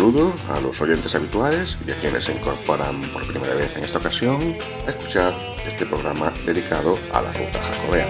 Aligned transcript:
Saludo 0.00 0.32
a 0.48 0.58
los 0.60 0.80
oyentes 0.80 1.14
habituales 1.14 1.76
y 1.86 1.90
a 1.90 1.96
quienes 1.96 2.24
se 2.24 2.32
incorporan 2.32 3.02
por 3.12 3.26
primera 3.26 3.54
vez 3.54 3.76
en 3.76 3.84
esta 3.84 3.98
ocasión 3.98 4.56
a 4.86 4.88
escuchar 4.88 5.34
este 5.66 5.84
programa 5.84 6.32
dedicado 6.46 6.98
a 7.12 7.20
la 7.20 7.30
ruta 7.34 7.62
jacobea. 7.62 8.08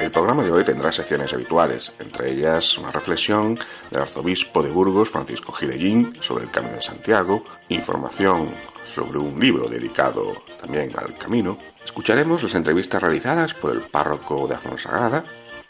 El 0.00 0.10
programa 0.10 0.42
de 0.44 0.50
hoy 0.50 0.64
tendrá 0.64 0.92
secciones 0.92 1.34
habituales, 1.34 1.92
entre 1.98 2.32
ellas 2.32 2.78
una 2.78 2.90
reflexión 2.90 3.58
del 3.90 4.00
arzobispo 4.00 4.62
de 4.62 4.70
Burgos, 4.70 5.10
Francisco 5.10 5.52
Gidellín, 5.52 6.16
sobre 6.20 6.44
el 6.44 6.50
Camino 6.50 6.76
de 6.76 6.80
Santiago, 6.80 7.44
información 7.68 8.48
sobre 8.84 9.18
un 9.18 9.38
libro 9.40 9.68
dedicado 9.68 10.32
también 10.60 10.90
al 10.96 11.16
camino, 11.16 11.58
escucharemos 11.84 12.42
las 12.42 12.54
entrevistas 12.54 13.02
realizadas 13.02 13.54
por 13.54 13.72
el 13.72 13.80
párroco 13.80 14.46
de 14.46 14.56
Sagrada, 14.78 15.24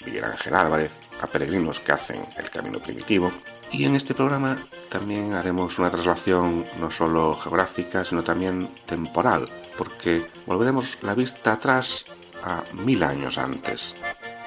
Miguel 0.05 0.25
Ángel 0.25 0.55
Álvarez, 0.55 0.91
a 1.20 1.27
peregrinos 1.27 1.81
que 1.81 1.92
hacen 1.92 2.20
el 2.37 2.51
camino 2.51 2.79
primitivo, 2.79 3.33
y 3.70 3.85
en 3.85 3.97
este 3.97 4.15
programa 4.15 4.59
también 4.89 5.33
haremos 5.33 5.79
una 5.79 5.91
traslación 5.91 6.67
no 6.79 6.91
solo 6.91 7.35
geográfica, 7.35 8.05
sino 8.05 8.23
también 8.23 8.69
temporal, 8.87 9.48
porque 9.79 10.27
volveremos 10.47 10.98
la 11.03 11.15
vista 11.15 11.55
atrás 11.55 12.05
a 12.42 12.62
mil 12.73 13.03
años 13.03 13.39
antes, 13.39 13.95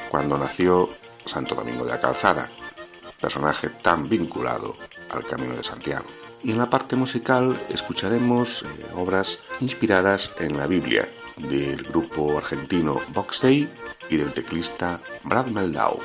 cuando 0.09 0.37
nació 0.37 0.89
Santo 1.25 1.55
Domingo 1.55 1.83
de 1.83 1.91
la 1.91 1.99
Calzada, 1.99 2.49
personaje 3.19 3.69
tan 3.69 4.07
vinculado 4.07 4.75
al 5.09 5.25
Camino 5.25 5.55
de 5.55 5.63
Santiago. 5.63 6.05
Y 6.43 6.51
en 6.51 6.57
la 6.57 6.69
parte 6.69 6.95
musical 6.95 7.59
escucharemos 7.69 8.63
eh, 8.63 8.65
obras 8.95 9.39
inspiradas 9.59 10.31
en 10.39 10.57
la 10.57 10.67
Biblia 10.67 11.07
del 11.37 11.83
grupo 11.83 12.37
argentino 12.37 13.01
Box 13.13 13.41
Day 13.41 13.69
y 14.09 14.17
del 14.17 14.33
teclista 14.33 14.99
Brad 15.23 15.47
Meldau. 15.47 15.99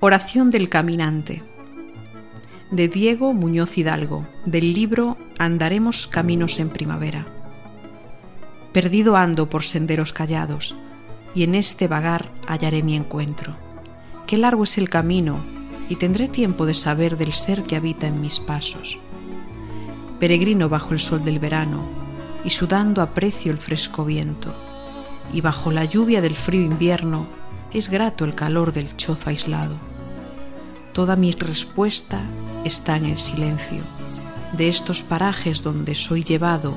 Oración 0.00 0.50
del 0.50 0.68
Caminante 0.68 1.42
de 2.70 2.88
Diego 2.88 3.32
Muñoz 3.32 3.78
Hidalgo, 3.78 4.26
del 4.44 4.74
libro 4.74 5.16
Andaremos 5.38 6.06
Caminos 6.06 6.58
en 6.58 6.70
Primavera. 6.70 7.35
Perdido 8.76 9.16
ando 9.16 9.48
por 9.48 9.64
senderos 9.64 10.12
callados, 10.12 10.74
y 11.34 11.44
en 11.44 11.54
este 11.54 11.88
vagar 11.88 12.30
hallaré 12.46 12.82
mi 12.82 12.94
encuentro. 12.94 13.56
Qué 14.26 14.36
largo 14.36 14.64
es 14.64 14.76
el 14.76 14.90
camino, 14.90 15.42
y 15.88 15.96
tendré 15.96 16.28
tiempo 16.28 16.66
de 16.66 16.74
saber 16.74 17.16
del 17.16 17.32
ser 17.32 17.62
que 17.62 17.76
habita 17.76 18.06
en 18.06 18.20
mis 18.20 18.38
pasos. 18.38 18.98
Peregrino 20.20 20.68
bajo 20.68 20.92
el 20.92 21.00
sol 21.00 21.24
del 21.24 21.38
verano, 21.38 21.88
y 22.44 22.50
sudando 22.50 23.00
aprecio 23.00 23.50
el 23.50 23.56
fresco 23.56 24.04
viento, 24.04 24.54
y 25.32 25.40
bajo 25.40 25.72
la 25.72 25.86
lluvia 25.86 26.20
del 26.20 26.36
frío 26.36 26.60
invierno 26.60 27.28
es 27.72 27.88
grato 27.88 28.26
el 28.26 28.34
calor 28.34 28.74
del 28.74 28.94
chozo 28.94 29.30
aislado. 29.30 29.76
Toda 30.92 31.16
mi 31.16 31.32
respuesta 31.32 32.28
está 32.62 32.98
en 32.98 33.06
el 33.06 33.16
silencio, 33.16 33.84
de 34.52 34.68
estos 34.68 35.02
parajes 35.02 35.62
donde 35.62 35.94
soy 35.94 36.24
llevado 36.24 36.76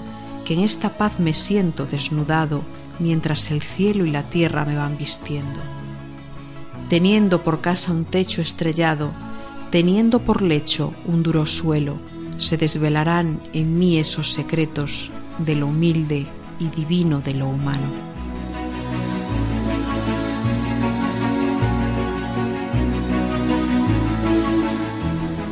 que 0.49 0.55
en 0.55 0.61
esta 0.61 0.97
paz 0.97 1.19
me 1.19 1.35
siento 1.35 1.85
desnudado 1.85 2.63
mientras 2.97 3.51
el 3.51 3.61
cielo 3.61 4.03
y 4.03 4.09
la 4.09 4.23
tierra 4.23 4.65
me 4.65 4.75
van 4.75 4.97
vistiendo. 4.97 5.59
Teniendo 6.89 7.43
por 7.43 7.61
casa 7.61 7.91
un 7.91 8.03
techo 8.03 8.41
estrellado, 8.41 9.11
teniendo 9.69 10.21
por 10.21 10.41
lecho 10.41 10.95
un 11.05 11.21
duro 11.21 11.45
suelo, 11.45 11.99
se 12.39 12.57
desvelarán 12.57 13.39
en 13.53 13.77
mí 13.77 13.99
esos 13.99 14.33
secretos 14.33 15.11
de 15.38 15.53
lo 15.53 15.67
humilde 15.67 16.25
y 16.57 16.69
divino 16.69 17.21
de 17.21 17.35
lo 17.35 17.47
humano. 17.47 17.88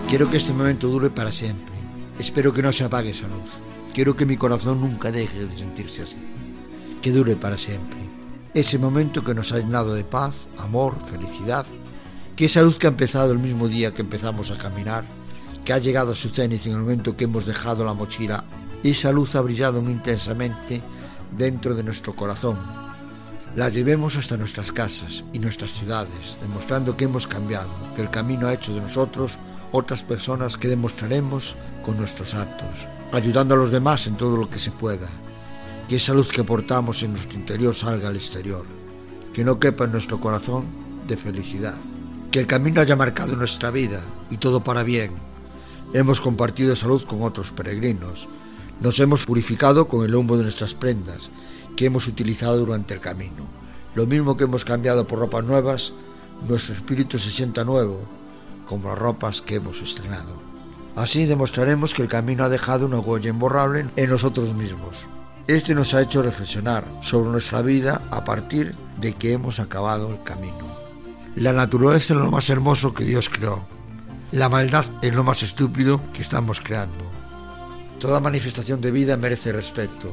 Quiero 0.10 0.28
que 0.32 0.38
este 0.38 0.54
momento 0.54 0.88
dure 0.88 1.12
para 1.12 1.32
siempre. 1.32 1.76
Espero 2.18 2.52
que 2.52 2.64
no 2.64 2.74
se 2.74 2.84
apague 2.84 3.12
esa 3.12 3.28
luz. 3.28 3.67
Quiero 3.98 4.16
que 4.16 4.28
mi 4.28 4.38
corazón 4.38 4.80
nunca 4.80 5.12
deje 5.12 5.48
de 5.48 5.58
sentirse 5.58 6.04
así. 6.04 6.18
Que 7.02 7.12
dure 7.12 7.36
para 7.36 7.58
siempre. 7.58 7.98
Ese 8.54 8.78
momento 8.78 9.24
que 9.24 9.34
nos 9.34 9.52
ha 9.52 9.58
llenado 9.58 9.96
de 9.96 10.04
paz, 10.04 10.36
amor, 10.60 10.94
felicidad. 11.10 11.66
Que 12.36 12.46
esa 12.46 12.62
luz 12.62 12.78
que 12.78 12.86
ha 12.86 12.92
empezado 12.92 13.32
el 13.32 13.40
mismo 13.40 13.68
día 13.68 13.96
que 13.96 14.04
empezamos 14.04 14.52
a 14.52 14.58
caminar, 14.60 15.08
que 15.66 15.74
ha 15.74 15.80
llegado 15.80 16.12
a 16.12 16.16
su 16.16 16.30
cenit 16.30 16.64
en 16.68 16.74
el 16.74 16.82
momento 16.82 17.18
que 17.18 17.24
hemos 17.24 17.48
dejado 17.48 17.84
la 17.84 17.96
mochila, 17.96 18.44
esa 18.84 19.12
luz 19.12 19.34
ha 19.34 19.42
brillado 19.42 19.82
muy 19.82 19.94
intensamente 19.94 20.84
dentro 21.36 21.74
de 21.74 21.82
nuestro 21.82 22.16
corazón. 22.16 22.60
La 23.56 23.70
llevemos 23.70 24.16
hasta 24.16 24.38
nuestras 24.38 24.72
casas 24.72 25.24
y 25.34 25.40
nuestras 25.40 25.72
ciudades, 25.72 26.38
demostrando 26.40 26.96
que 26.96 27.06
hemos 27.06 27.26
cambiado, 27.26 27.72
que 27.96 28.04
el 28.04 28.12
camino 28.12 28.46
ha 28.46 28.54
hecho 28.54 28.76
de 28.76 28.82
nosotros 28.82 29.40
otras 29.72 30.04
personas 30.04 30.56
que 30.56 30.68
demostraremos 30.68 31.56
con 31.84 31.98
nuestros 31.98 32.36
actos 32.36 32.88
ayudando 33.12 33.56
a 33.56 33.58
los 33.58 33.72
demás 33.72 34.08
en 34.08 34.18
todo 34.18 34.38
lo 34.38 34.50
que 34.50 34.60
se 34.60 34.72
pueda. 34.72 35.08
Que 35.88 35.96
esa 35.96 36.14
luz 36.14 36.30
que 36.30 36.44
portamos 36.44 37.04
en 37.04 37.14
nuestro 37.14 37.40
interior 37.40 37.76
salga 37.76 38.10
al 38.10 38.16
exterior. 38.16 38.66
Que 39.34 39.44
no 39.44 39.60
quepa 39.60 39.86
en 39.86 39.92
nuestro 39.92 40.20
corazón 40.20 40.66
de 41.08 41.18
felicidad. 41.18 41.78
Que 42.32 42.40
el 42.40 42.48
camino 42.48 42.82
haya 42.82 42.96
marcado 42.96 43.36
nuestra 43.36 43.72
vida 43.72 44.02
y 44.30 44.38
todo 44.38 44.64
para 44.64 44.84
bien. 44.84 45.12
Hemos 45.94 46.20
compartido 46.20 46.74
esa 46.74 46.88
luz 46.88 47.06
con 47.06 47.22
otros 47.22 47.52
peregrinos. 47.52 48.28
Nos 48.82 49.00
hemos 49.00 49.26
purificado 49.26 49.88
con 49.88 50.06
el 50.06 50.14
humo 50.14 50.36
de 50.36 50.44
nuestras 50.44 50.74
prendas 50.74 51.32
que 51.78 51.86
hemos 51.86 52.08
utilizado 52.08 52.58
durante 52.58 52.94
el 52.94 53.00
camino. 53.00 53.48
Lo 53.96 54.06
mismo 54.06 54.36
que 54.36 54.44
hemos 54.44 54.66
cambiado 54.66 55.08
por 55.08 55.20
ropas 55.20 55.46
nuevas, 55.46 55.94
nuestro 56.48 56.74
espíritu 56.74 57.18
se 57.18 57.32
sienta 57.32 57.64
nuevo, 57.64 58.02
como 58.68 58.90
las 58.90 58.98
ropas 58.98 59.42
que 59.42 59.56
hemos 59.56 59.82
estrenado. 59.82 60.47
Así 60.98 61.28
demostraremos 61.28 61.94
que 61.94 62.02
el 62.02 62.08
camino 62.08 62.44
ha 62.44 62.50
dejado 62.50 62.88
una 62.88 62.98
huella 62.98 63.30
imborrable 63.30 63.86
en 63.96 64.10
nosotros 64.10 64.56
mismos. 64.56 65.06
Este 65.46 65.76
nos 65.76 65.94
ha 65.94 66.02
hecho 66.02 66.24
reflexionar 66.24 66.86
sobre 67.02 67.30
nuestra 67.30 67.62
vida 67.62 68.02
a 68.10 68.24
partir 68.24 68.76
de 69.00 69.14
que 69.14 69.32
hemos 69.32 69.60
acabado 69.60 70.10
el 70.10 70.24
camino. 70.24 70.76
La 71.36 71.54
naturaleza 71.54 72.16
es 72.16 72.20
lo 72.20 72.32
más 72.32 72.50
hermoso 72.50 72.96
que 72.96 73.04
Dios 73.04 73.30
creó. 73.30 73.64
La 74.32 74.50
maldad 74.50 74.86
es 75.04 75.14
lo 75.14 75.24
más 75.24 75.44
estúpido 75.44 76.02
que 76.14 76.24
estamos 76.24 76.62
creando. 76.62 77.06
Toda 78.00 78.20
manifestación 78.20 78.82
de 78.82 78.90
vida 78.90 79.18
merece 79.18 79.54
respeto, 79.54 80.12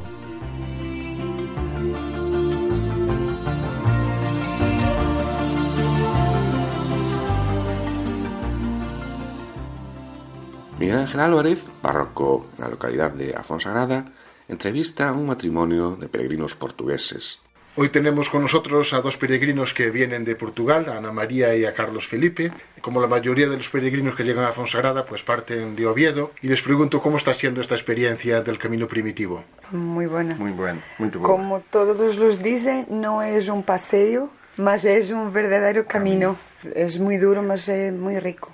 Miguel 10.85 10.99
Ángel 10.99 11.21
Álvarez, 11.21 11.65
párroco 11.81 12.47
en 12.59 12.65
la 12.65 12.69
localidad 12.69 13.11
de 13.11 13.35
Afonsagrada, 13.35 14.05
entrevista 14.49 15.09
a 15.09 15.13
un 15.15 15.29
matrimonio 15.29 15.97
de 15.97 16.09
peregrinos 16.11 16.55
portugueses. 16.55 17.41
Hoy 17.77 17.89
tenemos 17.89 18.29
con 18.29 18.43
nosotros 18.43 18.93
a 18.93 19.01
dos 19.01 19.17
peregrinos 19.17 19.73
que 19.73 19.89
vienen 19.89 20.27
de 20.27 20.37
Portugal, 20.37 20.91
a 20.91 20.99
Ana 20.99 21.11
María 21.11 21.57
y 21.57 21.65
a 21.65 21.73
Carlos 21.73 22.07
Felipe. 22.07 22.53
Como 22.83 23.01
la 23.01 23.07
mayoría 23.07 23.49
de 23.49 23.57
los 23.57 23.71
peregrinos 23.71 24.15
que 24.15 24.25
llegan 24.25 24.45
a 24.45 24.53
Fonsagrada, 24.53 25.07
pues 25.07 25.23
parten 25.23 25.75
de 25.75 25.87
Oviedo. 25.87 26.33
Y 26.43 26.49
les 26.49 26.61
pregunto 26.61 27.01
cómo 27.01 27.17
está 27.17 27.33
siendo 27.33 27.63
esta 27.63 27.77
experiencia 27.77 28.43
del 28.43 28.59
camino 28.59 28.87
primitivo. 28.87 29.43
Muy 29.71 30.05
buena. 30.05 30.35
Muy 30.35 30.51
buena, 30.51 30.85
muy 30.99 31.09
buena. 31.09 31.27
Como 31.27 31.61
todos 31.61 32.17
los 32.17 32.43
dicen, 32.43 32.89
no 32.91 33.23
es 33.23 33.49
un 33.49 33.63
paseo, 33.63 34.29
mas 34.59 34.85
es 34.85 35.11
un 35.11 35.33
verdadero 35.33 35.87
camino. 35.87 36.37
Es 36.75 37.01
muy 37.01 37.17
duro, 37.17 37.43
mas 37.43 37.71
es 37.71 37.91
muy 37.91 38.21
rico. 38.21 38.51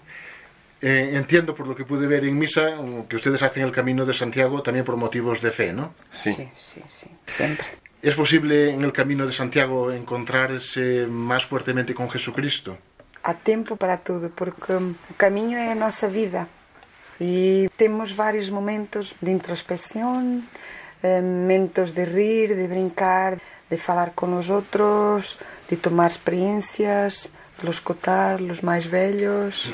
Eh, 0.82 1.10
entiendo 1.12 1.54
por 1.54 1.66
lo 1.66 1.76
que 1.76 1.84
pude 1.84 2.06
ver 2.06 2.24
en 2.24 2.38
misa 2.38 2.74
que 3.06 3.16
ustedes 3.16 3.42
hacen 3.42 3.64
el 3.64 3.72
camino 3.72 4.06
de 4.06 4.14
Santiago 4.14 4.62
también 4.62 4.84
por 4.84 4.96
motivos 4.96 5.42
de 5.42 5.50
fe, 5.50 5.72
¿no? 5.74 5.92
Sí, 6.10 6.32
sí, 6.32 6.82
sí, 6.88 7.06
siempre. 7.26 7.66
¿Es 8.00 8.14
posible 8.14 8.70
en 8.70 8.82
el 8.82 8.92
camino 8.92 9.26
de 9.26 9.32
Santiago 9.32 9.92
encontrarse 9.92 11.06
más 11.06 11.44
fuertemente 11.44 11.92
con 11.92 12.08
Jesucristo? 12.08 12.78
Há 13.22 13.34
tempo 13.34 13.76
para 13.76 13.98
tudo, 13.98 14.30
porque 14.30 14.72
o 14.72 15.14
caminho 15.18 15.58
é 15.58 15.70
a 15.70 15.74
nossa 15.74 16.08
vida. 16.08 16.48
E 17.20 17.68
temos 17.76 18.12
vários 18.12 18.48
momentos 18.48 19.12
de 19.20 19.30
introspecção, 19.30 20.42
eh, 21.02 21.20
momentos 21.20 21.92
de 21.92 22.06
rir, 22.06 22.56
de 22.56 22.66
brincar, 22.66 23.36
de 23.68 23.76
falar 23.76 24.12
com 24.16 24.38
os 24.38 24.48
outros, 24.48 25.38
de 25.68 25.76
tomar 25.76 26.08
experiências, 26.08 27.28
de 27.60 27.66
los 27.66 27.76
escutar, 27.76 28.40
los 28.40 28.62
mais 28.62 28.86
velhos. 28.86 29.68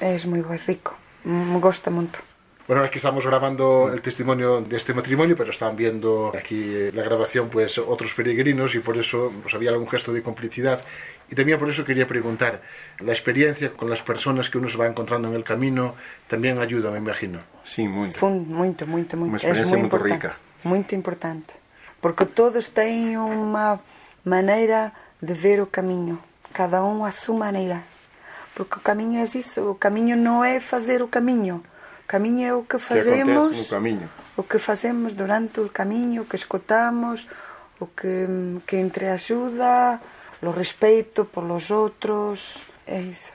É 0.00 0.16
muito 0.26 0.48
rico, 0.66 0.94
me 1.24 1.58
gosta 1.60 1.90
muito. 1.90 2.18
Bueno, 2.66 2.84
aquí 2.84 2.98
estamos 2.98 3.26
grabando 3.26 3.90
el 3.92 4.00
testimonio 4.00 4.60
de 4.60 4.76
este 4.76 4.94
matrimonio, 4.94 5.34
pero 5.36 5.50
están 5.50 5.74
viendo 5.74 6.32
aquí 6.38 6.72
eh, 6.72 6.92
la 6.94 7.02
grabación 7.02 7.48
pues 7.48 7.78
otros 7.78 8.14
peregrinos 8.14 8.76
y 8.76 8.78
por 8.78 8.96
eso 8.96 9.32
pues, 9.42 9.52
había 9.54 9.70
algún 9.70 9.88
gesto 9.88 10.12
de 10.12 10.22
complicidad. 10.22 10.78
Y 11.30 11.34
también 11.34 11.58
por 11.58 11.68
eso 11.68 11.84
quería 11.84 12.06
preguntar, 12.06 12.62
la 13.00 13.12
experiencia 13.12 13.72
con 13.72 13.90
las 13.90 14.02
personas 14.02 14.48
que 14.50 14.58
uno 14.58 14.68
se 14.68 14.78
va 14.78 14.86
encontrando 14.86 15.28
en 15.28 15.34
el 15.34 15.42
camino 15.42 15.94
también 16.28 16.58
ayuda, 16.60 16.90
me 16.92 16.98
imagino. 16.98 17.40
Sí, 17.64 17.88
Muito, 17.88 18.24
muito, 18.26 18.86
muito. 18.86 19.16
Uma 19.16 19.36
É 19.36 19.36
experiência 19.36 19.76
muito 19.76 19.90
muito 19.90 19.96
importante. 19.96 20.12
rica. 20.26 20.36
Muito 20.64 20.94
importante. 20.94 21.52
Porque 22.00 22.24
todos 22.24 22.68
têm 22.68 23.18
uma 23.18 23.80
maneira 24.24 24.92
de 25.20 25.34
ver 25.34 25.60
o 25.60 25.66
caminho. 25.66 26.18
Cada 26.52 26.84
um 26.84 27.04
à 27.04 27.10
sua 27.10 27.36
maneira. 27.36 27.82
Porque 28.54 28.76
o 28.76 28.82
camiño 28.82 29.20
é 29.22 29.26
iso, 29.26 29.70
o 29.70 29.76
camiño 29.76 30.16
non 30.16 30.42
é 30.44 30.60
fazer 30.60 31.02
o 31.02 31.08
camiño. 31.08 31.62
O 32.04 32.06
camiño 32.10 32.42
é 32.46 32.52
o 32.52 32.66
que 32.66 32.78
fazemos. 32.78 33.50
Que 33.54 33.62
no 33.62 33.70
caminho. 33.70 34.06
O 34.36 34.42
que 34.42 34.58
facemos 34.58 35.14
durante 35.14 35.60
o 35.60 35.70
camiño, 35.70 36.22
o 36.22 36.28
que 36.28 36.36
escotamos, 36.36 37.28
o 37.78 37.86
que 37.94 38.26
que 38.66 38.76
entreaxuda, 38.78 40.00
o 40.42 40.50
respeito 40.50 41.28
polos 41.28 41.70
outros, 41.70 42.58
é 42.86 43.00
iso. 43.00 43.32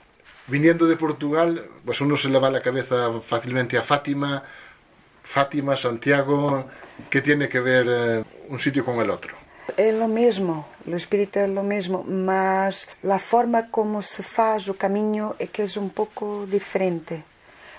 Viniendo 0.47 0.85
de 0.85 0.95
Portugal, 0.95 1.69
pues 1.83 2.01
uno 2.01 2.17
se 2.17 2.29
le 2.29 2.37
va 2.37 2.49
la 2.53 2.61
cabeza 2.61 3.09
fácilmente 3.21 3.77
a 3.77 3.81
Fátima, 3.81 4.43
Fátima, 5.23 5.75
Santiago, 5.75 6.69
¿qué 7.09 7.21
tiene 7.21 7.49
que 7.49 7.59
ver 7.59 7.85
eh, 7.89 8.23
un 8.49 8.59
sitio 8.59 8.85
con 8.85 8.99
el 8.99 9.09
otro? 9.09 9.44
É 9.77 9.91
o 9.91 10.07
mesmo, 10.07 10.65
o 10.85 10.95
espírito 10.95 11.37
é 11.37 11.47
o 11.47 11.63
mesmo, 11.63 12.03
mas 12.03 12.87
a 13.03 13.19
forma 13.19 13.63
como 13.63 14.01
se 14.01 14.21
faz 14.21 14.67
o 14.67 14.73
caminho 14.73 15.35
é 15.39 15.47
que 15.47 15.61
é 15.61 15.65
um 15.77 15.89
pouco 15.89 16.45
diferente. 16.47 17.23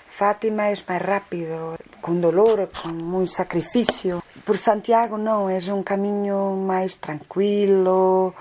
Fátima 0.09 0.63
é 0.63 0.75
mais 0.87 1.01
rápido, 1.01 1.77
com 2.01 2.19
dolor, 2.19 2.67
com 2.81 2.89
muito 2.89 3.31
sacrifício. 3.31 4.21
Por 4.43 4.57
Santiago 4.57 5.17
não, 5.17 5.49
é 5.49 5.59
um 5.71 5.83
caminho 5.83 6.65
mais 6.65 6.95
tranquilo, 6.95 8.33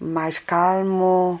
mais 0.00 0.38
calmo. 0.38 1.40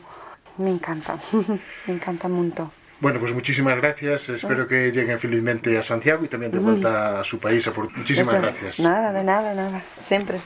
Me 0.58 0.70
encanta, 0.70 1.18
me 1.86 1.94
encanta 1.94 2.28
muito. 2.28 2.70
Bueno, 3.00 3.20
pues 3.20 3.32
muchísimas 3.32 3.76
gracias. 3.76 4.28
Espero 4.28 4.66
que 4.66 4.90
lleguen 4.90 5.18
felizmente 5.18 5.78
a 5.78 5.82
Santiago 5.82 6.24
y 6.24 6.28
también 6.28 6.50
de 6.50 6.58
vuelta 6.58 7.20
a 7.20 7.24
su 7.24 7.38
país. 7.38 7.64
Muchísimas 7.96 8.42
gracias. 8.42 8.80
Nada, 8.80 9.12
de 9.12 9.22
nada, 9.22 9.54
nada, 9.54 9.82
sempre. 10.00 10.40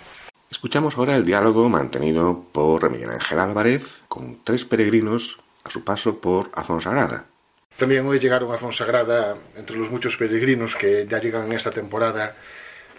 Escuchamos 0.63 0.97
ahora 0.97 1.17
el 1.17 1.25
diálogo 1.25 1.69
mantenido 1.69 2.47
por 2.53 2.89
Miguel 2.89 3.11
Ángel 3.11 3.41
Álvarez 3.41 4.03
con 4.07 4.45
tres 4.45 4.65
peregrinos 4.65 5.41
a 5.65 5.71
su 5.71 5.83
paso 5.83 6.21
por 6.21 6.53
Afonsagrada. 6.55 7.27
También 7.77 8.07
hoy 8.07 8.21
llegaron 8.21 8.53
a 8.55 8.59
Fonsagrada, 8.59 9.37
entre 9.57 9.77
los 9.77 9.91
muchos 9.91 10.17
peregrinos 10.17 10.77
que 10.77 11.05
ya 11.11 11.19
llegan 11.19 11.47
en 11.47 11.55
esta 11.55 11.73
temporada, 11.73 12.37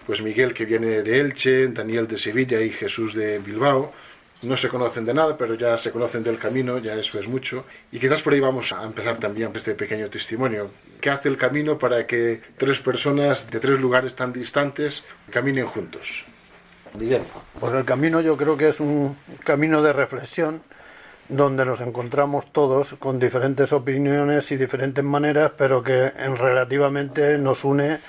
pues 0.05 0.21
Miguel 0.21 0.53
que 0.53 0.65
viene 0.65 1.03
de 1.03 1.21
Elche, 1.21 1.69
Daniel 1.69 2.05
de 2.05 2.17
Sevilla 2.17 2.59
y 2.59 2.69
Jesús 2.69 3.13
de 3.13 3.39
Bilbao. 3.39 3.93
No 4.41 4.57
se 4.57 4.67
conocen 4.67 5.05
de 5.05 5.13
nada, 5.13 5.37
pero 5.37 5.55
ya 5.55 5.77
se 5.77 5.91
conocen 5.91 6.21
del 6.21 6.37
camino, 6.37 6.79
ya 6.79 6.95
eso 6.95 7.17
es 7.17 7.29
mucho. 7.29 7.63
Y 7.93 7.97
quizás 7.97 8.21
por 8.21 8.33
ahí 8.33 8.41
vamos 8.41 8.73
a 8.73 8.83
empezar 8.83 9.19
también 9.19 9.53
este 9.55 9.73
pequeño 9.73 10.09
testimonio. 10.09 10.69
¿Qué 10.99 11.09
hace 11.09 11.29
el 11.29 11.37
camino 11.37 11.77
para 11.77 12.05
que 12.05 12.41
tres 12.57 12.81
personas 12.81 13.49
de 13.49 13.61
tres 13.61 13.79
lugares 13.79 14.15
tan 14.15 14.33
distantes 14.33 15.05
caminen 15.31 15.65
juntos? 15.65 16.25
Miguel. 16.95 17.21
Pues 17.59 17.73
el 17.73 17.85
camino 17.85 18.21
yo 18.21 18.37
creo 18.37 18.57
que 18.57 18.69
es 18.69 18.79
un 18.79 19.15
camino 19.43 19.81
de 19.81 19.93
reflexión 19.93 20.61
donde 21.29 21.65
nos 21.65 21.81
encontramos 21.81 22.51
todos 22.51 22.95
con 22.99 23.19
diferentes 23.19 23.71
opiniones 23.73 24.51
y 24.51 24.57
diferentes 24.57 25.03
maneras, 25.03 25.51
pero 25.57 25.83
que 25.83 26.11
en 26.17 26.35
relativamente 26.35 27.37
nos 27.37 27.63
une 27.63 27.99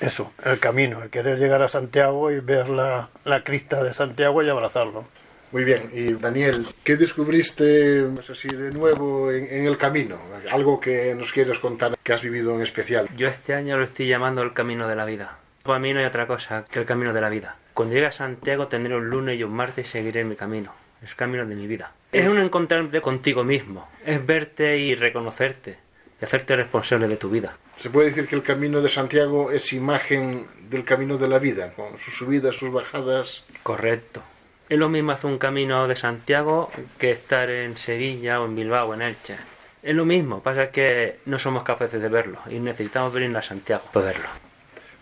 eso, 0.00 0.32
el 0.44 0.58
camino, 0.58 1.02
el 1.02 1.10
querer 1.10 1.38
llegar 1.38 1.62
a 1.62 1.68
Santiago 1.68 2.30
y 2.30 2.40
ver 2.40 2.68
la, 2.68 3.08
la 3.24 3.40
crista 3.42 3.82
de 3.82 3.94
Santiago 3.94 4.42
y 4.42 4.48
abrazarlo. 4.48 5.04
Muy 5.52 5.64
bien, 5.64 5.90
y 5.94 6.12
Daniel, 6.14 6.66
¿qué 6.82 6.96
descubriste 6.96 8.04
así 8.18 8.48
de 8.48 8.72
nuevo 8.72 9.30
en, 9.30 9.46
en 9.46 9.64
el 9.64 9.78
camino? 9.78 10.18
Algo 10.50 10.80
que 10.80 11.14
nos 11.14 11.32
quieres 11.32 11.58
contar 11.60 11.96
que 12.02 12.12
has 12.12 12.22
vivido 12.22 12.54
en 12.54 12.62
especial. 12.62 13.08
Yo 13.16 13.28
este 13.28 13.54
año 13.54 13.78
lo 13.78 13.84
estoy 13.84 14.08
llamando 14.08 14.42
el 14.42 14.52
camino 14.52 14.88
de 14.88 14.96
la 14.96 15.04
vida. 15.04 15.38
Para 15.62 15.78
mí 15.78 15.92
no 15.94 16.00
hay 16.00 16.04
otra 16.04 16.26
cosa 16.26 16.64
que 16.68 16.80
el 16.80 16.84
camino 16.84 17.12
de 17.12 17.20
la 17.20 17.28
vida. 17.28 17.56
Cuando 17.76 17.94
llegue 17.94 18.06
a 18.06 18.12
Santiago 18.12 18.68
tendré 18.68 18.96
un 18.96 19.10
lunes 19.10 19.38
y 19.38 19.44
un 19.44 19.52
martes 19.52 19.86
y 19.86 19.90
seguiré 19.90 20.24
mi 20.24 20.34
camino. 20.34 20.72
Es 21.02 21.10
el 21.10 21.16
camino 21.16 21.44
de 21.44 21.54
mi 21.54 21.66
vida. 21.66 21.92
Es 22.10 22.26
un 22.26 22.38
encontrarte 22.38 23.02
contigo 23.02 23.44
mismo. 23.44 23.86
Es 24.02 24.24
verte 24.24 24.78
y 24.78 24.94
reconocerte. 24.94 25.76
Y 26.18 26.24
hacerte 26.24 26.56
responsable 26.56 27.06
de 27.06 27.18
tu 27.18 27.28
vida. 27.28 27.54
Se 27.76 27.90
puede 27.90 28.08
decir 28.08 28.26
que 28.26 28.34
el 28.34 28.42
camino 28.42 28.80
de 28.80 28.88
Santiago 28.88 29.50
es 29.50 29.74
imagen 29.74 30.46
del 30.70 30.84
camino 30.84 31.18
de 31.18 31.28
la 31.28 31.38
vida, 31.38 31.74
con 31.74 31.98
sus 31.98 32.14
subidas, 32.14 32.56
sus 32.56 32.72
bajadas. 32.72 33.44
Correcto. 33.62 34.22
Es 34.70 34.78
lo 34.78 34.88
mismo 34.88 35.12
hacer 35.12 35.30
un 35.30 35.36
camino 35.36 35.86
de 35.86 35.96
Santiago 35.96 36.70
que 36.96 37.10
estar 37.10 37.50
en 37.50 37.76
Sevilla 37.76 38.40
o 38.40 38.46
en 38.46 38.56
Bilbao 38.56 38.88
o 38.88 38.94
en 38.94 39.02
Elche. 39.02 39.36
Es 39.82 39.94
lo 39.94 40.06
mismo, 40.06 40.42
pasa 40.42 40.70
que 40.70 41.18
no 41.26 41.38
somos 41.38 41.62
capaces 41.62 42.00
de 42.00 42.08
verlo 42.08 42.40
y 42.48 42.58
necesitamos 42.58 43.12
venir 43.12 43.36
a 43.36 43.42
Santiago 43.42 43.84
para 43.92 44.06
verlo. 44.06 44.28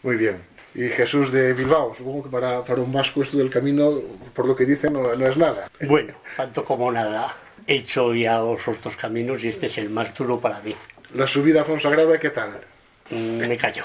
Muy 0.02 0.16
bien. 0.16 0.53
Y 0.74 0.88
Jesús 0.88 1.30
de 1.30 1.52
Bilbao, 1.52 1.94
supongo 1.94 2.24
que 2.24 2.28
para, 2.30 2.64
para 2.64 2.80
un 2.80 2.92
vasco 2.92 3.22
esto 3.22 3.38
del 3.38 3.48
camino, 3.50 4.00
por 4.34 4.46
lo 4.46 4.56
que 4.56 4.66
dicen, 4.66 4.92
no, 4.94 5.14
no 5.14 5.26
es 5.26 5.36
nada. 5.36 5.68
Bueno, 5.86 6.14
tanto 6.36 6.64
como 6.64 6.90
nada. 6.90 7.34
He 7.66 7.76
hecho 7.76 8.12
ya 8.12 8.38
los 8.38 8.66
otros 8.66 8.96
caminos 8.96 9.44
y 9.44 9.48
este 9.48 9.66
es 9.66 9.78
el 9.78 9.88
más 9.88 10.12
duro 10.14 10.40
para 10.40 10.60
mí. 10.60 10.74
La 11.14 11.26
subida 11.28 11.60
a 11.62 11.64
Fonsagrada, 11.64 12.18
¿qué 12.18 12.30
tal? 12.30 12.60
Mm, 13.10 13.38
Me 13.38 13.56
callo. 13.56 13.84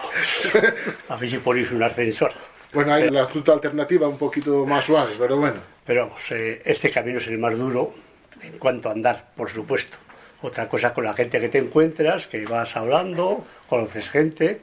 A 1.10 1.16
ver 1.16 1.30
si 1.30 1.38
ponéis 1.38 1.72
un 1.72 1.84
ascensor. 1.84 2.32
Bueno, 2.74 2.94
hay 2.94 3.10
la 3.10 3.26
ruta 3.26 3.54
alternativa 3.54 4.08
un 4.08 4.18
poquito 4.18 4.66
más 4.66 4.86
suave, 4.86 5.14
pero 5.18 5.38
bueno. 5.38 5.60
Pero 5.86 6.08
vamos, 6.08 6.24
eh, 6.32 6.62
este 6.66 6.90
camino 6.90 7.20
es 7.20 7.28
el 7.28 7.38
más 7.38 7.58
duro 7.58 7.94
en 8.42 8.58
cuanto 8.58 8.90
a 8.90 8.94
andar, 8.94 9.30
por 9.36 9.50
supuesto. 9.50 9.98
Otra 10.42 10.68
cosa 10.70 10.94
con 10.94 11.04
la 11.04 11.14
gente 11.14 11.40
que 11.40 11.50
te 11.50 11.58
encuentras, 11.60 12.28
que 12.28 12.46
vas 12.46 12.76
hablando, 12.78 13.46
conoces 13.68 14.10
gente, 14.10 14.62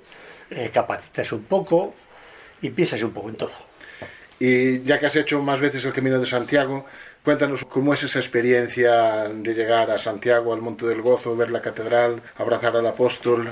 eh, 0.50 0.70
capacitas 0.72 1.32
un 1.32 1.44
poco 1.44 1.94
y 2.62 2.70
piensas 2.70 3.02
un 3.02 3.12
poco 3.12 3.28
en 3.28 3.36
todo. 3.36 3.52
Y 4.38 4.82
ya 4.82 5.00
que 5.00 5.06
has 5.06 5.16
hecho 5.16 5.42
más 5.42 5.60
veces 5.60 5.84
el 5.84 5.92
Camino 5.92 6.18
de 6.18 6.26
Santiago, 6.26 6.84
cuéntanos 7.24 7.64
cómo 7.64 7.94
es 7.94 8.02
esa 8.02 8.18
experiencia 8.18 9.28
de 9.28 9.54
llegar 9.54 9.90
a 9.90 9.98
Santiago, 9.98 10.52
al 10.52 10.60
Monte 10.60 10.86
del 10.86 11.00
Gozo, 11.00 11.36
ver 11.36 11.50
la 11.50 11.62
catedral, 11.62 12.22
abrazar 12.36 12.76
al 12.76 12.86
apóstol. 12.86 13.48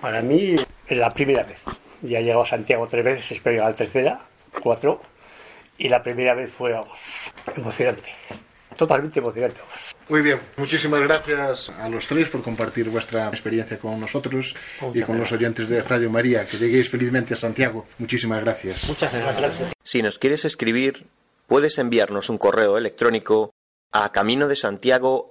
Para 0.00 0.22
mí 0.22 0.56
es 0.86 0.96
la 0.96 1.10
primera 1.10 1.42
vez. 1.42 1.58
Ya 2.00 2.18
he 2.18 2.24
llegado 2.24 2.42
a 2.42 2.46
Santiago 2.46 2.88
tres 2.88 3.04
veces, 3.04 3.32
espero 3.32 3.54
llegar 3.54 3.68
a 3.68 3.70
la 3.70 3.76
tercera, 3.76 4.20
cuatro. 4.62 5.02
Y 5.78 5.88
la 5.88 6.02
primera 6.02 6.34
vez 6.34 6.50
fue, 6.50 6.72
vamos, 6.72 6.98
emocionante. 7.56 8.10
Totalmente 8.76 9.18
emocionante. 9.18 9.60
Muy 10.08 10.20
bien, 10.22 10.40
muchísimas 10.56 11.00
gracias 11.00 11.70
a 11.70 11.88
los 11.88 12.06
tres 12.06 12.28
por 12.28 12.42
compartir 12.42 12.88
vuestra 12.90 13.28
experiencia 13.28 13.78
con 13.78 14.00
nosotros 14.00 14.54
y 14.80 14.84
Muchas 14.84 15.06
con 15.06 15.18
los 15.18 15.30
gracias. 15.30 15.32
oyentes 15.40 15.68
de 15.68 15.82
Radio 15.82 16.10
María. 16.10 16.44
Que 16.44 16.58
lleguéis 16.58 16.90
felizmente 16.90 17.34
a 17.34 17.36
Santiago. 17.36 17.86
Muchísimas 17.98 18.42
gracias. 18.42 18.88
Muchas 18.88 19.12
gracias. 19.12 19.72
Si 19.82 20.02
nos 20.02 20.18
quieres 20.18 20.44
escribir, 20.44 21.06
puedes 21.46 21.78
enviarnos 21.78 22.30
un 22.30 22.38
correo 22.38 22.76
electrónico 22.78 23.54
a 23.92 24.10
camino 24.10 24.48
de 24.48 24.56
Santiago 24.56 25.28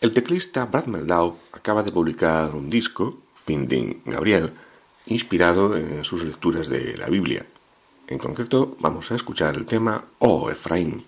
El 0.00 0.12
teclista 0.12 0.64
Brad 0.66 0.86
Meldau 0.86 1.38
acaba 1.52 1.82
de 1.82 1.92
publicar 1.92 2.54
un 2.54 2.68
disco, 2.68 3.22
Finding 3.34 4.02
Gabriel, 4.04 4.52
inspirado 5.06 5.76
en 5.76 6.04
sus 6.04 6.24
lecturas 6.24 6.68
de 6.68 6.96
la 6.96 7.06
Biblia. 7.06 7.46
En 8.06 8.18
concreto, 8.18 8.76
vamos 8.80 9.10
a 9.10 9.14
escuchar 9.14 9.56
el 9.56 9.64
tema 9.64 10.04
Oh 10.18 10.50
Efraín. 10.50 11.04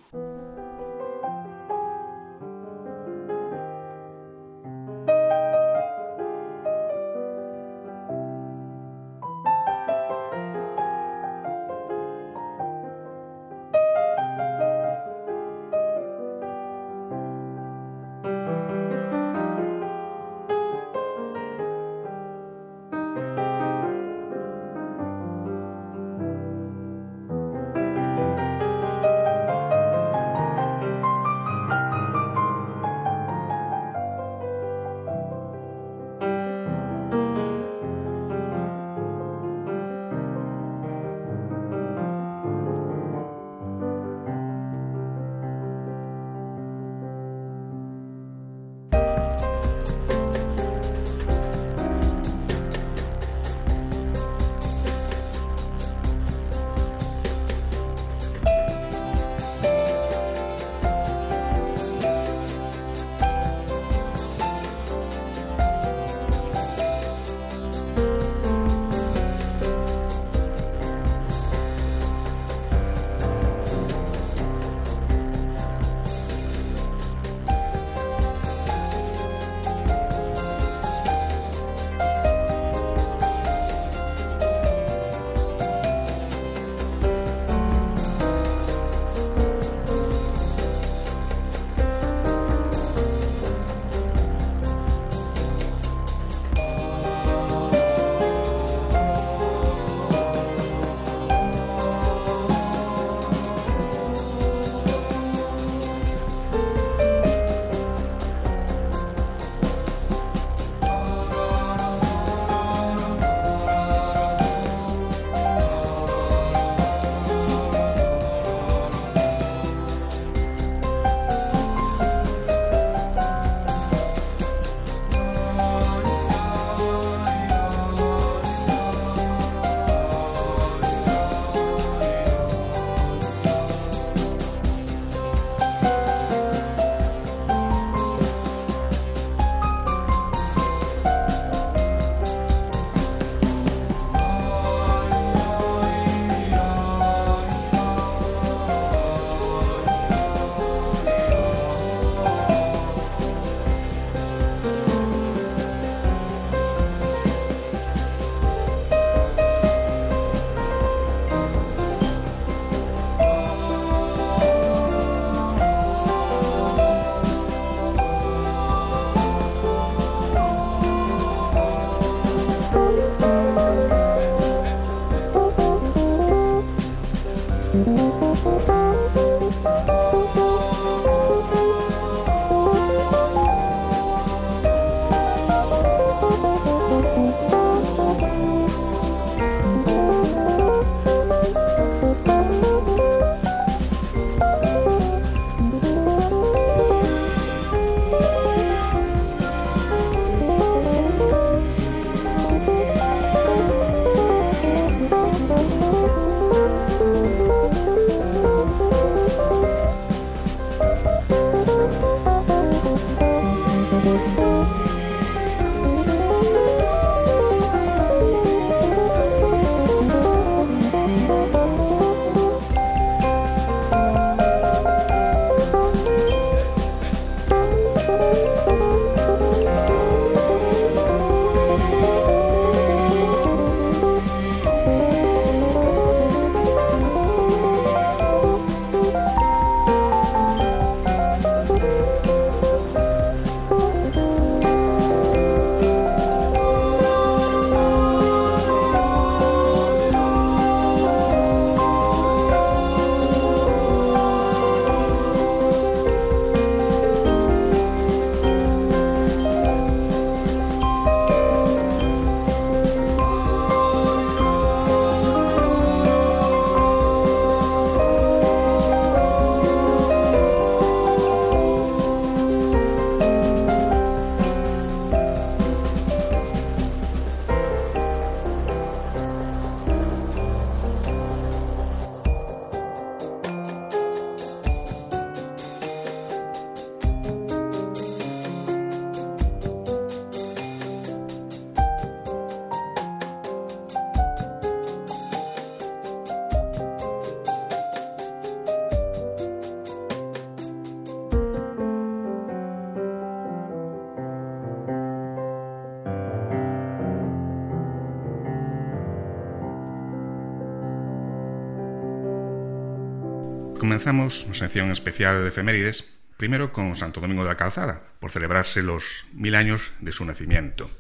Comenzamos 314.27 314.47
una 314.47 314.69
sección 314.69 314.91
especial 314.91 315.43
de 315.43 315.49
efemérides, 315.51 316.05
primero 316.37 316.73
con 316.73 316.97
Santo 316.97 317.21
Domingo 317.21 317.45
de 317.45 317.51
la 317.51 317.57
Calzada, 317.57 318.03
por 318.19 318.33
celebrarse 318.33 318.83
los 318.83 319.25
mil 319.33 319.55
años 319.55 319.93
de 320.01 320.11
su 320.11 320.25
nacimiento. 320.25 320.91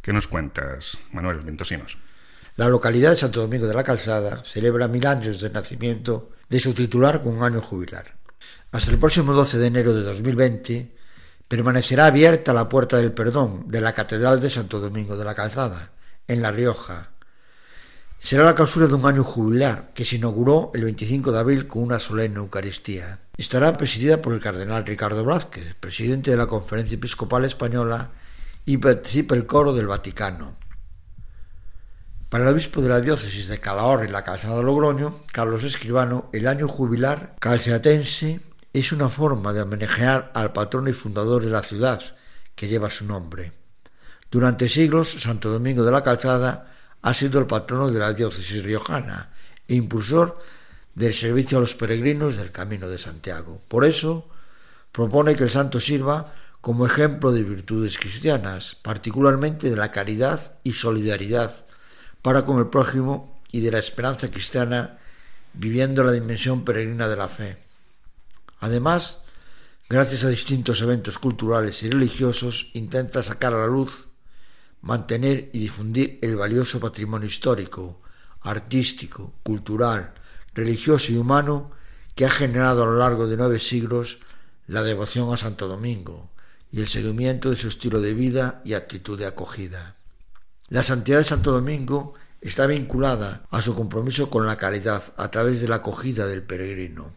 ¿Qué 0.00 0.12
nos 0.12 0.28
cuentas, 0.28 1.00
Manuel 1.10 1.40
Ventosinos? 1.40 1.98
La 2.54 2.68
localidad 2.68 3.10
de 3.10 3.16
Santo 3.16 3.40
Domingo 3.40 3.66
de 3.66 3.74
la 3.74 3.82
Calzada 3.82 4.44
celebra 4.44 4.86
mil 4.86 5.04
años 5.08 5.40
de 5.40 5.50
nacimiento 5.50 6.30
de 6.48 6.60
su 6.60 6.72
titular 6.72 7.20
con 7.20 7.36
un 7.36 7.42
año 7.42 7.60
jubilar. 7.60 8.14
Hasta 8.70 8.92
el 8.92 8.98
próximo 8.98 9.32
12 9.32 9.58
de 9.58 9.66
enero 9.66 9.92
de 9.92 10.04
2020 10.04 10.94
permanecerá 11.48 12.06
abierta 12.06 12.54
la 12.54 12.68
Puerta 12.68 12.98
del 12.98 13.10
Perdón 13.10 13.64
de 13.66 13.80
la 13.80 13.92
Catedral 13.92 14.40
de 14.40 14.50
Santo 14.50 14.78
Domingo 14.78 15.16
de 15.16 15.24
la 15.24 15.34
Calzada, 15.34 15.90
en 16.28 16.42
La 16.42 16.52
Rioja. 16.52 17.10
Será 18.18 18.44
la 18.44 18.54
clausura 18.54 18.86
de 18.86 18.94
un 18.94 19.06
año 19.06 19.22
jubilar 19.22 19.92
que 19.94 20.04
se 20.04 20.16
inauguró 20.16 20.70
el 20.74 20.84
25 20.84 21.30
de 21.30 21.38
abril 21.38 21.66
con 21.66 21.82
una 21.82 22.00
solemne 22.00 22.38
Eucaristía. 22.38 23.20
Estará 23.36 23.76
presidida 23.76 24.20
por 24.20 24.32
el 24.32 24.40
cardenal 24.40 24.84
Ricardo 24.84 25.24
Blázquez, 25.24 25.74
presidente 25.78 26.30
de 26.30 26.36
la 26.36 26.46
Conferencia 26.46 26.96
Episcopal 26.96 27.44
Española, 27.44 28.10
y 28.64 28.78
participa 28.78 29.34
el 29.34 29.46
coro 29.46 29.72
del 29.72 29.86
Vaticano. 29.86 30.56
Para 32.28 32.44
el 32.44 32.50
obispo 32.50 32.82
de 32.82 32.88
la 32.88 33.00
diócesis 33.00 33.46
de 33.46 33.60
Calahorra 33.60 34.04
y 34.04 34.08
la 34.08 34.24
Calzada 34.24 34.56
de 34.56 34.64
Logroño, 34.64 35.14
Carlos 35.30 35.62
Escribano, 35.62 36.28
el 36.32 36.48
año 36.48 36.66
jubilar 36.66 37.36
calceatense 37.38 38.40
es 38.72 38.90
una 38.90 39.08
forma 39.08 39.52
de 39.52 39.62
homenajear 39.62 40.32
al 40.34 40.52
patrón 40.52 40.88
y 40.88 40.92
fundador 40.92 41.44
de 41.44 41.50
la 41.50 41.62
ciudad 41.62 42.02
que 42.56 42.66
lleva 42.66 42.90
su 42.90 43.06
nombre. 43.06 43.52
Durante 44.30 44.68
siglos, 44.68 45.16
Santo 45.20 45.50
Domingo 45.50 45.84
de 45.84 45.92
la 45.92 46.02
Calzada 46.02 46.75
ha 47.06 47.14
sido 47.14 47.38
el 47.38 47.46
patrono 47.46 47.88
de 47.92 48.00
la 48.00 48.12
diócesis 48.12 48.64
riojana 48.64 49.30
e 49.68 49.76
impulsor 49.76 50.42
del 50.92 51.14
servicio 51.14 51.56
a 51.56 51.60
los 51.60 51.76
peregrinos 51.76 52.36
del 52.36 52.50
Camino 52.50 52.88
de 52.88 52.98
Santiago. 52.98 53.62
Por 53.68 53.84
eso, 53.84 54.28
propone 54.90 55.36
que 55.36 55.44
el 55.44 55.50
santo 55.50 55.78
sirva 55.78 56.34
como 56.60 56.84
ejemplo 56.84 57.30
de 57.30 57.44
virtudes 57.44 57.96
cristianas, 57.96 58.74
particularmente 58.82 59.70
de 59.70 59.76
la 59.76 59.92
caridad 59.92 60.58
y 60.64 60.72
solidaridad 60.72 61.64
para 62.22 62.44
con 62.44 62.58
el 62.58 62.70
prójimo 62.70 63.40
y 63.52 63.60
de 63.60 63.70
la 63.70 63.78
esperanza 63.78 64.28
cristiana, 64.28 64.98
viviendo 65.52 66.02
la 66.02 66.10
dimensión 66.10 66.64
peregrina 66.64 67.06
de 67.06 67.16
la 67.16 67.28
fe. 67.28 67.56
Además, 68.58 69.18
gracias 69.88 70.24
a 70.24 70.28
distintos 70.28 70.82
eventos 70.82 71.20
culturales 71.20 71.84
y 71.84 71.88
religiosos, 71.88 72.72
intenta 72.74 73.22
sacar 73.22 73.54
a 73.54 73.58
la 73.58 73.68
luz, 73.68 74.05
mantener 74.86 75.50
y 75.52 75.58
difundir 75.58 76.18
el 76.22 76.36
valioso 76.36 76.80
patrimonio 76.80 77.28
histórico, 77.28 78.00
artístico, 78.40 79.34
cultural, 79.42 80.14
religioso 80.54 81.12
y 81.12 81.16
humano 81.16 81.72
que 82.14 82.24
ha 82.24 82.30
generado 82.30 82.82
a 82.82 82.86
lo 82.86 82.96
largo 82.96 83.26
de 83.26 83.36
nueve 83.36 83.58
siglos 83.58 84.18
la 84.66 84.82
devoción 84.82 85.32
a 85.32 85.36
Santo 85.36 85.68
Domingo 85.68 86.30
y 86.72 86.80
el 86.80 86.88
seguimiento 86.88 87.50
de 87.50 87.56
su 87.56 87.68
estilo 87.68 88.00
de 88.00 88.14
vida 88.14 88.62
y 88.64 88.74
actitud 88.74 89.18
de 89.18 89.26
acogida. 89.26 89.94
La 90.68 90.82
santidad 90.82 91.18
de 91.18 91.24
Santo 91.24 91.52
Domingo 91.52 92.14
está 92.40 92.66
vinculada 92.66 93.46
a 93.50 93.60
su 93.60 93.74
compromiso 93.74 94.30
con 94.30 94.46
la 94.46 94.56
caridad 94.56 95.02
a 95.16 95.30
través 95.30 95.60
de 95.60 95.68
la 95.68 95.76
acogida 95.76 96.26
del 96.26 96.42
peregrino 96.42 97.12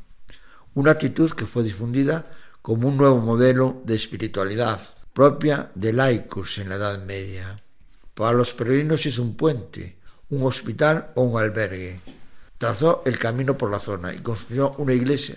una 0.75 0.91
actitud 0.91 1.31
que 1.31 1.45
fue 1.45 1.63
difundida 1.63 2.31
como 2.61 2.87
un 2.87 2.97
nuevo 2.97 3.19
modelo 3.19 3.81
de 3.85 3.95
espiritualidad 3.95 4.79
propia 5.19 5.69
de 5.75 5.91
laicos 5.91 6.59
en 6.59 6.69
la 6.69 6.75
Edad 6.75 7.03
Media. 7.03 7.57
Para 8.13 8.37
los 8.37 8.53
peregrinos 8.53 9.05
hizo 9.05 9.21
un 9.21 9.35
puente, 9.35 9.97
un 10.29 10.43
hospital 10.43 11.11
o 11.15 11.23
un 11.23 11.41
albergue. 11.41 11.99
Trazó 12.57 13.03
el 13.05 13.19
camino 13.19 13.57
por 13.57 13.69
la 13.69 13.81
zona 13.81 14.13
y 14.13 14.19
construyó 14.19 14.71
una 14.77 14.93
iglesia 14.93 15.35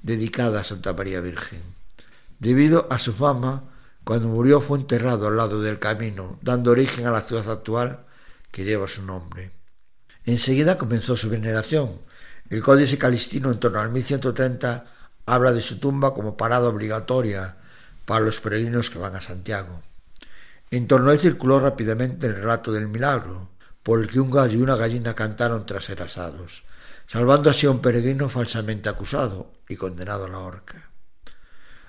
dedicada 0.00 0.60
a 0.60 0.64
Santa 0.64 0.94
María 0.94 1.20
Virgen. 1.20 1.60
Debido 2.38 2.86
a 2.88 2.98
su 2.98 3.12
fama, 3.12 3.64
cuando 4.04 4.28
murió 4.28 4.62
fue 4.62 4.78
enterrado 4.78 5.28
al 5.28 5.36
lado 5.36 5.60
del 5.60 5.78
camino, 5.78 6.38
dando 6.40 6.70
origen 6.70 7.06
a 7.06 7.10
la 7.10 7.20
ciudad 7.20 7.50
actual 7.50 8.06
que 8.50 8.64
lleva 8.64 8.88
su 8.88 9.02
nombre. 9.02 9.50
Enseguida 10.24 10.78
comenzó 10.78 11.14
su 11.18 11.28
veneración, 11.28 11.90
el 12.48 12.62
Códice 12.62 12.96
Calistino 12.96 13.52
en 13.52 13.58
torno 13.58 13.80
al 13.80 13.90
1130 13.90 14.86
habla 15.26 15.52
de 15.52 15.60
su 15.60 15.78
tumba 15.78 16.14
como 16.14 16.38
parada 16.38 16.68
obligatoria 16.68 17.58
para 18.10 18.24
los 18.24 18.40
peregrinos 18.40 18.90
que 18.90 18.98
van 18.98 19.14
a 19.14 19.20
Santiago. 19.20 19.82
En 20.72 20.88
torno 20.88 21.10
a 21.10 21.12
él 21.12 21.20
circuló 21.20 21.60
rápidamente 21.60 22.26
el 22.26 22.34
relato 22.34 22.72
del 22.72 22.88
milagro, 22.88 23.50
por 23.84 24.00
el 24.00 24.08
que 24.08 24.18
un 24.18 24.32
gallo 24.32 24.58
y 24.58 24.62
una 24.62 24.74
gallina 24.74 25.14
cantaron 25.14 25.64
tras 25.64 25.84
ser 25.84 26.02
asados, 26.02 26.64
salvando 27.06 27.50
así 27.50 27.66
a 27.66 27.70
un 27.70 27.78
peregrino 27.78 28.28
falsamente 28.28 28.88
acusado 28.88 29.52
y 29.68 29.76
condenado 29.76 30.24
a 30.24 30.28
la 30.28 30.38
horca. 30.38 30.90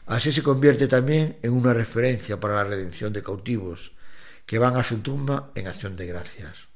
Así 0.05 0.31
se 0.31 0.43
convierte 0.43 0.88
también 0.88 1.39
en 1.41 1.53
una 1.53 1.73
referencia 1.73 2.39
para 2.39 2.53
la 2.53 2.65
redención 2.65 3.12
de 3.13 3.23
cautivos 3.23 3.93
que 4.45 4.60
van 4.60 4.77
a 4.77 4.84
su 4.84 4.99
tumba 4.99 5.49
en 5.55 5.67
acción 5.67 5.95
de 5.95 6.05
gracias. 6.05 6.67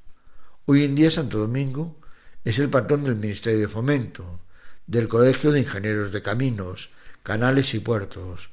Hoy 0.64 0.82
en 0.82 0.96
día 0.96 1.12
Santo 1.12 1.38
Domingo 1.38 2.00
es 2.42 2.58
el 2.58 2.68
patrón 2.68 3.04
del 3.04 3.14
Ministerio 3.14 3.60
de 3.60 3.68
Fomento, 3.68 4.40
del 4.88 5.06
Colegio 5.06 5.52
de 5.52 5.60
Ingenieros 5.60 6.10
de 6.10 6.22
Caminos, 6.22 6.90
Canales 7.22 7.74
y 7.74 7.78
Puertos, 7.78 8.50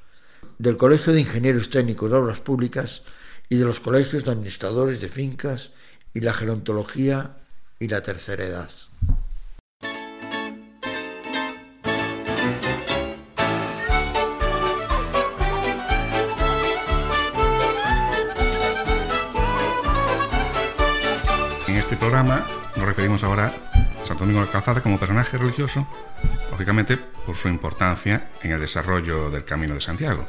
del 0.63 0.77
Colegio 0.77 1.11
de 1.11 1.19
Ingenieros 1.19 1.69
Técnicos 1.69 2.09
de 2.09 2.15
Obras 2.15 2.39
Públicas 2.39 3.01
y 3.49 3.57
de 3.57 3.65
los 3.65 3.81
colegios 3.81 4.23
de 4.23 4.31
administradores 4.31 5.01
de 5.01 5.09
fincas 5.09 5.71
y 6.13 6.21
la 6.21 6.33
gerontología 6.33 7.35
y 7.79 7.89
la 7.89 8.01
tercera 8.01 8.45
edad. 8.45 8.69
En 21.67 21.75
este 21.75 21.97
programa 21.97 22.47
nos 22.77 22.85
referimos 22.85 23.21
ahora 23.25 23.53
Santo 24.05 24.23
Domingo 24.23 24.45
de 24.45 24.51
Calzada 24.51 24.81
como 24.81 24.97
personaje 24.97 25.37
religioso, 25.37 25.85
lógicamente 26.49 26.95
por 26.95 27.35
su 27.35 27.49
importancia 27.49 28.29
en 28.41 28.51
el 28.51 28.61
desarrollo 28.61 29.29
del 29.29 29.43
Camino 29.43 29.73
de 29.73 29.81
Santiago. 29.81 30.25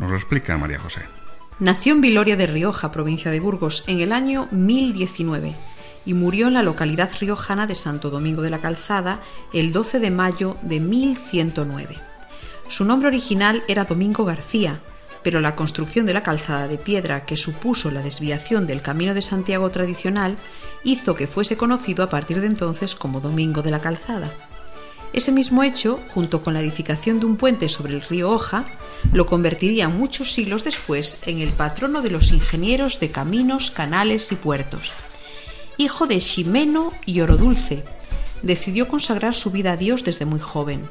Nos 0.00 0.10
lo 0.10 0.16
explica 0.16 0.56
María 0.56 0.78
José. 0.78 1.02
Nació 1.58 1.92
en 1.92 2.00
Viloria 2.00 2.34
de 2.34 2.46
Rioja, 2.46 2.90
provincia 2.90 3.30
de 3.30 3.38
Burgos, 3.38 3.84
en 3.86 4.00
el 4.00 4.12
año 4.12 4.48
1019 4.50 5.54
y 6.06 6.14
murió 6.14 6.48
en 6.48 6.54
la 6.54 6.62
localidad 6.62 7.10
riojana 7.20 7.66
de 7.66 7.74
Santo 7.74 8.08
Domingo 8.08 8.40
de 8.40 8.48
la 8.48 8.62
Calzada 8.62 9.20
el 9.52 9.74
12 9.74 10.00
de 10.00 10.10
mayo 10.10 10.56
de 10.62 10.80
1109. 10.80 11.96
Su 12.68 12.86
nombre 12.86 13.08
original 13.08 13.62
era 13.68 13.84
Domingo 13.84 14.24
García, 14.24 14.80
pero 15.22 15.40
la 15.40 15.54
construcción 15.54 16.06
de 16.06 16.14
la 16.14 16.22
calzada 16.22 16.66
de 16.66 16.78
piedra 16.78 17.26
que 17.26 17.36
supuso 17.36 17.90
la 17.90 18.00
desviación 18.00 18.66
del 18.66 18.80
Camino 18.80 19.12
de 19.12 19.20
Santiago 19.20 19.68
tradicional 19.68 20.38
hizo 20.82 21.14
que 21.14 21.26
fuese 21.26 21.58
conocido 21.58 22.02
a 22.02 22.08
partir 22.08 22.40
de 22.40 22.46
entonces 22.46 22.94
como 22.94 23.20
Domingo 23.20 23.60
de 23.60 23.70
la 23.70 23.80
Calzada. 23.80 24.32
Ese 25.12 25.32
mismo 25.32 25.62
hecho, 25.64 26.00
junto 26.14 26.42
con 26.42 26.54
la 26.54 26.60
edificación 26.60 27.18
de 27.18 27.26
un 27.26 27.36
puente 27.36 27.68
sobre 27.68 27.94
el 27.94 28.02
río 28.02 28.30
Oja, 28.30 28.64
lo 29.12 29.26
convertiría 29.26 29.88
muchos 29.88 30.32
siglos 30.32 30.62
después 30.62 31.18
en 31.26 31.38
el 31.38 31.50
patrono 31.50 32.00
de 32.00 32.10
los 32.10 32.30
ingenieros 32.30 33.00
de 33.00 33.10
caminos, 33.10 33.70
canales 33.70 34.30
y 34.30 34.36
puertos. 34.36 34.92
Hijo 35.78 36.06
de 36.06 36.20
Ximeno 36.20 36.92
y 37.06 37.20
Orodulce, 37.22 37.82
decidió 38.42 38.86
consagrar 38.86 39.34
su 39.34 39.50
vida 39.50 39.72
a 39.72 39.76
Dios 39.76 40.04
desde 40.04 40.26
muy 40.26 40.40
joven. 40.40 40.88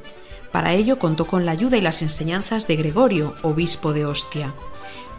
Para 0.52 0.74
ello 0.74 1.00
contó 1.00 1.26
con 1.26 1.46
la 1.46 1.52
ayuda 1.52 1.78
y 1.78 1.82
las 1.82 2.02
enseñanzas 2.02 2.68
de 2.68 2.76
Gregorio, 2.76 3.36
obispo 3.44 3.94
de 3.94 4.06
Ostia. 4.06 4.54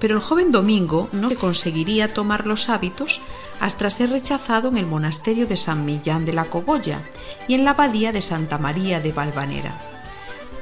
Pero 0.01 0.17
el 0.17 0.23
joven 0.23 0.51
Domingo 0.51 1.09
no 1.13 1.29
conseguiría 1.35 2.13
tomar 2.13 2.47
los 2.47 2.69
hábitos 2.69 3.21
hasta 3.61 3.91
ser 3.91 4.11
rechazado 4.11 4.69
en 4.69 4.79
el 4.79 4.87
monasterio 4.87 5.47
de 5.47 5.57
San 5.57 5.85
Millán 5.85 6.25
de 6.25 6.33
la 6.33 6.47
Cogolla 6.47 7.03
y 7.47 7.55
en 7.55 7.65
la 7.65 7.73
abadía 7.73 8.11
de 8.11 8.23
Santa 8.23 8.59
María 8.59 9.01
de 9.01 9.13
Valvanera. 9.13 9.79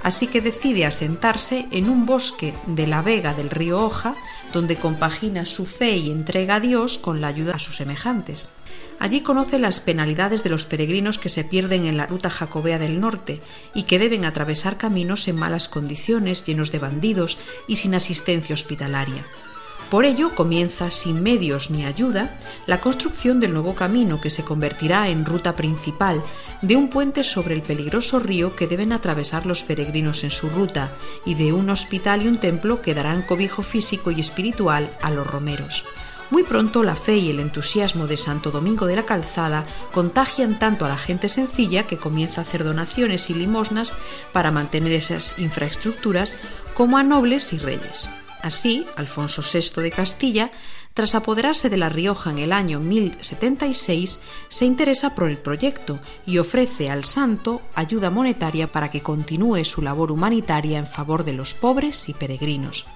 Así 0.02 0.26
que 0.26 0.40
decide 0.40 0.86
asentarse 0.86 1.68
en 1.70 1.88
un 1.88 2.06
bosque 2.06 2.54
de 2.66 2.86
la 2.86 3.02
vega 3.02 3.34
del 3.34 3.50
río 3.50 3.84
Oja, 3.84 4.14
donde 4.52 4.76
compagina 4.76 5.44
su 5.44 5.66
fe 5.66 5.96
y 5.96 6.10
entrega 6.10 6.56
a 6.56 6.60
Dios 6.60 6.98
con 6.98 7.20
la 7.20 7.28
ayuda 7.28 7.56
a 7.56 7.58
sus 7.58 7.76
semejantes. 7.76 8.50
Allí 9.00 9.20
conoce 9.20 9.58
las 9.58 9.80
penalidades 9.80 10.42
de 10.42 10.50
los 10.50 10.66
peregrinos 10.66 11.18
que 11.18 11.28
se 11.28 11.44
pierden 11.44 11.86
en 11.86 11.96
la 11.96 12.06
ruta 12.06 12.30
jacobea 12.30 12.78
del 12.78 13.00
norte 13.00 13.40
y 13.74 13.84
que 13.84 13.98
deben 13.98 14.24
atravesar 14.24 14.76
caminos 14.76 15.28
en 15.28 15.36
malas 15.36 15.68
condiciones, 15.68 16.44
llenos 16.44 16.72
de 16.72 16.78
bandidos 16.78 17.38
y 17.68 17.76
sin 17.76 17.94
asistencia 17.94 18.54
hospitalaria. 18.54 19.24
Por 19.90 20.04
ello 20.04 20.34
comienza, 20.34 20.90
sin 20.90 21.22
medios 21.22 21.70
ni 21.70 21.86
ayuda, 21.86 22.38
la 22.66 22.80
construcción 22.80 23.40
del 23.40 23.54
nuevo 23.54 23.74
camino 23.74 24.20
que 24.20 24.28
se 24.28 24.44
convertirá 24.44 25.08
en 25.08 25.24
ruta 25.24 25.56
principal 25.56 26.22
de 26.60 26.76
un 26.76 26.90
puente 26.90 27.24
sobre 27.24 27.54
el 27.54 27.62
peligroso 27.62 28.18
río 28.18 28.54
que 28.54 28.66
deben 28.66 28.92
atravesar 28.92 29.46
los 29.46 29.62
peregrinos 29.62 30.24
en 30.24 30.30
su 30.30 30.50
ruta 30.50 30.92
y 31.24 31.36
de 31.36 31.54
un 31.54 31.70
hospital 31.70 32.22
y 32.22 32.28
un 32.28 32.38
templo 32.38 32.82
que 32.82 32.92
darán 32.92 33.22
cobijo 33.22 33.62
físico 33.62 34.10
y 34.10 34.20
espiritual 34.20 34.90
a 35.00 35.10
los 35.10 35.26
romeros. 35.26 35.86
Muy 36.30 36.42
pronto 36.42 36.82
la 36.82 36.94
fe 36.94 37.16
y 37.16 37.30
el 37.30 37.40
entusiasmo 37.40 38.06
de 38.06 38.18
Santo 38.18 38.50
Domingo 38.50 38.86
de 38.86 38.96
la 38.96 39.06
Calzada 39.06 39.64
contagian 39.92 40.58
tanto 40.58 40.84
a 40.84 40.88
la 40.88 40.98
gente 40.98 41.30
sencilla 41.30 41.86
que 41.86 41.96
comienza 41.96 42.40
a 42.40 42.44
hacer 42.44 42.64
donaciones 42.64 43.30
y 43.30 43.34
limosnas 43.34 43.96
para 44.32 44.50
mantener 44.50 44.92
esas 44.92 45.38
infraestructuras 45.38 46.36
como 46.74 46.98
a 46.98 47.02
nobles 47.02 47.52
y 47.54 47.58
reyes. 47.58 48.10
Así, 48.42 48.86
Alfonso 48.96 49.42
VI 49.42 49.82
de 49.82 49.90
Castilla, 49.90 50.50
tras 50.94 51.14
apoderarse 51.14 51.70
de 51.70 51.76
La 51.76 51.88
Rioja 51.88 52.30
en 52.30 52.38
el 52.38 52.52
año 52.52 52.78
1076, 52.78 54.20
se 54.48 54.64
interesa 54.64 55.14
por 55.14 55.30
el 55.30 55.38
proyecto 55.38 55.98
y 56.26 56.38
ofrece 56.38 56.90
al 56.90 57.04
santo 57.04 57.62
ayuda 57.74 58.10
monetaria 58.10 58.66
para 58.66 58.90
que 58.90 59.02
continúe 59.02 59.64
su 59.64 59.80
labor 59.80 60.12
humanitaria 60.12 60.78
en 60.78 60.86
favor 60.86 61.24
de 61.24 61.32
los 61.32 61.54
pobres 61.54 62.08
y 62.08 62.14
peregrinos. 62.14 62.86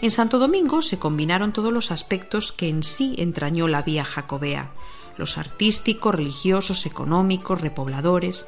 En 0.00 0.12
Santo 0.12 0.38
Domingo 0.38 0.80
se 0.80 0.98
combinaron 0.98 1.52
todos 1.52 1.72
los 1.72 1.90
aspectos 1.90 2.52
que 2.52 2.68
en 2.68 2.84
sí 2.84 3.16
entrañó 3.18 3.66
la 3.66 3.82
vía 3.82 4.04
jacobea, 4.04 4.70
los 5.16 5.38
artísticos, 5.38 6.14
religiosos, 6.14 6.86
económicos, 6.86 7.60
repobladores. 7.60 8.46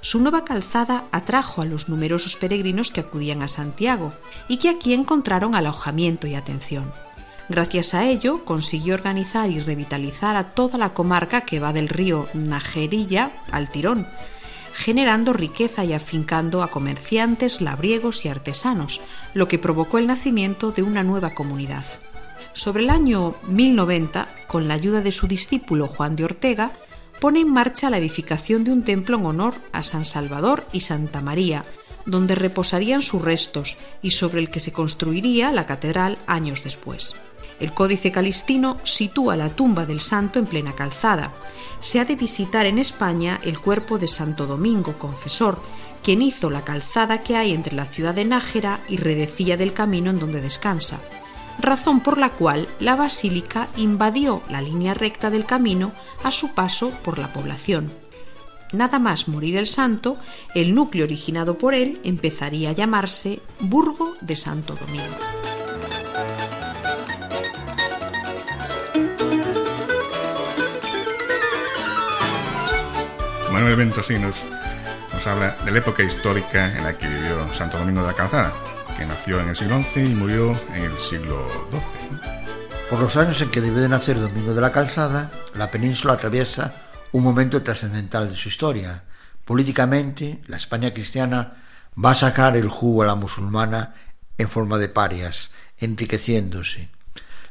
Su 0.00 0.20
nueva 0.20 0.44
calzada 0.44 1.04
atrajo 1.12 1.60
a 1.60 1.66
los 1.66 1.90
numerosos 1.90 2.36
peregrinos 2.36 2.90
que 2.90 3.00
acudían 3.00 3.42
a 3.42 3.48
Santiago 3.48 4.14
y 4.48 4.56
que 4.56 4.70
aquí 4.70 4.94
encontraron 4.94 5.54
alojamiento 5.54 6.26
y 6.26 6.34
atención. 6.34 6.90
Gracias 7.50 7.92
a 7.92 8.06
ello 8.06 8.44
consiguió 8.44 8.94
organizar 8.94 9.50
y 9.50 9.60
revitalizar 9.60 10.34
a 10.36 10.54
toda 10.54 10.78
la 10.78 10.94
comarca 10.94 11.42
que 11.42 11.60
va 11.60 11.74
del 11.74 11.88
río 11.88 12.26
Najerilla 12.32 13.32
al 13.52 13.70
Tirón, 13.70 14.06
generando 14.76 15.32
riqueza 15.32 15.84
y 15.86 15.94
afincando 15.94 16.62
a 16.62 16.70
comerciantes, 16.70 17.62
labriegos 17.62 18.24
y 18.24 18.28
artesanos, 18.28 19.00
lo 19.32 19.48
que 19.48 19.58
provocó 19.58 19.96
el 19.96 20.06
nacimiento 20.06 20.70
de 20.70 20.82
una 20.82 21.02
nueva 21.02 21.34
comunidad. 21.34 21.84
Sobre 22.52 22.84
el 22.84 22.90
año 22.90 23.34
1090, 23.48 24.28
con 24.46 24.68
la 24.68 24.74
ayuda 24.74 25.00
de 25.00 25.12
su 25.12 25.26
discípulo 25.26 25.88
Juan 25.88 26.14
de 26.14 26.24
Ortega, 26.24 26.72
pone 27.20 27.40
en 27.40 27.50
marcha 27.50 27.88
la 27.88 27.96
edificación 27.96 28.64
de 28.64 28.72
un 28.72 28.84
templo 28.84 29.16
en 29.16 29.24
honor 29.24 29.54
a 29.72 29.82
San 29.82 30.04
Salvador 30.04 30.66
y 30.72 30.80
Santa 30.80 31.22
María, 31.22 31.64
donde 32.04 32.34
reposarían 32.34 33.00
sus 33.00 33.22
restos 33.22 33.78
y 34.02 34.10
sobre 34.10 34.40
el 34.40 34.50
que 34.50 34.60
se 34.60 34.72
construiría 34.72 35.52
la 35.52 35.64
catedral 35.64 36.18
años 36.26 36.62
después. 36.62 37.16
El 37.58 37.72
Códice 37.72 38.12
Calistino 38.12 38.76
sitúa 38.82 39.36
la 39.36 39.48
tumba 39.48 39.86
del 39.86 40.00
santo 40.00 40.38
en 40.38 40.46
plena 40.46 40.74
calzada. 40.74 41.34
Se 41.80 42.00
ha 42.00 42.04
de 42.04 42.16
visitar 42.16 42.66
en 42.66 42.78
España 42.78 43.40
el 43.44 43.60
cuerpo 43.60 43.98
de 43.98 44.08
Santo 44.08 44.46
Domingo, 44.46 44.98
confesor, 44.98 45.60
quien 46.02 46.22
hizo 46.22 46.50
la 46.50 46.64
calzada 46.64 47.22
que 47.22 47.36
hay 47.36 47.52
entre 47.52 47.74
la 47.74 47.86
ciudad 47.86 48.14
de 48.14 48.24
Nájera 48.24 48.80
y 48.88 48.98
Redecilla 48.98 49.56
del 49.56 49.72
camino 49.72 50.10
en 50.10 50.18
donde 50.18 50.40
descansa, 50.40 51.00
razón 51.58 52.00
por 52.00 52.18
la 52.18 52.30
cual 52.30 52.68
la 52.78 52.94
basílica 52.94 53.68
invadió 53.76 54.42
la 54.50 54.60
línea 54.60 54.94
recta 54.94 55.30
del 55.30 55.46
camino 55.46 55.92
a 56.22 56.30
su 56.30 56.54
paso 56.54 56.90
por 57.02 57.18
la 57.18 57.32
población. 57.32 57.90
Nada 58.72 58.98
más 58.98 59.28
morir 59.28 59.56
el 59.56 59.66
santo, 59.66 60.16
el 60.54 60.74
núcleo 60.74 61.04
originado 61.04 61.56
por 61.56 61.74
él 61.74 62.00
empezaría 62.04 62.70
a 62.70 62.72
llamarse 62.72 63.40
Burgo 63.60 64.16
de 64.20 64.36
Santo 64.36 64.74
Domingo. 64.74 65.16
Manuel 73.56 73.76
Ventosinos 73.76 74.36
nos 75.14 75.26
habla 75.26 75.56
de 75.64 75.70
la 75.70 75.78
época 75.78 76.02
histórica 76.02 76.76
en 76.76 76.84
la 76.84 76.98
que 76.98 77.08
vivió 77.08 77.54
Santo 77.54 77.78
Domingo 77.78 78.02
de 78.02 78.08
la 78.08 78.12
Calzada, 78.12 78.52
que 78.98 79.06
nació 79.06 79.40
en 79.40 79.48
el 79.48 79.56
siglo 79.56 79.82
XI 79.82 80.00
y 80.00 80.14
murió 80.14 80.50
en 80.74 80.84
el 80.84 80.98
siglo 80.98 81.48
XII. 81.70 82.18
Por 82.90 83.00
los 83.00 83.16
años 83.16 83.40
en 83.40 83.50
que 83.50 83.62
debió 83.62 83.80
de 83.80 83.88
nacer 83.88 84.20
Domingo 84.20 84.52
de 84.52 84.60
la 84.60 84.72
Calzada, 84.72 85.30
la 85.54 85.70
península 85.70 86.12
atraviesa 86.12 86.74
un 87.12 87.22
momento 87.22 87.62
trascendental 87.62 88.28
de 88.28 88.36
su 88.36 88.50
historia. 88.50 89.04
Políticamente, 89.46 90.42
la 90.48 90.58
España 90.58 90.92
cristiana 90.92 91.54
va 91.96 92.10
a 92.10 92.14
sacar 92.14 92.58
el 92.58 92.68
jugo 92.68 93.04
a 93.04 93.06
la 93.06 93.14
musulmana 93.14 93.94
en 94.36 94.50
forma 94.50 94.76
de 94.76 94.90
parias, 94.90 95.50
enriqueciéndose. 95.78 96.90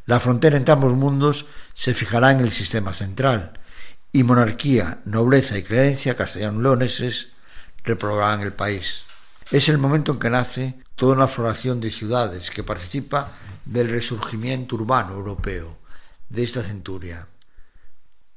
La 0.05 0.19
frontera 0.19 0.55
entre 0.55 0.71
ambos 0.71 0.93
mundos 0.93 1.47
se 1.73 1.95
fijará 1.95 2.31
en 2.31 2.41
el 2.41 2.51
sistema 2.51 2.93
central, 2.93 3.59
y 4.15 4.23
monarquía, 4.23 5.01
nobleza 5.03 5.57
y 5.57 5.63
creencia 5.63 6.15
castellano-leoneses 6.15 7.33
reprobarán 7.83 8.39
el 8.39 8.53
país. 8.53 9.03
Es 9.51 9.67
el 9.67 9.77
momento 9.77 10.13
en 10.13 10.19
que 10.19 10.29
nace 10.29 10.75
toda 10.95 11.15
una 11.15 11.27
floración 11.27 11.81
de 11.81 11.91
ciudades 11.91 12.49
que 12.49 12.63
participa 12.63 13.33
del 13.65 13.89
resurgimiento 13.89 14.77
urbano 14.77 15.15
europeo 15.15 15.79
de 16.29 16.43
esta 16.43 16.63
centuria. 16.63 17.27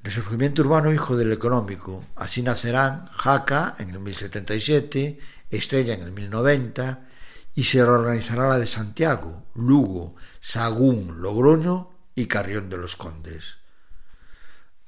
Resurgimiento 0.02 0.62
urbano 0.62 0.92
hijo 0.92 1.16
del 1.16 1.30
económico. 1.30 2.04
Así 2.16 2.42
nacerán 2.42 3.06
Jaca 3.12 3.76
en 3.78 3.90
el 3.90 4.00
1077, 4.00 5.20
Estella 5.48 5.94
en 5.94 6.02
el 6.02 6.10
1090 6.10 7.06
y 7.54 7.62
se 7.62 7.84
reorganizará 7.84 8.48
la 8.48 8.58
de 8.58 8.66
Santiago, 8.66 9.44
Lugo, 9.54 10.16
Sagún, 10.40 11.22
Logroño 11.22 11.92
y 12.16 12.26
Carrión 12.26 12.68
de 12.68 12.78
los 12.78 12.96
Condes 12.96 13.57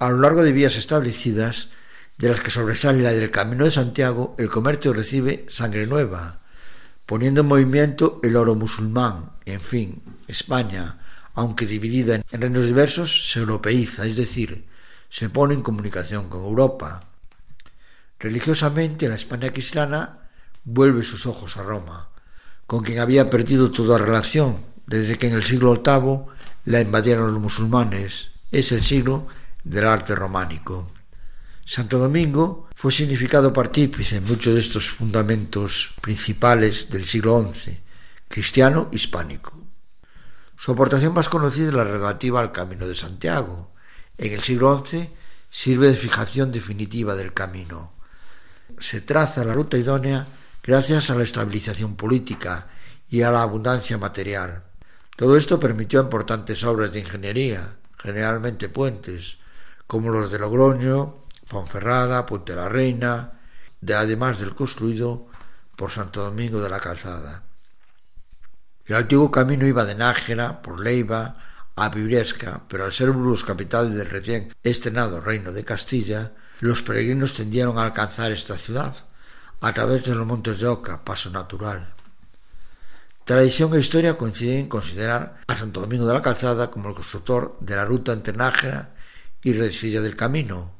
a 0.01 0.09
lo 0.09 0.17
largo 0.17 0.41
de 0.41 0.51
vías 0.51 0.77
establecidas, 0.77 1.69
de 2.17 2.29
las 2.29 2.41
que 2.41 2.49
sobresale 2.49 3.03
la 3.03 3.13
del 3.13 3.29
Camino 3.29 3.65
de 3.65 3.71
Santiago, 3.71 4.35
el 4.39 4.49
comercio 4.49 4.93
recibe 4.93 5.45
sangre 5.47 5.85
nueva, 5.85 6.39
poniendo 7.05 7.41
en 7.41 7.47
movimiento 7.47 8.19
el 8.23 8.35
oro 8.35 8.55
musulmán. 8.55 9.33
En 9.45 9.59
fin, 9.59 10.01
España, 10.27 10.97
aunque 11.35 11.67
dividida 11.67 12.15
en 12.15 12.41
reinos 12.41 12.65
diversos, 12.65 13.29
se 13.31 13.41
europeiza, 13.41 14.07
es 14.07 14.15
decir, 14.15 14.65
se 15.07 15.29
pone 15.29 15.53
en 15.53 15.61
comunicación 15.61 16.29
con 16.29 16.45
Europa. 16.45 17.07
Religiosamente, 18.17 19.07
la 19.07 19.15
España 19.15 19.51
cristiana 19.53 20.17
vuelve 20.63 21.03
sus 21.03 21.27
ojos 21.27 21.57
a 21.57 21.63
Roma, 21.63 22.09
con 22.65 22.83
quien 22.83 22.97
había 22.97 23.29
perdido 23.29 23.69
toda 23.69 23.99
relación 23.99 24.57
desde 24.87 25.19
que 25.19 25.27
en 25.27 25.33
el 25.33 25.43
siglo 25.43 25.79
VIII 25.85 26.25
la 26.65 26.81
invadieron 26.81 27.31
los 27.31 27.39
musulmanes. 27.39 28.31
Es 28.51 28.71
el 28.71 28.81
siglo 28.81 29.27
del 29.63 29.87
arte 29.87 30.15
románico. 30.15 30.91
Santo 31.65 31.99
Domingo 31.99 32.67
fue 32.75 32.91
significado 32.91 33.53
partícipe 33.53 34.03
en 34.15 34.25
muchos 34.25 34.53
de 34.53 34.59
estos 34.59 34.89
fundamentos 34.89 35.93
principales 36.01 36.89
del 36.89 37.05
siglo 37.05 37.41
XI, 37.41 37.79
cristiano 38.27 38.89
hispánico. 38.91 39.57
Su 40.57 40.73
aportación 40.73 41.13
más 41.13 41.29
conocida 41.29 41.69
es 41.69 41.73
la 41.73 41.83
relativa 41.83 42.39
al 42.39 42.51
Camino 42.51 42.87
de 42.87 42.95
Santiago. 42.95 43.71
En 44.17 44.33
el 44.33 44.41
siglo 44.41 44.83
XI 44.83 45.09
sirve 45.49 45.87
de 45.87 45.95
fijación 45.95 46.51
definitiva 46.51 47.15
del 47.15 47.33
camino. 47.33 47.93
Se 48.79 49.01
traza 49.01 49.43
la 49.43 49.53
ruta 49.53 49.77
idónea 49.77 50.27
gracias 50.63 51.09
a 51.09 51.15
la 51.15 51.23
estabilización 51.23 51.95
política 51.95 52.67
y 53.09 53.23
a 53.23 53.31
la 53.31 53.41
abundancia 53.41 53.97
material. 53.97 54.63
Todo 55.17 55.35
esto 55.35 55.59
permitió 55.59 56.01
importantes 56.01 56.63
obras 56.63 56.93
de 56.93 56.99
ingeniería, 56.99 57.75
generalmente 57.97 58.69
puentes, 58.69 59.37
como 59.91 60.09
los 60.09 60.31
de 60.31 60.39
Logroño, 60.39 61.17
Ponferrada, 61.49 62.25
Puente 62.25 62.55
la 62.55 62.69
Reina, 62.69 63.33
de, 63.81 63.93
además 63.93 64.39
del 64.39 64.55
construido 64.55 65.27
por 65.75 65.91
Santo 65.91 66.23
Domingo 66.23 66.61
de 66.61 66.69
la 66.69 66.79
Calzada. 66.79 67.43
El 68.85 68.95
antiguo 68.95 69.29
camino 69.29 69.67
iba 69.67 69.83
de 69.83 69.95
Nájera, 69.95 70.61
por 70.61 70.79
Leiva, 70.79 71.35
a 71.75 71.89
Vibresca, 71.89 72.61
pero 72.69 72.85
al 72.85 72.93
ser 72.93 73.11
Burgos 73.11 73.43
capital 73.43 73.93
del 73.93 74.09
recién 74.09 74.55
estrenado 74.63 75.19
Reino 75.19 75.51
de 75.51 75.65
Castilla, 75.65 76.31
los 76.61 76.81
peregrinos 76.83 77.33
tendieron 77.33 77.77
a 77.77 77.83
alcanzar 77.83 78.31
esta 78.31 78.57
ciudad 78.57 78.95
a 79.59 79.73
través 79.73 80.05
de 80.05 80.15
los 80.15 80.25
montes 80.25 80.57
de 80.57 80.67
Oca, 80.67 81.03
paso 81.03 81.29
natural. 81.31 81.93
Tradición 83.25 83.75
e 83.75 83.79
historia 83.79 84.15
coinciden 84.15 84.59
en 84.59 84.69
considerar 84.69 85.41
a 85.47 85.57
Santo 85.57 85.81
Domingo 85.81 86.07
de 86.07 86.13
la 86.13 86.21
Calzada 86.21 86.71
como 86.71 86.87
el 86.87 86.95
constructor 86.95 87.57
de 87.59 87.75
la 87.75 87.83
ruta 87.83 88.13
entre 88.13 88.31
Nájera 88.31 89.00
y 89.43 89.53
Redecilla 89.53 90.01
del 90.01 90.15
Camino, 90.15 90.71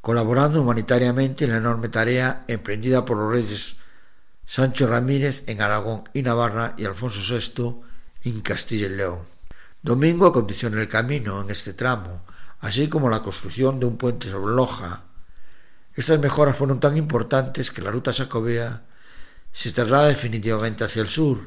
colaborando 0.00 0.60
humanitariamente 0.60 1.44
en 1.44 1.50
la 1.50 1.56
enorme 1.58 1.88
tarea 1.88 2.44
emprendida 2.48 3.04
por 3.04 3.16
los 3.16 3.32
reyes 3.32 3.76
Sancho 4.46 4.86
Ramírez 4.86 5.42
en 5.46 5.60
Aragón 5.60 6.04
y 6.14 6.22
Navarra 6.22 6.74
y 6.76 6.84
Alfonso 6.84 7.20
VI 7.20 7.82
en 8.30 8.40
Castilla 8.40 8.86
y 8.86 8.90
León. 8.90 9.20
Domingo 9.82 10.26
acondiciona 10.26 10.80
el 10.80 10.88
camino 10.88 11.40
en 11.40 11.50
este 11.50 11.72
tramo, 11.72 12.24
así 12.60 12.88
como 12.88 13.08
la 13.08 13.22
construcción 13.22 13.78
de 13.80 13.86
un 13.86 13.96
puente 13.96 14.30
sobre 14.30 14.54
Loja. 14.54 15.02
Estas 15.94 16.18
mejoras 16.18 16.56
fueron 16.56 16.78
tan 16.78 16.96
importantes 16.96 17.70
que 17.70 17.82
la 17.82 17.90
ruta 17.90 18.12
sacobea 18.12 18.82
se 19.52 19.72
traslada 19.72 20.08
definitivamente 20.08 20.84
hacia 20.84 21.02
el 21.02 21.08
sur. 21.08 21.38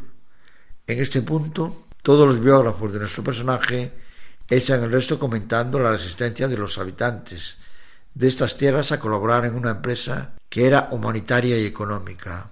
En 0.88 1.00
este 1.00 1.22
punto, 1.22 1.86
todos 2.02 2.28
los 2.28 2.40
biógrafos 2.40 2.92
de 2.92 3.00
nuestro 3.00 3.24
personaje 3.24 3.94
echan 4.50 4.84
el 4.84 4.92
resto 4.92 5.20
comentando 5.20 5.80
la 5.80 5.92
resistencia 5.92 6.48
de 6.48 6.58
los 6.58 6.78
habitantes 6.78 7.58
de 8.14 8.28
estas 8.28 8.56
tierras 8.56 8.92
a 8.92 9.00
colaborar 9.00 9.46
en 9.46 9.56
una 9.56 9.72
empresa 9.72 10.34
que 10.50 10.66
era 10.66 10.90
humanitaria 10.92 11.58
y 11.58 11.66
económica. 11.66 12.50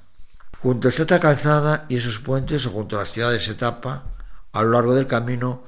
Junto 0.59 0.87
a 0.87 0.91
esta 0.91 1.19
calzada 1.19 1.85
y 1.89 1.97
esos 1.97 2.19
puentes 2.19 2.65
o 2.65 2.71
junto 2.71 2.95
a 2.95 2.99
las 2.99 3.11
ciudades 3.11 3.47
etapa, 3.47 4.03
a 4.51 4.61
lo 4.63 4.71
largo 4.71 4.95
del 4.95 5.07
camino, 5.07 5.67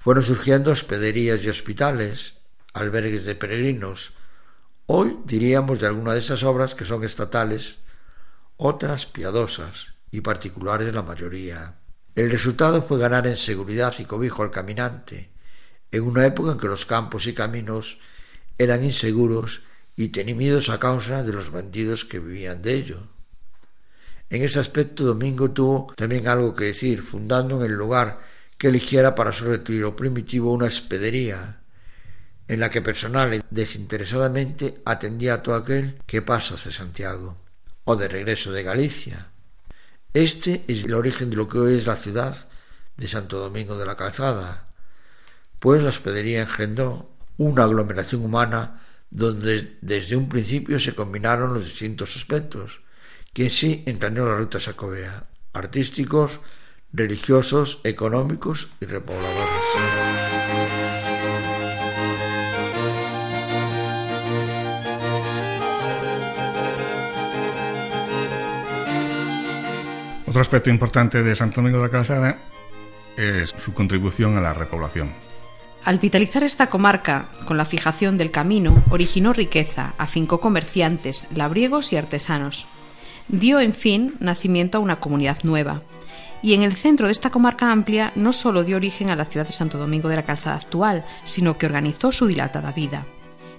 Fueron 0.00 0.24
surgiendo 0.24 0.72
hospederías 0.72 1.44
y 1.44 1.50
hospitales, 1.50 2.32
albergues 2.72 3.26
de 3.26 3.34
peregrinos. 3.34 4.14
Hoy 4.86 5.18
diríamos 5.26 5.78
de 5.78 5.88
alguna 5.88 6.14
de 6.14 6.20
esas 6.20 6.42
obras 6.42 6.74
que 6.74 6.86
son 6.86 7.04
estatales, 7.04 7.76
otras 8.56 9.04
piadosas 9.04 9.88
y 10.10 10.22
particulares 10.22 10.94
la 10.94 11.02
mayoría. 11.02 11.74
El 12.14 12.30
resultado 12.30 12.80
fue 12.80 12.98
ganar 12.98 13.26
en 13.26 13.36
seguridad 13.36 13.94
y 13.98 14.06
cobijo 14.06 14.42
al 14.42 14.50
caminante, 14.50 15.32
en 15.92 16.02
una 16.02 16.26
época 16.26 16.52
en 16.52 16.58
que 16.58 16.68
los 16.68 16.86
campos 16.86 17.26
y 17.26 17.34
caminos 17.34 17.98
eran 18.58 18.84
inseguros 18.84 19.62
y 19.96 20.08
temidos 20.08 20.68
a 20.68 20.78
causa 20.78 21.22
de 21.22 21.32
los 21.32 21.50
bandidos 21.50 22.04
que 22.04 22.18
vivían 22.18 22.62
de 22.62 22.74
ello. 22.74 23.08
En 24.30 24.42
ese 24.42 24.60
aspecto 24.60 25.04
Domingo 25.04 25.50
tuvo 25.50 25.92
también 25.96 26.28
algo 26.28 26.54
que 26.54 26.66
decir, 26.66 27.02
fundando 27.02 27.64
en 27.64 27.70
el 27.70 27.76
lugar 27.76 28.20
que 28.56 28.68
eligiera 28.68 29.14
para 29.14 29.32
su 29.32 29.46
retiro 29.46 29.96
primitivo 29.96 30.52
una 30.52 30.66
hospedería, 30.66 31.62
en 32.46 32.60
la 32.60 32.70
que 32.70 32.82
personal 32.82 33.34
y 33.34 33.42
desinteresadamente 33.50 34.82
atendía 34.84 35.34
a 35.34 35.42
todo 35.42 35.56
aquel 35.56 35.98
que 36.06 36.22
pasa 36.22 36.54
hacia 36.54 36.70
Santiago, 36.70 37.36
o 37.84 37.96
de 37.96 38.08
regreso 38.08 38.52
de 38.52 38.62
Galicia. 38.62 39.30
Este 40.14 40.64
es 40.68 40.84
el 40.84 40.94
origen 40.94 41.30
de 41.30 41.36
lo 41.36 41.48
que 41.48 41.58
hoy 41.58 41.74
es 41.74 41.86
la 41.86 41.96
ciudad 41.96 42.48
de 42.96 43.08
Santo 43.08 43.38
Domingo 43.38 43.78
de 43.78 43.86
la 43.86 43.96
Calzada, 43.96 44.69
pues 45.60 45.82
la 45.82 45.90
hospedería 45.90 46.40
engendró 46.40 47.10
una 47.36 47.64
aglomeración 47.64 48.24
humana 48.24 48.80
donde 49.10 49.76
desde 49.82 50.16
un 50.16 50.28
principio 50.28 50.80
se 50.80 50.94
combinaron 50.94 51.54
los 51.54 51.64
distintos 51.64 52.16
aspectos, 52.16 52.80
que 53.32 53.44
en 53.44 53.50
sí 53.50 53.82
entrañó 53.86 54.24
la 54.24 54.36
ruta 54.36 54.58
sacobea, 54.58 55.26
artísticos, 55.52 56.40
religiosos, 56.92 57.80
económicos 57.84 58.68
y 58.80 58.86
repobladores. 58.86 59.60
Otro 70.26 70.40
aspecto 70.40 70.70
importante 70.70 71.22
de 71.22 71.34
Santo 71.34 71.56
Domingo 71.56 71.78
de 71.78 71.84
la 71.84 71.90
Calzada 71.90 72.38
es 73.16 73.50
su 73.50 73.74
contribución 73.74 74.38
a 74.38 74.40
la 74.40 74.54
repoblación. 74.54 75.12
Al 75.84 75.98
vitalizar 75.98 76.42
esta 76.44 76.68
comarca 76.68 77.30
con 77.46 77.56
la 77.56 77.64
fijación 77.64 78.18
del 78.18 78.30
camino, 78.30 78.82
originó 78.90 79.32
riqueza, 79.32 79.94
afincó 79.96 80.38
comerciantes, 80.40 81.28
labriegos 81.34 81.92
y 81.92 81.96
artesanos. 81.96 82.66
Dio, 83.28 83.60
en 83.60 83.72
fin, 83.72 84.14
nacimiento 84.20 84.78
a 84.78 84.80
una 84.82 85.00
comunidad 85.00 85.38
nueva. 85.42 85.82
Y 86.42 86.52
en 86.54 86.62
el 86.62 86.76
centro 86.76 87.06
de 87.06 87.12
esta 87.12 87.30
comarca 87.30 87.72
amplia 87.72 88.12
no 88.14 88.32
solo 88.32 88.62
dio 88.62 88.76
origen 88.76 89.10
a 89.10 89.16
la 89.16 89.24
ciudad 89.24 89.46
de 89.46 89.52
Santo 89.52 89.78
Domingo 89.78 90.08
de 90.08 90.16
la 90.16 90.24
Calzada 90.24 90.56
actual, 90.56 91.04
sino 91.24 91.56
que 91.56 91.66
organizó 91.66 92.12
su 92.12 92.26
dilatada 92.26 92.72
vida. 92.72 93.06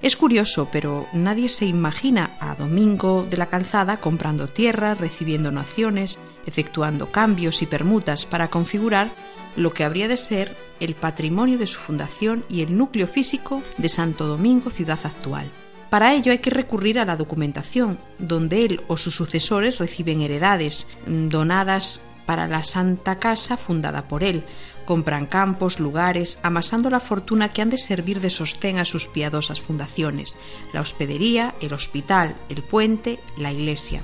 Es 0.01 0.15
curioso, 0.15 0.67
pero 0.71 1.07
nadie 1.13 1.47
se 1.47 1.65
imagina 1.65 2.31
a 2.39 2.55
Domingo 2.55 3.25
de 3.29 3.37
la 3.37 3.47
Calzada 3.47 3.97
comprando 3.97 4.47
tierra, 4.47 4.95
recibiendo 4.95 5.51
naciones, 5.51 6.17
efectuando 6.45 7.11
cambios 7.11 7.61
y 7.61 7.67
permutas 7.67 8.25
para 8.25 8.49
configurar 8.49 9.11
lo 9.55 9.73
que 9.73 9.83
habría 9.83 10.07
de 10.07 10.17
ser 10.17 10.55
el 10.79 10.95
patrimonio 10.95 11.57
de 11.57 11.67
su 11.67 11.79
fundación 11.79 12.43
y 12.49 12.61
el 12.61 12.77
núcleo 12.77 13.07
físico 13.07 13.61
de 13.77 13.89
Santo 13.89 14.27
Domingo, 14.27 14.69
ciudad 14.69 14.99
actual. 15.03 15.49
Para 15.89 16.13
ello 16.13 16.31
hay 16.31 16.39
que 16.39 16.49
recurrir 16.49 16.99
a 16.99 17.05
la 17.05 17.17
documentación, 17.17 17.99
donde 18.17 18.63
él 18.65 18.81
o 18.87 18.95
sus 18.95 19.13
sucesores 19.13 19.77
reciben 19.77 20.21
heredades 20.21 20.87
mm, 21.05 21.27
donadas 21.27 22.01
para 22.25 22.47
la 22.47 22.63
Santa 22.63 23.19
Casa 23.19 23.57
fundada 23.57 24.07
por 24.07 24.23
él, 24.23 24.43
compran 24.85 25.25
campos, 25.25 25.79
lugares, 25.79 26.39
amasando 26.43 26.89
la 26.89 27.01
fortuna 27.01 27.49
que 27.49 27.61
han 27.61 27.69
de 27.69 27.77
servir 27.77 28.21
de 28.21 28.29
sostén 28.29 28.77
a 28.77 28.85
sus 28.85 29.07
piadosas 29.07 29.59
fundaciones, 29.59 30.37
la 30.71 30.81
hospedería, 30.81 31.55
el 31.61 31.73
hospital, 31.73 32.35
el 32.47 32.63
puente, 32.63 33.19
la 33.37 33.51
iglesia. 33.51 34.01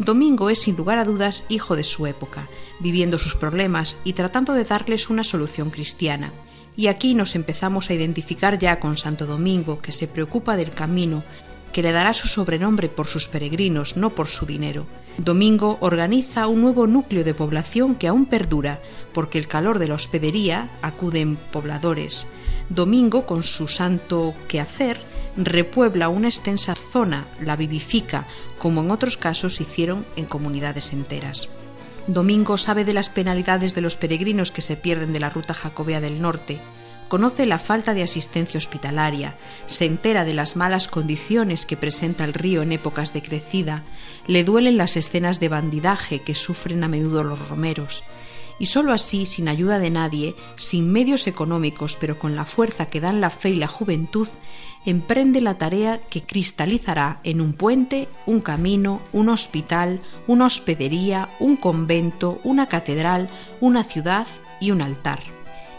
Domingo 0.00 0.48
es 0.48 0.60
sin 0.60 0.76
lugar 0.76 0.98
a 0.98 1.04
dudas 1.04 1.44
hijo 1.50 1.76
de 1.76 1.84
su 1.84 2.06
época, 2.06 2.48
viviendo 2.78 3.18
sus 3.18 3.34
problemas 3.34 3.98
y 4.02 4.14
tratando 4.14 4.54
de 4.54 4.64
darles 4.64 5.10
una 5.10 5.24
solución 5.24 5.68
cristiana. 5.68 6.32
Y 6.74 6.86
aquí 6.86 7.14
nos 7.14 7.34
empezamos 7.34 7.90
a 7.90 7.94
identificar 7.94 8.58
ya 8.58 8.80
con 8.80 8.96
Santo 8.96 9.26
Domingo, 9.26 9.78
que 9.78 9.92
se 9.92 10.08
preocupa 10.08 10.56
del 10.56 10.70
camino, 10.70 11.22
que 11.74 11.82
le 11.82 11.92
dará 11.92 12.14
su 12.14 12.28
sobrenombre 12.28 12.88
por 12.88 13.08
sus 13.08 13.28
peregrinos, 13.28 13.98
no 13.98 14.08
por 14.14 14.26
su 14.26 14.46
dinero. 14.46 14.86
Domingo 15.18 15.76
organiza 15.82 16.46
un 16.46 16.62
nuevo 16.62 16.86
núcleo 16.86 17.22
de 17.22 17.34
población 17.34 17.94
que 17.94 18.08
aún 18.08 18.24
perdura, 18.24 18.80
porque 19.12 19.36
el 19.36 19.48
calor 19.48 19.78
de 19.78 19.88
la 19.88 19.96
hospedería 19.96 20.70
acuden 20.80 21.36
pobladores. 21.52 22.26
Domingo, 22.70 23.26
con 23.26 23.42
su 23.42 23.68
santo 23.68 24.32
quehacer, 24.48 25.09
repuebla 25.36 26.08
una 26.08 26.28
extensa 26.28 26.74
zona, 26.74 27.26
la 27.40 27.56
vivifica, 27.56 28.26
como 28.58 28.82
en 28.82 28.90
otros 28.90 29.16
casos 29.16 29.60
hicieron 29.60 30.06
en 30.16 30.26
comunidades 30.26 30.92
enteras. 30.92 31.50
Domingo 32.06 32.58
sabe 32.58 32.84
de 32.84 32.94
las 32.94 33.10
penalidades 33.10 33.74
de 33.74 33.80
los 33.80 33.96
peregrinos 33.96 34.50
que 34.50 34.62
se 34.62 34.76
pierden 34.76 35.12
de 35.12 35.20
la 35.20 35.30
ruta 35.30 35.54
jacobea 35.54 36.00
del 36.00 36.20
norte, 36.20 36.60
conoce 37.08 37.44
la 37.44 37.58
falta 37.58 37.92
de 37.92 38.02
asistencia 38.02 38.58
hospitalaria, 38.58 39.34
se 39.66 39.84
entera 39.84 40.24
de 40.24 40.32
las 40.32 40.56
malas 40.56 40.86
condiciones 40.86 41.66
que 41.66 41.76
presenta 41.76 42.24
el 42.24 42.34
río 42.34 42.62
en 42.62 42.72
épocas 42.72 43.12
de 43.12 43.20
crecida, 43.20 43.82
le 44.26 44.44
duelen 44.44 44.76
las 44.76 44.96
escenas 44.96 45.40
de 45.40 45.48
bandidaje 45.48 46.20
que 46.20 46.34
sufren 46.34 46.84
a 46.84 46.88
menudo 46.88 47.24
los 47.24 47.48
romeros, 47.48 48.04
y 48.60 48.66
sólo 48.66 48.92
así, 48.92 49.26
sin 49.26 49.48
ayuda 49.48 49.80
de 49.80 49.90
nadie, 49.90 50.36
sin 50.54 50.92
medios 50.92 51.26
económicos, 51.26 51.96
pero 51.98 52.18
con 52.18 52.36
la 52.36 52.44
fuerza 52.44 52.86
que 52.86 53.00
dan 53.00 53.20
la 53.20 53.30
fe 53.30 53.48
y 53.48 53.56
la 53.56 53.66
juventud, 53.66 54.28
emprende 54.84 55.40
la 55.40 55.56
tarea 55.56 55.98
que 55.98 56.22
cristalizará 56.22 57.20
en 57.24 57.40
un 57.40 57.54
puente, 57.54 58.06
un 58.26 58.40
camino, 58.40 59.00
un 59.12 59.30
hospital, 59.30 60.00
una 60.26 60.44
hospedería, 60.44 61.30
un 61.40 61.56
convento, 61.56 62.38
una 62.44 62.68
catedral, 62.68 63.30
una 63.60 63.82
ciudad 63.82 64.26
y 64.60 64.70
un 64.70 64.82
altar. 64.82 65.20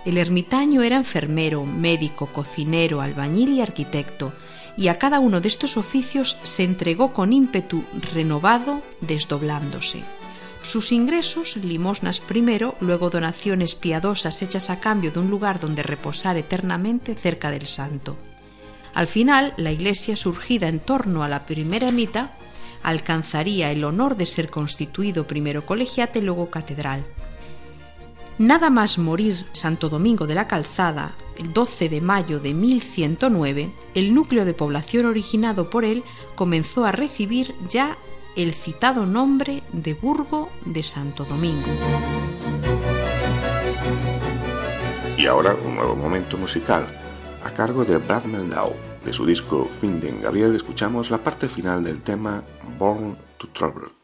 El 0.03 0.17
ermitaño 0.17 0.81
era 0.81 0.97
enfermero, 0.97 1.63
médico, 1.63 2.25
cocinero, 2.25 3.01
albañil 3.01 3.53
y 3.53 3.61
arquitecto, 3.61 4.33
y 4.75 4.87
a 4.87 4.97
cada 4.97 5.19
uno 5.19 5.39
de 5.39 5.49
estos 5.49 5.77
oficios 5.77 6.39
se 6.41 6.63
entregó 6.63 7.13
con 7.13 7.31
ímpetu 7.31 7.83
renovado, 8.13 8.81
desdoblándose. 9.01 10.03
Sus 10.63 10.91
ingresos, 10.91 11.57
limosnas 11.57 12.19
primero, 12.19 12.75
luego 12.79 13.09
donaciones 13.09 13.75
piadosas 13.75 14.41
hechas 14.41 14.69
a 14.69 14.79
cambio 14.79 15.11
de 15.11 15.19
un 15.19 15.29
lugar 15.29 15.59
donde 15.59 15.83
reposar 15.83 16.37
eternamente 16.37 17.15
cerca 17.15 17.49
del 17.49 17.67
santo. 17.67 18.15
Al 18.93 19.07
final, 19.07 19.53
la 19.57 19.71
iglesia 19.71 20.15
surgida 20.15 20.67
en 20.67 20.79
torno 20.79 21.23
a 21.23 21.29
la 21.29 21.45
primera 21.45 21.87
ermita 21.87 22.31
alcanzaría 22.83 23.71
el 23.71 23.83
honor 23.83 24.15
de 24.17 24.25
ser 24.25 24.49
constituido 24.49 25.27
primero 25.27 25.65
colegiate 25.65 26.19
y 26.19 26.23
luego 26.23 26.49
catedral. 26.49 27.05
Nada 28.37 28.69
más 28.69 28.97
morir 28.97 29.45
Santo 29.53 29.89
Domingo 29.89 30.25
de 30.25 30.35
la 30.35 30.47
Calzada, 30.47 31.13
el 31.37 31.53
12 31.53 31.89
de 31.89 32.01
mayo 32.01 32.39
de 32.39 32.53
1109, 32.53 33.71
el 33.93 34.13
núcleo 34.13 34.45
de 34.45 34.53
población 34.53 35.05
originado 35.05 35.69
por 35.69 35.85
él 35.85 36.03
comenzó 36.35 36.85
a 36.85 36.91
recibir 36.91 37.53
ya 37.69 37.97
el 38.35 38.53
citado 38.53 39.05
nombre 39.05 39.61
de 39.73 39.93
Burgo 39.93 40.49
de 40.65 40.83
Santo 40.83 41.25
Domingo. 41.25 41.67
Y 45.17 45.25
ahora 45.25 45.55
un 45.65 45.75
nuevo 45.75 45.95
momento 45.95 46.37
musical 46.37 46.85
a 47.43 47.51
cargo 47.51 47.85
de 47.85 47.97
Brad 47.97 48.23
Meldau. 48.25 48.73
De 49.03 49.13
su 49.13 49.25
disco 49.25 49.67
Finden 49.79 50.21
Gabriel 50.21 50.55
escuchamos 50.55 51.11
la 51.11 51.17
parte 51.17 51.49
final 51.49 51.83
del 51.83 52.01
tema 52.01 52.43
Born 52.77 53.17
to 53.37 53.47
Trouble. 53.49 54.00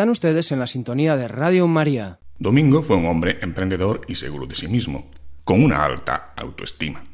Están 0.00 0.08
ustedes 0.08 0.50
en 0.50 0.60
la 0.60 0.66
sintonía 0.66 1.14
de 1.14 1.28
Radio 1.28 1.68
María. 1.68 2.20
Domingo 2.38 2.82
fue 2.82 2.96
un 2.96 3.04
hombre 3.04 3.38
emprendedor 3.42 4.00
y 4.08 4.14
seguro 4.14 4.46
de 4.46 4.54
sí 4.54 4.66
mismo, 4.66 5.10
con 5.44 5.62
una 5.62 5.84
alta 5.84 6.32
autoestima. 6.38 7.04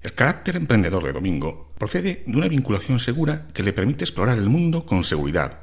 El 0.00 0.12
carácter 0.14 0.56
emprendedor 0.56 1.04
de 1.04 1.12
Domingo 1.12 1.70
procede 1.78 2.24
de 2.26 2.36
una 2.36 2.48
vinculación 2.48 2.98
segura 2.98 3.46
que 3.54 3.62
le 3.62 3.72
permite 3.72 4.02
explorar 4.02 4.38
el 4.38 4.48
mundo 4.48 4.84
con 4.84 5.04
seguridad 5.04 5.56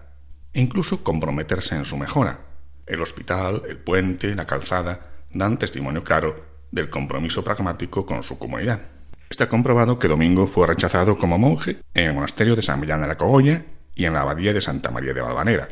e 0.53 0.61
incluso 0.61 1.03
comprometerse 1.03 1.75
en 1.75 1.83
su 1.83 1.97
mejora. 1.97 2.45
El 2.85 3.01
hospital, 3.01 3.63
el 3.67 3.79
puente, 3.79 4.33
la 4.33 4.45
calzada 4.45 5.25
dan 5.33 5.59
testimonio 5.59 6.05
claro 6.05 6.45
del 6.71 6.89
compromiso 6.89 7.43
pragmático 7.43 8.05
con 8.05 8.23
su 8.23 8.39
comunidad. 8.39 8.83
Está 9.29 9.49
comprobado 9.49 9.99
que 9.99 10.07
Domingo 10.07 10.47
fue 10.47 10.65
rechazado 10.65 11.17
como 11.17 11.37
monje 11.37 11.81
en 11.93 12.05
el 12.05 12.13
monasterio 12.13 12.55
de 12.55 12.61
San 12.61 12.79
Millán 12.79 13.01
de 13.01 13.09
la 13.09 13.17
Cogolla 13.17 13.65
y 13.95 14.05
en 14.05 14.13
la 14.13 14.21
abadía 14.21 14.53
de 14.53 14.61
Santa 14.61 14.91
María 14.91 15.13
de 15.13 15.19
Valvanera, 15.19 15.67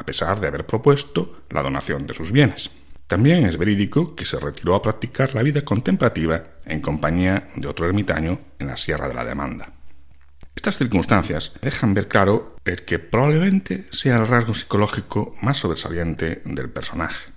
a 0.00 0.06
pesar 0.06 0.40
de 0.40 0.48
haber 0.48 0.64
propuesto 0.64 1.42
la 1.50 1.62
donación 1.62 2.06
de 2.06 2.14
sus 2.14 2.32
bienes. 2.32 2.70
También 3.06 3.44
es 3.44 3.58
verídico 3.58 4.16
que 4.16 4.24
se 4.24 4.40
retiró 4.40 4.74
a 4.74 4.80
practicar 4.80 5.34
la 5.34 5.42
vida 5.42 5.62
contemplativa 5.62 6.42
en 6.64 6.80
compañía 6.80 7.48
de 7.54 7.68
otro 7.68 7.86
ermitaño 7.86 8.40
en 8.58 8.68
la 8.68 8.78
Sierra 8.78 9.08
de 9.08 9.14
la 9.14 9.26
Demanda. 9.26 9.74
Estas 10.56 10.78
circunstancias 10.78 11.52
dejan 11.60 11.92
ver 11.92 12.08
claro 12.08 12.56
el 12.64 12.82
que 12.84 12.98
probablemente 12.98 13.88
sea 13.92 14.16
el 14.16 14.26
rasgo 14.26 14.54
psicológico 14.54 15.36
más 15.42 15.58
sobresaliente 15.58 16.40
del 16.46 16.70
personaje, 16.70 17.32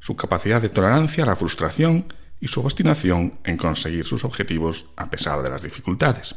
su 0.00 0.16
capacidad 0.16 0.60
de 0.60 0.68
tolerancia 0.68 1.22
a 1.22 1.28
la 1.28 1.36
frustración 1.36 2.12
y 2.40 2.48
su 2.48 2.60
obstinación 2.60 3.38
en 3.44 3.56
conseguir 3.56 4.04
sus 4.04 4.24
objetivos 4.24 4.86
a 4.96 5.10
pesar 5.10 5.42
de 5.42 5.50
las 5.50 5.62
dificultades. 5.62 6.34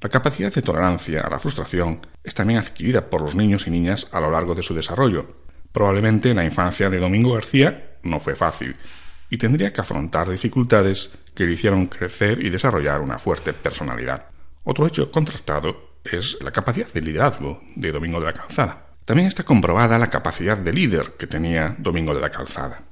La 0.00 0.10
capacidad 0.10 0.52
de 0.52 0.62
tolerancia 0.62 1.22
a 1.22 1.30
la 1.30 1.38
frustración 1.38 2.00
es 2.22 2.34
también 2.34 2.58
adquirida 2.58 3.08
por 3.08 3.22
los 3.22 3.34
niños 3.34 3.66
y 3.66 3.70
niñas 3.70 4.08
a 4.12 4.20
lo 4.20 4.30
largo 4.30 4.54
de 4.54 4.62
su 4.62 4.74
desarrollo. 4.74 5.36
Probablemente 5.72 6.34
la 6.34 6.44
infancia 6.44 6.90
de 6.90 6.98
Domingo 6.98 7.32
García 7.32 7.96
no 8.02 8.20
fue 8.20 8.34
fácil 8.34 8.76
y 9.30 9.38
tendría 9.38 9.72
que 9.72 9.80
afrontar 9.80 10.28
dificultades 10.28 11.10
que 11.34 11.44
le 11.44 11.52
hicieron 11.52 11.86
crecer 11.86 12.44
y 12.44 12.50
desarrollar 12.50 13.00
una 13.00 13.18
fuerte 13.18 13.52
personalidad. 13.52 14.26
Otro 14.64 14.86
hecho 14.86 15.10
contrastado 15.10 15.96
es 16.04 16.38
la 16.42 16.50
capacidad 16.50 16.92
de 16.92 17.00
liderazgo 17.00 17.62
de 17.74 17.90
Domingo 17.90 18.20
de 18.20 18.26
la 18.26 18.32
Calzada. 18.32 18.86
También 19.04 19.28
está 19.28 19.44
comprobada 19.44 19.98
la 19.98 20.10
capacidad 20.10 20.58
de 20.58 20.72
líder 20.72 21.12
que 21.18 21.26
tenía 21.26 21.74
Domingo 21.78 22.14
de 22.14 22.20
la 22.20 22.30
Calzada. 22.30 22.82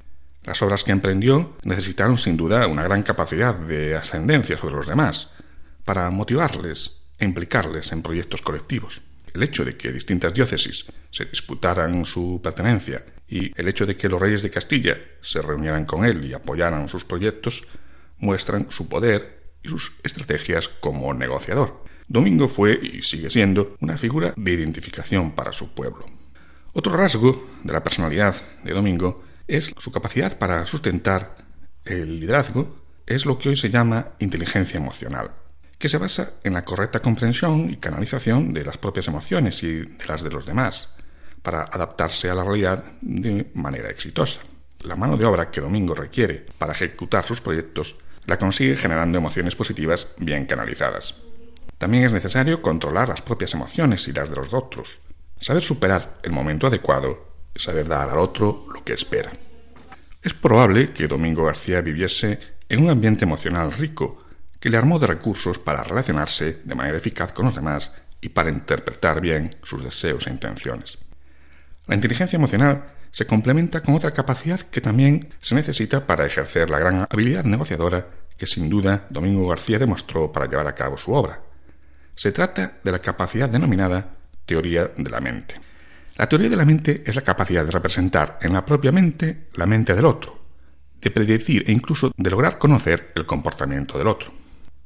Las 0.43 0.61
obras 0.61 0.83
que 0.83 0.91
emprendió 0.91 1.57
necesitaron 1.63 2.17
sin 2.17 2.37
duda 2.37 2.67
una 2.67 2.83
gran 2.83 3.03
capacidad 3.03 3.55
de 3.55 3.95
ascendencia 3.95 4.57
sobre 4.57 4.75
los 4.75 4.87
demás, 4.87 5.31
para 5.85 6.09
motivarles 6.09 7.05
e 7.17 7.25
implicarles 7.25 7.91
en 7.91 8.01
proyectos 8.01 8.41
colectivos. 8.41 9.01
El 9.33 9.43
hecho 9.43 9.63
de 9.63 9.77
que 9.77 9.91
distintas 9.91 10.33
diócesis 10.33 10.85
se 11.11 11.25
disputaran 11.25 12.05
su 12.05 12.41
pertenencia 12.43 13.05
y 13.27 13.51
el 13.59 13.67
hecho 13.67 13.85
de 13.85 13.95
que 13.95 14.09
los 14.09 14.19
reyes 14.19 14.41
de 14.43 14.49
Castilla 14.49 14.97
se 15.21 15.41
reunieran 15.41 15.85
con 15.85 16.05
él 16.05 16.25
y 16.25 16.33
apoyaran 16.33 16.89
sus 16.89 17.05
proyectos 17.05 17.67
muestran 18.17 18.67
su 18.69 18.89
poder 18.89 19.55
y 19.61 19.69
sus 19.69 19.97
estrategias 20.03 20.69
como 20.69 21.13
negociador. 21.13 21.83
Domingo 22.07 22.47
fue 22.47 22.79
y 22.81 23.01
sigue 23.01 23.29
siendo 23.29 23.75
una 23.79 23.97
figura 23.97 24.33
de 24.35 24.53
identificación 24.53 25.31
para 25.33 25.51
su 25.51 25.73
pueblo. 25.73 26.05
Otro 26.73 26.95
rasgo 26.95 27.49
de 27.63 27.73
la 27.73 27.83
personalidad 27.83 28.35
de 28.63 28.73
Domingo 28.73 29.23
es 29.47 29.73
su 29.77 29.91
capacidad 29.91 30.37
para 30.37 30.65
sustentar 30.65 31.37
el 31.83 32.19
liderazgo, 32.19 32.83
es 33.05 33.25
lo 33.25 33.37
que 33.37 33.49
hoy 33.49 33.55
se 33.55 33.69
llama 33.69 34.13
inteligencia 34.19 34.77
emocional 34.77 35.31
que 35.77 35.89
se 35.89 35.97
basa 35.97 36.33
en 36.43 36.53
la 36.53 36.65
correcta 36.65 37.01
comprensión 37.01 37.69
y 37.69 37.77
canalización 37.77 38.53
de 38.53 38.63
las 38.63 38.77
propias 38.77 39.07
emociones 39.07 39.61
y 39.63 39.81
de 39.81 40.05
las 40.07 40.23
de 40.23 40.31
los 40.31 40.45
demás, 40.45 40.89
para 41.41 41.63
adaptarse 41.63 42.29
a 42.29 42.35
la 42.35 42.43
realidad 42.43 42.83
de 43.01 43.51
manera 43.53 43.89
exitosa. 43.89 44.41
La 44.81 44.95
mano 44.95 45.17
de 45.17 45.25
obra 45.25 45.51
que 45.51 45.61
Domingo 45.61 45.93
requiere 45.93 46.45
para 46.57 46.73
ejecutar 46.73 47.25
sus 47.25 47.41
proyectos 47.41 47.97
la 48.25 48.37
consigue 48.37 48.75
generando 48.75 49.17
emociones 49.17 49.55
positivas 49.55 50.13
bien 50.17 50.45
canalizadas. 50.45 51.15
También 51.77 52.03
es 52.03 52.11
necesario 52.11 52.61
controlar 52.61 53.09
las 53.09 53.21
propias 53.21 53.53
emociones 53.53 54.07
y 54.07 54.13
las 54.13 54.29
de 54.29 54.35
los 54.35 54.53
otros, 54.53 55.01
saber 55.39 55.61
superar 55.61 56.19
el 56.23 56.31
momento 56.31 56.67
adecuado 56.67 57.35
y 57.53 57.59
saber 57.59 57.87
dar 57.87 58.09
al 58.09 58.19
otro 58.19 58.65
lo 58.73 58.83
que 58.83 58.93
espera. 58.93 59.31
Es 60.21 60.33
probable 60.33 60.91
que 60.91 61.07
Domingo 61.07 61.45
García 61.45 61.81
viviese 61.81 62.39
en 62.67 62.83
un 62.83 62.89
ambiente 62.89 63.25
emocional 63.25 63.71
rico, 63.71 64.24
que 64.59 64.69
le 64.69 64.77
armó 64.77 64.99
de 64.99 65.07
recursos 65.07 65.59
para 65.59 65.83
relacionarse 65.83 66.61
de 66.63 66.75
manera 66.75 66.97
eficaz 66.97 67.33
con 67.33 67.45
los 67.45 67.55
demás 67.55 67.91
y 68.21 68.29
para 68.29 68.49
interpretar 68.49 69.21
bien 69.21 69.49
sus 69.63 69.83
deseos 69.83 70.27
e 70.27 70.31
intenciones. 70.31 70.97
La 71.87 71.95
inteligencia 71.95 72.37
emocional 72.37 72.85
se 73.11 73.25
complementa 73.27 73.81
con 73.81 73.95
otra 73.95 74.11
capacidad 74.11 74.59
que 74.59 74.81
también 74.81 75.29
se 75.39 75.55
necesita 75.55 76.05
para 76.05 76.25
ejercer 76.25 76.69
la 76.69 76.79
gran 76.79 77.05
habilidad 77.09 77.43
negociadora 77.43 78.07
que 78.37 78.45
sin 78.45 78.69
duda 78.69 79.07
Domingo 79.09 79.47
García 79.47 79.79
demostró 79.79 80.31
para 80.31 80.47
llevar 80.47 80.67
a 80.67 80.75
cabo 80.75 80.97
su 80.97 81.13
obra. 81.13 81.39
Se 82.13 82.31
trata 82.31 82.79
de 82.83 82.91
la 82.91 82.99
capacidad 82.99 83.49
denominada 83.49 84.15
teoría 84.45 84.91
de 84.97 85.09
la 85.09 85.21
mente. 85.21 85.61
La 86.17 86.27
teoría 86.27 86.49
de 86.49 86.55
la 86.55 86.65
mente 86.65 87.03
es 87.05 87.15
la 87.15 87.21
capacidad 87.21 87.65
de 87.65 87.71
representar 87.71 88.39
en 88.41 88.53
la 88.53 88.65
propia 88.65 88.91
mente 88.91 89.47
la 89.53 89.65
mente 89.65 89.93
del 89.93 90.05
otro, 90.05 90.39
de 91.01 91.11
predecir 91.11 91.63
e 91.67 91.71
incluso 91.71 92.11
de 92.15 92.29
lograr 92.29 92.57
conocer 92.57 93.11
el 93.15 93.25
comportamiento 93.25 93.97
del 93.97 94.07
otro. 94.07 94.31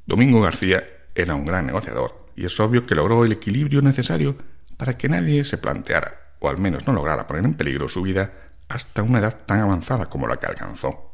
Domingo 0.09 0.41
García 0.41 0.83
era 1.13 1.35
un 1.35 1.45
gran 1.45 1.67
negociador 1.67 2.25
y 2.35 2.43
es 2.43 2.59
obvio 2.59 2.81
que 2.81 2.95
logró 2.95 3.25
el 3.25 3.31
equilibrio 3.31 3.83
necesario 3.83 4.35
para 4.75 4.97
que 4.97 5.07
nadie 5.07 5.43
se 5.43 5.59
planteara, 5.59 6.31
o 6.39 6.49
al 6.49 6.57
menos 6.57 6.87
no 6.87 6.93
lograra 6.93 7.27
poner 7.27 7.45
en 7.45 7.53
peligro 7.53 7.87
su 7.87 8.01
vida 8.01 8.33
hasta 8.69 9.03
una 9.03 9.19
edad 9.19 9.37
tan 9.45 9.59
avanzada 9.59 10.09
como 10.09 10.27
la 10.27 10.37
que 10.37 10.47
alcanzó. 10.47 11.13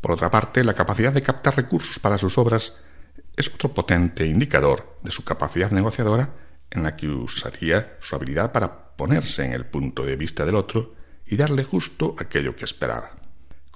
Por 0.00 0.12
otra 0.12 0.30
parte, 0.30 0.64
la 0.64 0.72
capacidad 0.72 1.12
de 1.12 1.20
captar 1.20 1.58
recursos 1.58 1.98
para 1.98 2.16
sus 2.16 2.38
obras 2.38 2.78
es 3.36 3.48
otro 3.48 3.74
potente 3.74 4.24
indicador 4.24 4.96
de 5.02 5.10
su 5.10 5.22
capacidad 5.22 5.70
negociadora 5.70 6.30
en 6.70 6.84
la 6.84 6.96
que 6.96 7.08
usaría 7.08 7.98
su 8.00 8.16
habilidad 8.16 8.50
para 8.50 8.96
ponerse 8.96 9.44
en 9.44 9.52
el 9.52 9.66
punto 9.66 10.06
de 10.06 10.16
vista 10.16 10.46
del 10.46 10.56
otro 10.56 10.94
y 11.26 11.36
darle 11.36 11.64
justo 11.64 12.14
aquello 12.18 12.56
que 12.56 12.64
esperaba. 12.64 13.10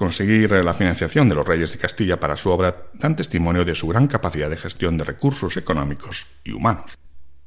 Conseguir 0.00 0.50
la 0.64 0.72
financiación 0.72 1.28
de 1.28 1.34
los 1.34 1.46
reyes 1.46 1.72
de 1.72 1.78
Castilla 1.78 2.18
para 2.18 2.34
su 2.34 2.48
obra 2.48 2.88
dan 2.94 3.16
testimonio 3.16 3.66
de 3.66 3.74
su 3.74 3.86
gran 3.86 4.06
capacidad 4.06 4.48
de 4.48 4.56
gestión 4.56 4.96
de 4.96 5.04
recursos 5.04 5.58
económicos 5.58 6.26
y 6.42 6.52
humanos. 6.52 6.96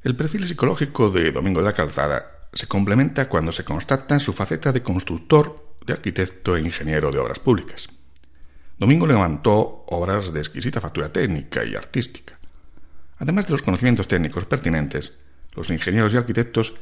El 0.04 0.14
perfil 0.14 0.46
psicológico 0.46 1.10
de 1.10 1.32
Domingo 1.32 1.58
de 1.58 1.66
la 1.66 1.72
Calzada 1.72 2.46
se 2.52 2.68
complementa 2.68 3.28
cuando 3.28 3.50
se 3.50 3.64
constata 3.64 4.20
su 4.20 4.32
faceta 4.32 4.70
de 4.70 4.84
constructor, 4.84 5.74
de 5.84 5.94
arquitecto 5.94 6.56
e 6.56 6.60
ingeniero 6.60 7.10
de 7.10 7.18
obras 7.18 7.40
públicas. 7.40 7.88
Domingo 8.78 9.08
levantó 9.08 9.84
obras 9.88 10.32
de 10.32 10.38
exquisita 10.38 10.80
factura 10.80 11.12
técnica 11.12 11.64
y 11.64 11.74
artística. 11.74 12.38
Además 13.18 13.48
de 13.48 13.54
los 13.54 13.62
conocimientos 13.62 14.06
técnicos 14.06 14.44
pertinentes, 14.44 15.14
los 15.56 15.70
ingenieros 15.70 16.14
y 16.14 16.18
arquitectos 16.18 16.76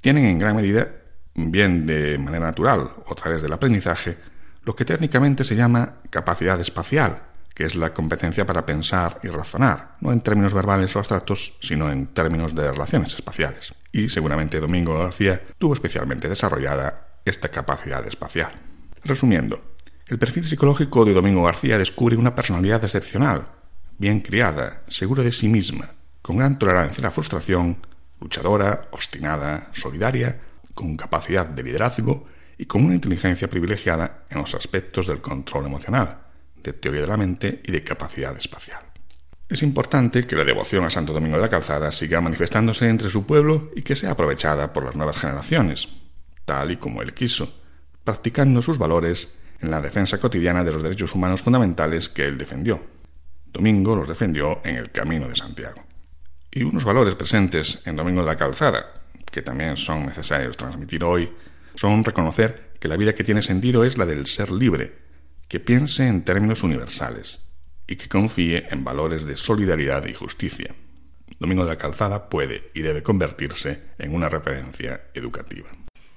tienen 0.00 0.26
en 0.26 0.38
gran 0.38 0.54
medida, 0.54 0.92
bien 1.34 1.86
de 1.86 2.18
manera 2.18 2.46
natural 2.46 2.92
o 3.04 3.10
a 3.10 3.16
través 3.16 3.42
del 3.42 3.52
aprendizaje, 3.52 4.16
lo 4.68 4.76
que 4.76 4.84
técnicamente 4.84 5.44
se 5.44 5.56
llama 5.56 5.94
capacidad 6.10 6.60
espacial, 6.60 7.22
que 7.54 7.64
es 7.64 7.74
la 7.74 7.94
competencia 7.94 8.44
para 8.44 8.66
pensar 8.66 9.18
y 9.22 9.28
razonar, 9.28 9.96
no 10.02 10.12
en 10.12 10.20
términos 10.20 10.52
verbales 10.52 10.94
o 10.94 10.98
abstractos, 10.98 11.54
sino 11.58 11.90
en 11.90 12.08
términos 12.08 12.54
de 12.54 12.70
relaciones 12.70 13.14
espaciales. 13.14 13.72
Y 13.92 14.10
seguramente 14.10 14.60
Domingo 14.60 14.98
García 14.98 15.42
tuvo 15.56 15.72
especialmente 15.72 16.28
desarrollada 16.28 17.22
esta 17.24 17.48
capacidad 17.48 18.06
espacial. 18.06 18.50
Resumiendo, 19.04 19.58
el 20.06 20.18
perfil 20.18 20.44
psicológico 20.44 21.06
de 21.06 21.14
Domingo 21.14 21.44
García 21.44 21.78
descubre 21.78 22.16
una 22.16 22.34
personalidad 22.34 22.84
excepcional, 22.84 23.44
bien 23.96 24.20
criada, 24.20 24.82
segura 24.86 25.22
de 25.22 25.32
sí 25.32 25.48
misma, 25.48 25.92
con 26.20 26.36
gran 26.36 26.58
tolerancia 26.58 27.00
a 27.00 27.04
la 27.04 27.10
frustración, 27.10 27.78
luchadora, 28.20 28.82
obstinada, 28.90 29.70
solidaria, 29.72 30.38
con 30.74 30.94
capacidad 30.98 31.46
de 31.46 31.62
liderazgo 31.62 32.26
y 32.58 32.66
con 32.66 32.84
una 32.84 32.94
inteligencia 32.94 33.48
privilegiada 33.48 34.24
en 34.28 34.38
los 34.38 34.54
aspectos 34.54 35.06
del 35.06 35.20
control 35.20 35.66
emocional, 35.66 36.18
de 36.56 36.72
teoría 36.72 37.02
de 37.02 37.06
la 37.06 37.16
mente 37.16 37.62
y 37.64 37.70
de 37.70 37.84
capacidad 37.84 38.36
espacial. 38.36 38.82
Es 39.48 39.62
importante 39.62 40.26
que 40.26 40.36
la 40.36 40.44
devoción 40.44 40.84
a 40.84 40.90
Santo 40.90 41.14
Domingo 41.14 41.36
de 41.36 41.42
la 41.42 41.48
Calzada 41.48 41.90
siga 41.90 42.20
manifestándose 42.20 42.88
entre 42.88 43.08
su 43.08 43.24
pueblo 43.24 43.70
y 43.74 43.82
que 43.82 43.96
sea 43.96 44.10
aprovechada 44.10 44.72
por 44.72 44.84
las 44.84 44.96
nuevas 44.96 45.16
generaciones, 45.16 45.88
tal 46.44 46.72
y 46.72 46.76
como 46.76 47.00
él 47.00 47.14
quiso, 47.14 47.62
practicando 48.04 48.60
sus 48.60 48.76
valores 48.76 49.36
en 49.60 49.70
la 49.70 49.80
defensa 49.80 50.18
cotidiana 50.18 50.64
de 50.64 50.72
los 50.72 50.82
derechos 50.82 51.14
humanos 51.14 51.40
fundamentales 51.40 52.08
que 52.08 52.24
él 52.24 52.36
defendió. 52.36 52.80
Domingo 53.46 53.96
los 53.96 54.08
defendió 54.08 54.60
en 54.64 54.76
el 54.76 54.90
Camino 54.90 55.28
de 55.28 55.36
Santiago. 55.36 55.82
Y 56.50 56.62
unos 56.62 56.84
valores 56.84 57.14
presentes 57.14 57.80
en 57.86 57.96
Domingo 57.96 58.20
de 58.20 58.26
la 58.26 58.36
Calzada, 58.36 59.02
que 59.30 59.42
también 59.42 59.76
son 59.76 60.06
necesarios 60.06 60.56
transmitir 60.56 61.04
hoy, 61.04 61.30
son 61.78 62.02
reconocer 62.02 62.72
que 62.80 62.88
la 62.88 62.96
vida 62.96 63.14
que 63.14 63.22
tiene 63.22 63.40
sentido 63.40 63.84
es 63.84 63.98
la 63.98 64.04
del 64.04 64.26
ser 64.26 64.50
libre, 64.50 64.98
que 65.46 65.60
piense 65.60 66.08
en 66.08 66.24
términos 66.24 66.64
universales 66.64 67.52
y 67.86 67.94
que 67.94 68.08
confíe 68.08 68.66
en 68.70 68.82
valores 68.82 69.24
de 69.24 69.36
solidaridad 69.36 70.04
y 70.06 70.12
justicia. 70.12 70.74
Domingo 71.38 71.62
de 71.62 71.70
la 71.70 71.78
Calzada 71.78 72.28
puede 72.30 72.72
y 72.74 72.80
debe 72.80 73.04
convertirse 73.04 73.80
en 73.96 74.12
una 74.12 74.28
referencia 74.28 75.02
educativa. 75.14 75.68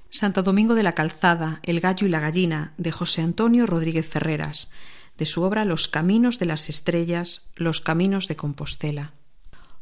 Santo 0.10 0.42
Domingo 0.42 0.74
de 0.74 0.82
la 0.82 0.94
Calzada, 0.94 1.60
El 1.62 1.80
gallo 1.80 2.08
y 2.08 2.10
la 2.10 2.20
gallina, 2.20 2.74
de 2.80 2.92
José 2.92 3.22
Antonio 3.22 3.68
Rodríguez 3.68 4.10
Ferreras, 4.10 4.72
de 5.20 5.28
su 5.28 5.44
obra 5.44 5.64
Los 5.64 5.88
caminos 5.88 6.40
de 6.40 6.48
las 6.48 6.70
estrellas, 6.70 7.52
los 7.56 7.82
caminos 7.82 8.28
de 8.28 8.36
Compostela. 8.36 9.14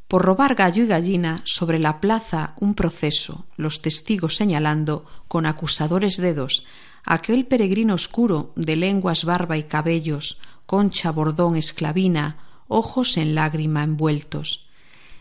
Por 0.10 0.24
robar 0.24 0.56
gallo 0.56 0.84
y 0.86 0.88
gallina, 0.88 1.40
sobre 1.44 1.78
la 1.78 2.02
plaza 2.02 2.56
un 2.60 2.74
proceso, 2.74 3.46
los 3.58 3.84
testigos 3.84 4.36
señalando, 4.36 5.06
con 5.28 5.46
acusadores 5.46 6.18
dedos, 6.18 6.66
aquel 7.06 7.46
peregrino 7.46 7.94
oscuro, 7.94 8.52
de 8.56 8.76
lenguas, 8.76 9.24
barba 9.24 9.58
y 9.58 9.66
cabellos, 9.66 10.42
concha, 10.66 11.12
bordón, 11.12 11.56
esclavina, 11.56 12.38
ojos 12.68 13.18
en 13.18 13.36
lágrima 13.36 13.84
envueltos, 13.84 14.72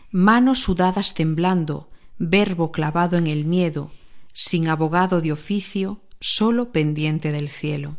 manos 0.09 0.63
sudadas 0.63 1.13
temblando, 1.13 1.91
verbo 2.17 2.71
clavado 2.71 3.15
en 3.17 3.27
el 3.27 3.45
miedo, 3.45 3.91
sin 4.33 4.69
abogado 4.69 5.21
de 5.21 5.31
oficio, 5.31 6.01
solo 6.19 6.71
pendiente 6.71 7.31
del 7.31 7.49
cielo. 7.49 7.97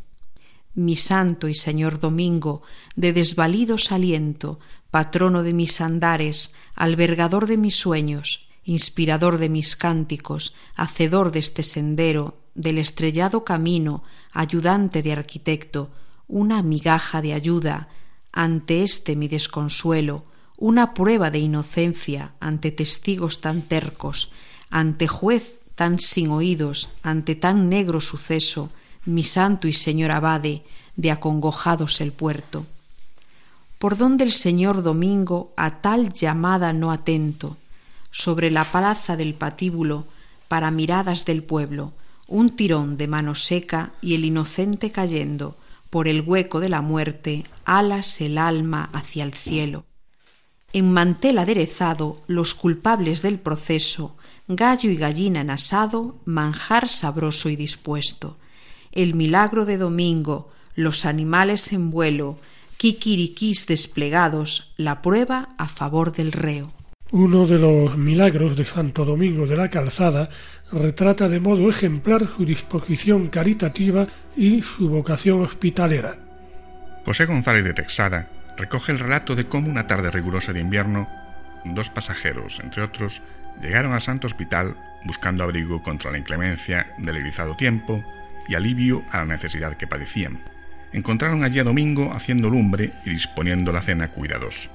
Mi 0.74 0.96
santo 0.96 1.48
y 1.48 1.54
señor 1.54 1.98
Domingo, 1.98 2.62
de 2.94 3.12
desvalidos 3.12 3.92
aliento, 3.92 4.60
patrono 4.90 5.42
de 5.42 5.52
mis 5.52 5.80
andares, 5.80 6.54
albergador 6.74 7.46
de 7.46 7.56
mis 7.56 7.76
sueños, 7.76 8.48
inspirador 8.64 9.38
de 9.38 9.48
mis 9.48 9.76
cánticos, 9.76 10.54
hacedor 10.76 11.32
de 11.32 11.40
este 11.40 11.62
sendero, 11.62 12.38
del 12.54 12.78
estrellado 12.78 13.44
camino, 13.44 14.02
ayudante 14.32 15.02
de 15.02 15.12
arquitecto, 15.12 15.90
una 16.28 16.62
migaja 16.62 17.20
de 17.22 17.34
ayuda 17.34 17.88
ante 18.32 18.82
este 18.82 19.16
mi 19.16 19.28
desconsuelo, 19.28 20.24
una 20.56 20.94
prueba 20.94 21.30
de 21.30 21.38
inocencia 21.40 22.34
ante 22.38 22.70
testigos 22.70 23.40
tan 23.40 23.62
tercos, 23.62 24.30
ante 24.70 25.08
juez 25.08 25.60
tan 25.74 25.98
sin 25.98 26.30
oídos, 26.30 26.90
ante 27.02 27.34
tan 27.34 27.68
negro 27.68 28.00
suceso, 28.00 28.70
mi 29.04 29.24
santo 29.24 29.68
y 29.68 29.72
señor 29.72 30.10
abade, 30.10 30.64
de 30.96 31.10
acongojados 31.10 32.00
el 32.00 32.12
puerto. 32.12 32.66
Por 33.78 33.96
donde 33.96 34.24
el 34.24 34.32
señor 34.32 34.82
Domingo 34.82 35.52
a 35.56 35.80
tal 35.80 36.12
llamada 36.12 36.72
no 36.72 36.92
atento, 36.92 37.56
sobre 38.10 38.50
la 38.50 38.64
plaza 38.70 39.16
del 39.16 39.34
patíbulo, 39.34 40.04
para 40.48 40.70
miradas 40.70 41.24
del 41.24 41.42
pueblo, 41.42 41.92
un 42.26 42.50
tirón 42.50 42.96
de 42.96 43.08
mano 43.08 43.34
seca 43.34 43.92
y 44.00 44.14
el 44.14 44.24
inocente 44.24 44.90
cayendo, 44.90 45.56
por 45.90 46.06
el 46.06 46.20
hueco 46.20 46.60
de 46.60 46.68
la 46.68 46.80
muerte, 46.80 47.44
alas 47.64 48.20
el 48.20 48.38
alma 48.38 48.90
hacia 48.92 49.24
el 49.24 49.34
cielo. 49.34 49.84
En 50.72 50.92
mantel 50.92 51.38
aderezado, 51.38 52.16
los 52.28 52.54
culpables 52.54 53.22
del 53.22 53.40
proceso, 53.40 54.16
gallo 54.46 54.90
y 54.90 54.96
gallina 54.96 55.40
en 55.40 55.50
asado, 55.50 56.16
manjar 56.24 56.88
sabroso 56.88 57.48
y 57.48 57.56
dispuesto. 57.56 58.36
El 58.92 59.14
milagro 59.14 59.64
de 59.66 59.78
domingo, 59.78 60.50
los 60.74 61.06
animales 61.06 61.72
en 61.72 61.90
vuelo, 61.90 62.38
kikiriquís 62.76 63.66
desplegados, 63.66 64.72
la 64.76 65.00
prueba 65.00 65.50
a 65.58 65.68
favor 65.68 66.12
del 66.12 66.32
reo. 66.32 66.72
Uno 67.12 67.46
de 67.46 67.58
los 67.58 67.96
milagros 67.96 68.56
de 68.56 68.64
Santo 68.64 69.04
Domingo 69.04 69.46
de 69.46 69.56
la 69.56 69.68
Calzada 69.68 70.28
retrata 70.72 71.28
de 71.28 71.40
modo 71.40 71.68
ejemplar 71.68 72.26
su 72.26 72.44
disposición 72.44 73.28
caritativa 73.28 74.06
y 74.36 74.62
su 74.62 74.88
vocación 74.88 75.42
hospitalera. 75.42 76.16
José 77.04 77.26
González 77.26 77.64
de 77.64 77.74
Texada 77.74 78.28
recoge 78.56 78.92
el 78.92 78.98
relato 78.98 79.36
de 79.36 79.46
cómo 79.46 79.70
una 79.70 79.86
tarde 79.86 80.10
rigurosa 80.10 80.52
de 80.52 80.60
invierno, 80.60 81.08
dos 81.64 81.90
pasajeros, 81.90 82.60
entre 82.60 82.82
otros, 82.82 83.22
llegaron 83.62 83.92
al 83.92 84.00
Santo 84.00 84.26
Hospital 84.26 84.76
buscando 85.04 85.44
abrigo 85.44 85.82
contra 85.82 86.10
la 86.10 86.18
inclemencia 86.18 86.88
del 86.98 87.16
erizado 87.16 87.56
tiempo 87.56 88.04
y 88.48 88.54
alivio 88.54 89.02
a 89.12 89.18
la 89.18 89.24
necesidad 89.26 89.76
que 89.76 89.86
padecían. 89.86 90.40
Encontraron 90.92 91.44
allí 91.44 91.58
a 91.60 91.64
Domingo 91.64 92.12
haciendo 92.12 92.50
lumbre 92.50 92.92
y 93.04 93.10
disponiendo 93.10 93.72
la 93.72 93.80
cena 93.80 94.08
cuidados. 94.08 94.70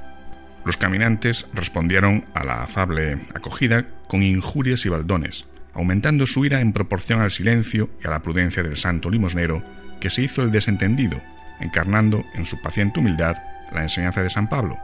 Los 0.63 0.78
caminantes 0.78 1.47
respondieron 1.53 2.26
a 2.34 2.43
la 2.43 2.63
afable 2.63 3.20
acogida 3.36 3.86
con 4.07 4.24
injurias 4.24 4.86
y 4.86 4.89
baldones, 4.89 5.45
aumentando 5.74 6.26
su 6.26 6.45
ira 6.45 6.61
en 6.61 6.74
proporción 6.74 7.22
al 7.22 7.32
silencio 7.32 7.89
y 8.03 8.07
a 8.07 8.11
la 8.11 8.22
prudencia 8.22 8.63
del 8.63 8.78
santo 8.78 9.09
limosnero, 9.09 9.63
que 9.99 10.09
se 10.09 10.24
hizo 10.24 10.41
el 10.41 10.51
desentendido, 10.51 11.22
encarnando 11.59 12.26
en 12.34 12.45
su 12.45 12.61
paciente 12.61 12.99
humildad 12.99 13.38
la 13.72 13.84
enseñanza 13.84 14.24
de 14.24 14.30
San 14.30 14.49
Pablo, 14.49 14.78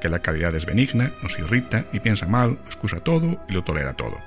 que 0.00 0.08
la 0.08 0.20
caridad 0.20 0.54
es 0.54 0.66
benigna, 0.66 1.10
nos 1.22 1.38
irrita 1.38 1.86
y 1.92 2.00
piensa 2.00 2.26
mal, 2.26 2.58
excusa 2.66 3.00
todo 3.00 3.44
y 3.48 3.52
lo 3.52 3.64
tolera 3.64 3.94
todo. 3.94 4.20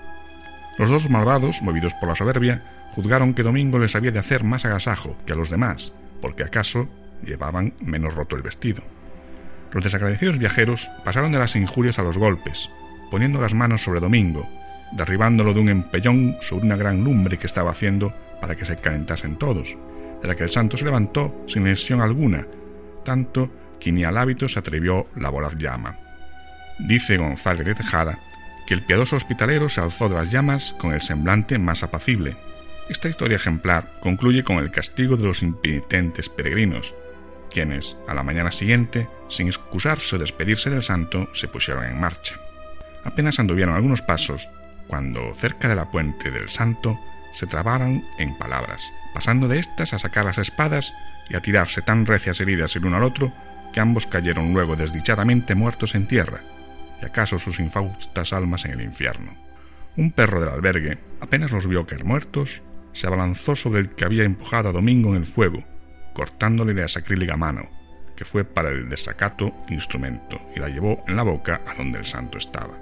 Los 0.77 0.89
dos 0.89 1.09
malvados, 1.09 1.61
movidos 1.61 1.93
por 1.93 2.09
la 2.09 2.15
soberbia, 2.15 2.61
juzgaron 2.91 3.33
que 3.33 3.43
Domingo 3.43 3.79
les 3.79 3.95
había 3.95 4.11
de 4.11 4.19
hacer 4.19 4.43
más 4.43 4.65
agasajo 4.65 5.15
que 5.25 5.33
a 5.33 5.35
los 5.35 5.49
demás, 5.49 5.91
porque 6.21 6.43
acaso 6.43 6.87
llevaban 7.23 7.73
menos 7.79 8.15
roto 8.15 8.35
el 8.35 8.41
vestido. 8.41 8.83
Los 9.71 9.83
desagradecidos 9.83 10.39
viajeros 10.39 10.89
pasaron 11.03 11.31
de 11.31 11.39
las 11.39 11.55
injurias 11.55 11.99
a 11.99 12.03
los 12.03 12.17
golpes, 12.17 12.69
poniendo 13.11 13.39
las 13.39 13.53
manos 13.53 13.83
sobre 13.83 13.99
Domingo, 13.99 14.47
derribándolo 14.91 15.53
de 15.53 15.59
un 15.59 15.69
empellón 15.69 16.37
sobre 16.41 16.65
una 16.65 16.75
gran 16.75 17.03
lumbre 17.03 17.37
que 17.37 17.47
estaba 17.47 17.71
haciendo 17.71 18.13
para 18.41 18.55
que 18.55 18.65
se 18.65 18.77
calentasen 18.77 19.37
todos, 19.37 19.77
de 20.21 20.27
la 20.27 20.35
que 20.35 20.43
el 20.43 20.49
santo 20.49 20.77
se 20.77 20.85
levantó 20.85 21.43
sin 21.47 21.65
lesión 21.65 22.01
alguna, 22.01 22.47
tanto 23.03 23.51
que 23.79 23.91
ni 23.91 24.03
al 24.03 24.17
hábito 24.17 24.47
se 24.47 24.59
atrevió 24.59 25.07
la 25.15 25.29
voraz 25.29 25.55
llama. 25.55 25.97
Dice 26.79 27.17
González 27.17 27.65
de 27.65 27.75
Tejada 27.75 28.19
que 28.65 28.73
el 28.73 28.83
piadoso 28.83 29.15
hospitalero 29.15 29.67
se 29.67 29.81
alzó 29.81 30.09
de 30.09 30.15
las 30.15 30.31
llamas 30.31 30.75
con 30.77 30.93
el 30.93 31.01
semblante 31.01 31.57
más 31.57 31.81
apacible. 31.81 32.35
Esta 32.89 33.07
historia 33.07 33.35
ejemplar 33.35 33.93
concluye 34.01 34.43
con 34.43 34.57
el 34.57 34.71
castigo 34.71 35.15
de 35.15 35.25
los 35.25 35.43
impenitentes 35.43 36.27
peregrinos, 36.27 36.95
quienes, 37.51 37.95
a 38.07 38.15
la 38.15 38.23
mañana 38.23 38.51
siguiente, 38.51 39.07
sin 39.27 39.47
excusarse 39.47 40.15
o 40.15 40.19
despedirse 40.19 40.71
del 40.71 40.81
santo, 40.81 41.29
se 41.33 41.47
pusieron 41.47 41.85
en 41.85 41.99
marcha. 41.99 42.35
Apenas 43.03 43.39
anduvieron 43.39 43.75
algunos 43.75 44.01
pasos, 44.01 44.49
cuando 44.87 45.35
cerca 45.35 45.67
de 45.67 45.75
la 45.75 45.91
puente 45.91 46.31
del 46.31 46.49
santo 46.49 46.99
se 47.31 47.45
trabaron 47.45 48.03
en 48.17 48.35
palabras, 48.39 48.91
pasando 49.13 49.47
de 49.47 49.59
éstas 49.59 49.93
a 49.93 49.99
sacar 49.99 50.25
las 50.25 50.39
espadas 50.39 50.91
y 51.29 51.35
a 51.35 51.41
tirarse 51.41 51.83
tan 51.83 52.07
recias 52.07 52.41
heridas 52.41 52.75
el 52.75 52.85
uno 52.85 52.97
al 52.97 53.03
otro 53.03 53.31
que 53.71 53.81
ambos 53.81 54.07
cayeron 54.07 54.51
luego 54.51 54.75
desdichadamente 54.75 55.53
muertos 55.53 55.93
en 55.93 56.07
tierra, 56.07 56.41
y 57.03 57.05
acaso 57.05 57.37
sus 57.37 57.59
infaustas 57.59 58.33
almas 58.33 58.65
en 58.65 58.71
el 58.71 58.81
infierno. 58.81 59.35
Un 59.95 60.11
perro 60.11 60.39
del 60.39 60.49
albergue, 60.49 60.97
apenas 61.21 61.51
los 61.51 61.67
vio 61.67 61.85
caer 61.85 62.03
muertos, 62.03 62.63
se 62.93 63.07
abalanzó 63.07 63.55
sobre 63.55 63.81
el 63.81 63.89
que 63.91 64.05
había 64.05 64.23
empujado 64.23 64.69
a 64.69 64.73
Domingo 64.73 65.09
en 65.09 65.17
el 65.17 65.25
fuego, 65.25 65.63
cortándole 66.13 66.73
la 66.73 66.87
sacrílega 66.87 67.37
mano, 67.37 67.69
que 68.15 68.25
fue 68.25 68.43
para 68.43 68.69
el 68.69 68.89
desacato 68.89 69.53
instrumento, 69.69 70.41
y 70.55 70.59
la 70.59 70.69
llevó 70.69 71.03
en 71.07 71.15
la 71.15 71.23
boca 71.23 71.61
a 71.65 71.75
donde 71.75 71.99
el 71.99 72.05
santo 72.05 72.37
estaba. 72.37 72.77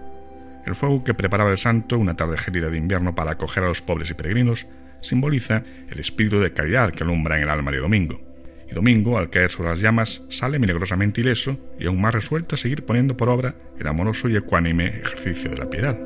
El 0.65 0.75
fuego 0.75 1.03
que 1.03 1.13
preparaba 1.13 1.51
el 1.51 1.57
santo 1.57 1.97
una 1.97 2.15
tarde 2.15 2.37
gélida 2.37 2.69
de 2.69 2.77
invierno 2.77 3.15
para 3.15 3.31
acoger 3.31 3.63
a 3.63 3.67
los 3.67 3.81
pobres 3.81 4.09
y 4.09 4.15
peregrinos 4.15 4.67
simboliza 5.01 5.63
el 5.89 5.99
espíritu 5.99 6.39
de 6.39 6.53
caridad 6.53 6.91
que 6.91 7.03
alumbra 7.03 7.37
en 7.37 7.43
el 7.43 7.49
alma 7.49 7.71
de 7.71 7.77
Domingo. 7.77 8.21
Y 8.69 8.73
Domingo, 8.73 9.17
al 9.17 9.29
caer 9.29 9.49
sobre 9.49 9.69
las 9.69 9.79
llamas, 9.79 10.23
sale 10.29 10.59
milagrosamente 10.59 11.21
ileso 11.21 11.57
y 11.79 11.87
aún 11.87 12.01
más 12.01 12.13
resuelto 12.13 12.55
a 12.55 12.57
seguir 12.57 12.83
poniendo 12.83 13.15
por 13.15 13.29
obra 13.29 13.55
el 13.79 13.87
amoroso 13.87 14.27
y 14.27 14.35
ecuánime 14.35 14.87
ejercicio 14.87 15.49
de 15.49 15.57
la 15.57 15.69
piedad. 15.69 15.97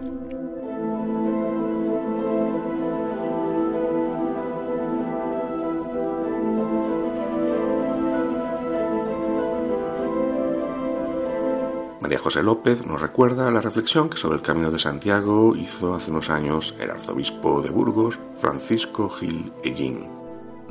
José 12.17 12.43
López 12.43 12.85
nos 12.85 13.01
recuerda 13.01 13.51
la 13.51 13.61
reflexión 13.61 14.09
que 14.09 14.17
sobre 14.17 14.37
el 14.37 14.41
Camino 14.41 14.71
de 14.71 14.79
Santiago 14.79 15.55
hizo 15.55 15.93
hace 15.93 16.11
unos 16.11 16.29
años 16.29 16.75
el 16.79 16.91
arzobispo 16.91 17.61
de 17.61 17.69
Burgos, 17.69 18.19
Francisco 18.37 19.09
Gil 19.09 19.51
Ellín. 19.63 20.09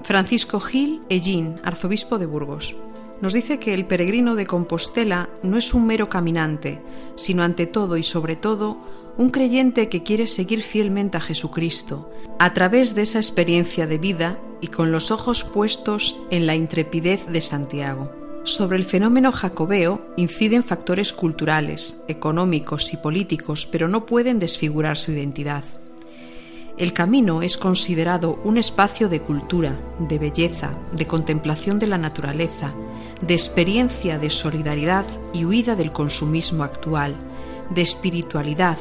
Francisco 0.02 0.60
Gil 0.60 1.02
Ellín, 1.08 1.60
arzobispo 1.64 2.18
de 2.18 2.26
Burgos, 2.26 2.76
nos 3.20 3.34
dice 3.34 3.58
que 3.58 3.74
el 3.74 3.86
peregrino 3.86 4.34
de 4.34 4.46
Compostela 4.46 5.28
no 5.42 5.56
es 5.56 5.74
un 5.74 5.86
mero 5.86 6.08
caminante, 6.08 6.82
sino 7.16 7.42
ante 7.42 7.66
todo 7.66 7.96
y 7.96 8.02
sobre 8.02 8.36
todo 8.36 8.78
un 9.18 9.30
creyente 9.30 9.88
que 9.88 10.02
quiere 10.02 10.26
seguir 10.26 10.62
fielmente 10.62 11.18
a 11.18 11.20
Jesucristo, 11.20 12.10
a 12.38 12.54
través 12.54 12.94
de 12.94 13.02
esa 13.02 13.18
experiencia 13.18 13.86
de 13.86 13.98
vida 13.98 14.38
y 14.60 14.68
con 14.68 14.92
los 14.92 15.10
ojos 15.10 15.44
puestos 15.44 16.18
en 16.30 16.46
la 16.46 16.54
intrepidez 16.54 17.26
de 17.26 17.42
Santiago. 17.42 18.19
Sobre 18.42 18.78
el 18.78 18.84
fenómeno 18.84 19.32
jacobeo 19.32 20.00
inciden 20.16 20.64
factores 20.64 21.12
culturales, 21.12 22.00
económicos 22.08 22.92
y 22.94 22.96
políticos, 22.96 23.66
pero 23.70 23.86
no 23.86 24.06
pueden 24.06 24.38
desfigurar 24.38 24.96
su 24.96 25.12
identidad. 25.12 25.62
El 26.78 26.94
camino 26.94 27.42
es 27.42 27.58
considerado 27.58 28.40
un 28.42 28.56
espacio 28.56 29.10
de 29.10 29.20
cultura, 29.20 29.78
de 29.98 30.18
belleza, 30.18 30.72
de 30.96 31.06
contemplación 31.06 31.78
de 31.78 31.86
la 31.86 31.98
naturaleza, 31.98 32.72
de 33.20 33.34
experiencia 33.34 34.18
de 34.18 34.30
solidaridad 34.30 35.04
y 35.34 35.44
huida 35.44 35.76
del 35.76 35.92
consumismo 35.92 36.64
actual, 36.64 37.16
de 37.68 37.82
espiritualidad 37.82 38.78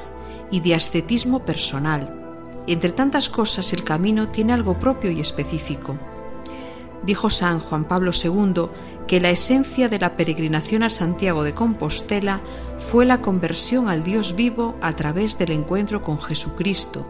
y 0.49 0.62
de 0.62 0.76
ascetismo 0.76 1.43
personal. 1.43 2.16
entre 2.68 2.91
tantas 2.91 3.30
cosas 3.30 3.74
el 3.74 3.84
camino 3.84 4.30
tiene 4.30 4.53
algo 4.53 4.78
propio 4.78 5.10
y 5.12 5.22
específico. 5.22 5.97
Dijo 7.04 7.30
San 7.30 7.60
Juan 7.60 7.86
Pablo 7.86 8.12
II 8.12 8.70
que 9.08 9.22
la 9.22 9.30
esencia 9.30 9.88
de 9.88 10.00
la 10.00 10.14
peregrinación 10.14 10.84
a 10.84 10.89
Santiago 10.89 11.43
de 11.43 11.54
Compostela 11.54 12.41
fue 12.78 13.06
la 13.06 13.22
conversión 13.22 13.89
al 13.89 14.04
Dios 14.04 14.36
vivo 14.36 14.76
a 14.82 14.95
través 14.95 15.38
del 15.38 15.52
encuentro 15.52 16.02
con 16.02 16.20
Jesucristo 16.20 17.06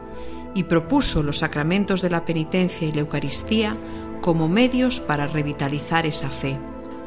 y 0.54 0.64
propuso 0.64 1.24
los 1.24 1.40
sacramentos 1.40 2.02
de 2.02 2.10
la 2.10 2.26
penitencia 2.26 2.88
y 2.88 2.92
la 2.92 3.02
Eucaristía 3.02 3.78
como 4.22 4.48
medios 4.48 5.00
para 5.00 5.28
revitalizar 5.28 6.06
esa 6.06 6.30
fe. 6.30 6.60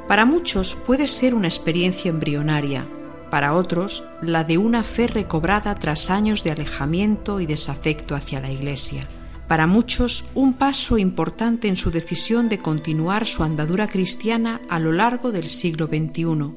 Para 0.08 0.24
muchos 0.24 0.74
puede 0.74 1.08
ser 1.08 1.34
una 1.34 1.48
experiencia 1.48 2.08
embrionaria, 2.08 2.86
para 3.30 3.54
otros 3.54 4.04
la 4.20 4.44
de 4.44 4.58
una 4.58 4.82
fe 4.82 5.06
recobrada 5.06 5.74
tras 5.74 6.10
años 6.10 6.44
de 6.44 6.50
alejamiento 6.50 7.40
y 7.40 7.46
desafecto 7.46 8.14
hacia 8.14 8.40
la 8.40 8.50
Iglesia. 8.50 9.06
Para 9.48 9.66
muchos 9.66 10.24
un 10.34 10.54
paso 10.54 10.96
importante 10.98 11.68
en 11.68 11.76
su 11.76 11.90
decisión 11.90 12.48
de 12.48 12.58
continuar 12.58 13.26
su 13.26 13.42
andadura 13.42 13.86
cristiana 13.86 14.60
a 14.68 14.78
lo 14.78 14.92
largo 14.92 15.32
del 15.32 15.50
siglo 15.50 15.86
XXI 15.86 16.52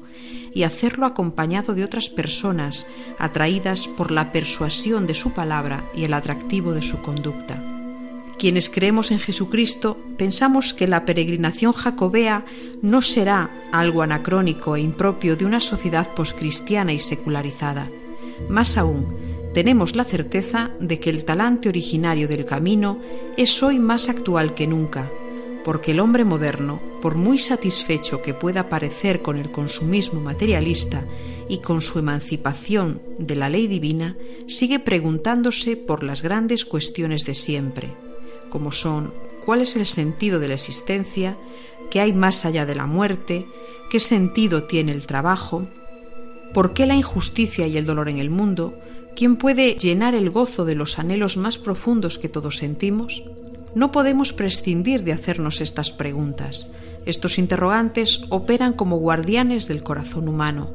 y 0.54 0.62
hacerlo 0.62 1.04
acompañado 1.04 1.74
de 1.74 1.84
otras 1.84 2.08
personas 2.08 2.86
atraídas 3.18 3.88
por 3.88 4.10
la 4.10 4.32
persuasión 4.32 5.06
de 5.06 5.14
su 5.14 5.32
palabra 5.32 5.84
y 5.94 6.04
el 6.04 6.14
atractivo 6.14 6.72
de 6.72 6.82
su 6.82 7.02
conducta. 7.02 7.62
Quienes 8.38 8.68
creemos 8.68 9.10
en 9.10 9.18
Jesucristo 9.18 9.98
pensamos 10.18 10.74
que 10.74 10.86
la 10.86 11.06
peregrinación 11.06 11.72
jacobea 11.72 12.44
no 12.82 13.00
será 13.00 13.50
algo 13.72 14.02
anacrónico 14.02 14.76
e 14.76 14.80
impropio 14.80 15.36
de 15.36 15.46
una 15.46 15.60
sociedad 15.60 16.12
poscristiana 16.14 16.92
y 16.92 17.00
secularizada. 17.00 17.88
Más 18.50 18.76
aún, 18.76 19.06
tenemos 19.56 19.96
la 19.96 20.04
certeza 20.04 20.70
de 20.80 21.00
que 21.00 21.08
el 21.08 21.24
talante 21.24 21.70
originario 21.70 22.28
del 22.28 22.44
camino 22.44 23.00
es 23.38 23.62
hoy 23.62 23.78
más 23.78 24.10
actual 24.10 24.52
que 24.52 24.66
nunca, 24.66 25.10
porque 25.64 25.92
el 25.92 26.00
hombre 26.00 26.26
moderno, 26.26 26.78
por 27.00 27.14
muy 27.14 27.38
satisfecho 27.38 28.20
que 28.20 28.34
pueda 28.34 28.68
parecer 28.68 29.22
con 29.22 29.38
el 29.38 29.50
consumismo 29.50 30.20
materialista 30.20 31.06
y 31.48 31.60
con 31.60 31.80
su 31.80 31.98
emancipación 31.98 33.00
de 33.18 33.34
la 33.34 33.48
ley 33.48 33.66
divina, 33.66 34.14
sigue 34.46 34.78
preguntándose 34.78 35.78
por 35.78 36.02
las 36.02 36.20
grandes 36.20 36.66
cuestiones 36.66 37.24
de 37.24 37.32
siempre 37.32 37.94
como 38.50 38.72
son 38.72 39.14
cuál 39.42 39.62
es 39.62 39.74
el 39.76 39.86
sentido 39.86 40.38
de 40.38 40.48
la 40.48 40.54
existencia, 40.54 41.38
qué 41.90 42.00
hay 42.00 42.12
más 42.12 42.44
allá 42.44 42.66
de 42.66 42.74
la 42.74 42.84
muerte, 42.84 43.46
qué 43.90 44.00
sentido 44.00 44.64
tiene 44.64 44.92
el 44.92 45.06
trabajo, 45.06 45.66
por 46.52 46.74
qué 46.74 46.84
la 46.86 46.94
injusticia 46.94 47.66
y 47.66 47.76
el 47.76 47.86
dolor 47.86 48.10
en 48.10 48.18
el 48.18 48.30
mundo, 48.30 48.78
quién 49.16 49.36
puede 49.36 49.74
llenar 49.74 50.14
el 50.14 50.30
gozo 50.30 50.64
de 50.64 50.76
los 50.76 51.00
anhelos 51.00 51.36
más 51.36 51.58
profundos 51.58 52.18
que 52.18 52.28
todos 52.28 52.58
sentimos. 52.58 53.24
No 53.74 53.90
podemos 53.90 54.32
prescindir 54.32 55.02
de 55.02 55.12
hacernos 55.12 55.60
estas 55.60 55.90
preguntas. 55.90 56.70
Estos 57.06 57.38
interrogantes 57.38 58.26
operan 58.28 58.72
como 58.72 58.98
guardianes 58.98 59.66
del 59.66 59.82
corazón 59.82 60.28
humano. 60.28 60.70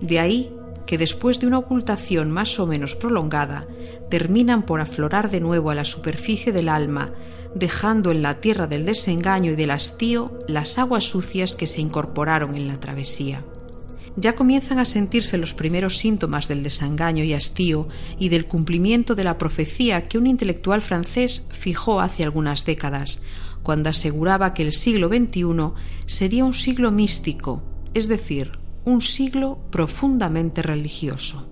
De 0.00 0.18
ahí 0.18 0.50
que 0.86 0.98
después 0.98 1.40
de 1.40 1.46
una 1.46 1.58
ocultación 1.58 2.30
más 2.30 2.58
o 2.58 2.66
menos 2.66 2.96
prolongada, 2.96 3.66
terminan 4.10 4.64
por 4.64 4.80
aflorar 4.80 5.30
de 5.30 5.40
nuevo 5.40 5.70
a 5.70 5.74
la 5.74 5.84
superficie 5.84 6.52
del 6.52 6.68
alma, 6.68 7.12
dejando 7.54 8.10
en 8.10 8.22
la 8.22 8.40
tierra 8.40 8.66
del 8.66 8.84
desengaño 8.84 9.52
y 9.52 9.56
del 9.56 9.70
hastío 9.70 10.38
las 10.48 10.78
aguas 10.78 11.04
sucias 11.04 11.54
que 11.54 11.66
se 11.66 11.80
incorporaron 11.80 12.54
en 12.54 12.68
la 12.68 12.78
travesía. 12.78 13.44
Ya 14.16 14.36
comienzan 14.36 14.78
a 14.78 14.84
sentirse 14.84 15.38
los 15.38 15.54
primeros 15.54 15.98
síntomas 15.98 16.46
del 16.46 16.62
desengaño 16.62 17.24
y 17.24 17.32
hastío 17.32 17.88
y 18.18 18.28
del 18.28 18.46
cumplimiento 18.46 19.14
de 19.14 19.24
la 19.24 19.38
profecía 19.38 20.02
que 20.02 20.18
un 20.18 20.26
intelectual 20.26 20.82
francés 20.82 21.48
fijó 21.50 22.00
hace 22.00 22.22
algunas 22.22 22.64
décadas, 22.64 23.22
cuando 23.64 23.90
aseguraba 23.90 24.54
que 24.54 24.62
el 24.62 24.72
siglo 24.72 25.08
XXI 25.08 25.72
sería 26.06 26.44
un 26.44 26.54
siglo 26.54 26.92
místico, 26.92 27.62
es 27.92 28.06
decir, 28.06 28.52
un 28.84 29.00
siglo 29.00 29.58
profundamente 29.70 30.62
religioso. 30.62 31.50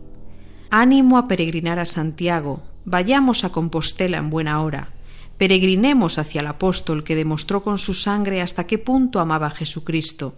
Ánimo 0.71 1.19
a 1.19 1.27
peregrinar 1.27 1.79
a 1.79 1.85
Santiago, 1.85 2.63
vayamos 2.85 3.45
a 3.45 3.51
Compostela 3.51 4.19
en 4.19 4.31
buena 4.31 4.63
hora, 4.63 4.93
peregrinemos 5.37 6.19
hacia 6.19 6.43
el 6.43 6.47
apóstol 6.47 7.03
que 7.03 7.17
demostró 7.17 7.63
con 7.63 7.79
su 7.79 7.95
sangre 7.95 8.41
hasta 8.41 8.67
qué 8.67 8.79
punto 8.79 9.19
amaba 9.19 9.51
Jesucristo, 9.51 10.37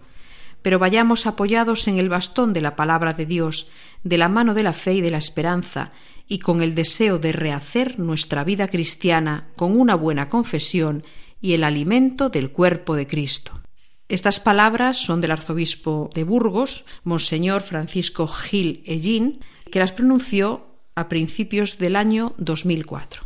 pero 0.65 0.79
vayamos 0.79 1.27
apoyados 1.27 1.87
en 1.87 1.99
el 1.99 2.09
bastón 2.09 2.51
de 2.51 2.59
la 2.59 2.75
palabra 2.75 3.13
de 3.13 3.27
Dios, 3.27 3.67
de 4.03 4.17
la 4.17 4.29
mano 4.29 4.55
de 4.55 4.63
la 4.63 4.73
fe 4.73 4.93
y 4.93 5.01
de 5.01 5.11
la 5.11 5.19
esperanza, 5.19 5.91
y 6.27 6.39
con 6.39 6.63
el 6.63 6.73
deseo 6.73 7.19
de 7.19 7.33
rehacer 7.33 7.99
nuestra 7.99 8.43
vida 8.43 8.67
cristiana 8.67 9.47
con 9.57 9.79
una 9.79 9.93
buena 9.93 10.27
confesión 10.27 11.03
y 11.39 11.53
el 11.53 11.63
alimento 11.63 12.29
del 12.29 12.51
cuerpo 12.51 12.95
de 12.95 13.05
Cristo. 13.05 13.61
Estas 14.09 14.39
palabras 14.39 14.97
son 14.97 15.21
del 15.21 15.33
arzobispo 15.33 16.09
de 16.15 16.23
Burgos, 16.23 16.85
Monseñor 17.03 17.61
Francisco 17.61 18.27
Gil 18.27 18.81
Ellín, 18.87 19.41
que 19.71 19.77
las 19.77 19.91
pronunció 19.91 20.65
a 20.95 21.09
principios 21.09 21.77
del 21.77 21.95
año 21.95 22.33
2004. 22.39 23.21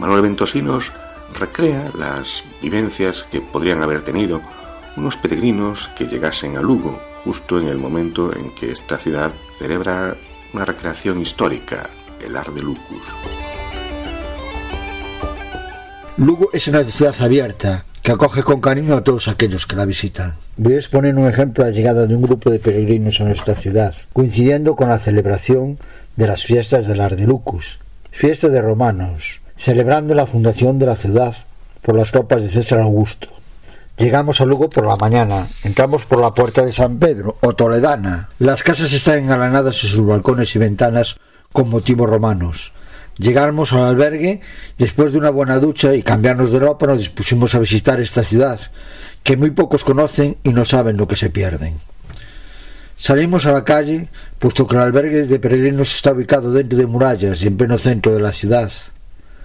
Manuel 0.00 0.22
Ventosinos 0.22 0.92
recrea 1.38 1.90
las 1.96 2.42
vivencias 2.62 3.26
que 3.30 3.42
podrían 3.42 3.82
haber 3.82 4.00
tenido 4.00 4.40
unos 4.96 5.18
peregrinos 5.18 5.88
que 5.94 6.06
llegasen 6.06 6.56
a 6.56 6.62
Lugo 6.62 6.98
justo 7.22 7.60
en 7.60 7.68
el 7.68 7.76
momento 7.76 8.34
en 8.34 8.50
que 8.54 8.72
esta 8.72 8.96
ciudad 8.96 9.30
celebra 9.58 10.16
una 10.54 10.64
recreación 10.64 11.20
histórica, 11.20 11.90
el 12.26 12.34
Ar 12.34 12.50
de 12.50 12.62
Lucus. 12.62 13.02
Lugo 16.16 16.48
es 16.54 16.66
una 16.68 16.82
ciudad 16.82 17.14
abierta 17.20 17.84
que 18.02 18.12
acoge 18.12 18.42
con 18.42 18.62
cariño 18.62 18.96
a 18.96 19.04
todos 19.04 19.28
aquellos 19.28 19.66
que 19.66 19.76
la 19.76 19.84
visitan. 19.84 20.34
Voy 20.56 20.72
a 20.72 20.78
exponer 20.78 21.14
un 21.14 21.28
ejemplo 21.28 21.62
de 21.62 21.72
la 21.72 21.76
llegada 21.76 22.06
de 22.06 22.16
un 22.16 22.22
grupo 22.22 22.48
de 22.48 22.58
peregrinos 22.58 23.20
a 23.20 23.24
nuestra 23.24 23.54
ciudad, 23.54 23.94
coincidiendo 24.14 24.76
con 24.76 24.88
la 24.88 24.98
celebración 24.98 25.78
de 26.16 26.26
las 26.26 26.42
fiestas 26.42 26.86
del 26.86 27.02
Ar 27.02 27.16
de 27.16 27.26
Lucus, 27.26 27.80
fiesta 28.10 28.48
de 28.48 28.62
romanos, 28.62 29.39
celebrando 29.60 30.14
la 30.14 30.26
fundación 30.26 30.78
de 30.78 30.86
la 30.86 30.96
ciudad 30.96 31.36
por 31.82 31.94
las 31.94 32.10
tropas 32.10 32.40
de 32.40 32.48
César 32.48 32.80
Augusto. 32.80 33.28
Llegamos 33.98 34.40
a 34.40 34.46
Lugo 34.46 34.70
por 34.70 34.86
la 34.86 34.96
mañana, 34.96 35.48
entramos 35.62 36.06
por 36.06 36.18
la 36.18 36.32
puerta 36.32 36.64
de 36.64 36.72
San 36.72 36.98
Pedro 36.98 37.36
o 37.42 37.52
Toledana. 37.52 38.30
Las 38.38 38.62
casas 38.62 38.90
están 38.94 39.18
engalanadas 39.18 39.84
en 39.84 39.90
sus 39.90 40.06
balcones 40.06 40.56
y 40.56 40.58
ventanas 40.58 41.16
con 41.52 41.68
motivos 41.68 42.08
romanos. 42.08 42.72
Llegamos 43.18 43.74
al 43.74 43.82
albergue, 43.82 44.40
después 44.78 45.12
de 45.12 45.18
una 45.18 45.28
buena 45.28 45.58
ducha 45.58 45.94
y 45.94 46.02
cambiarnos 46.02 46.50
de 46.52 46.60
ropa, 46.60 46.86
nos 46.86 46.98
dispusimos 46.98 47.54
a 47.54 47.58
visitar 47.58 48.00
esta 48.00 48.22
ciudad, 48.22 48.58
que 49.22 49.36
muy 49.36 49.50
pocos 49.50 49.84
conocen 49.84 50.38
y 50.42 50.50
no 50.50 50.64
saben 50.64 50.96
lo 50.96 51.06
que 51.06 51.16
se 51.16 51.28
pierden. 51.28 51.74
Salimos 52.96 53.44
a 53.44 53.52
la 53.52 53.64
calle, 53.64 54.08
puesto 54.38 54.66
que 54.66 54.76
el 54.76 54.80
albergue 54.80 55.26
de 55.26 55.38
peregrinos 55.38 55.94
está 55.94 56.12
ubicado 56.12 56.50
dentro 56.50 56.78
de 56.78 56.86
murallas 56.86 57.42
y 57.42 57.48
en 57.48 57.58
pleno 57.58 57.76
centro 57.76 58.12
de 58.14 58.20
la 58.20 58.32
ciudad 58.32 58.72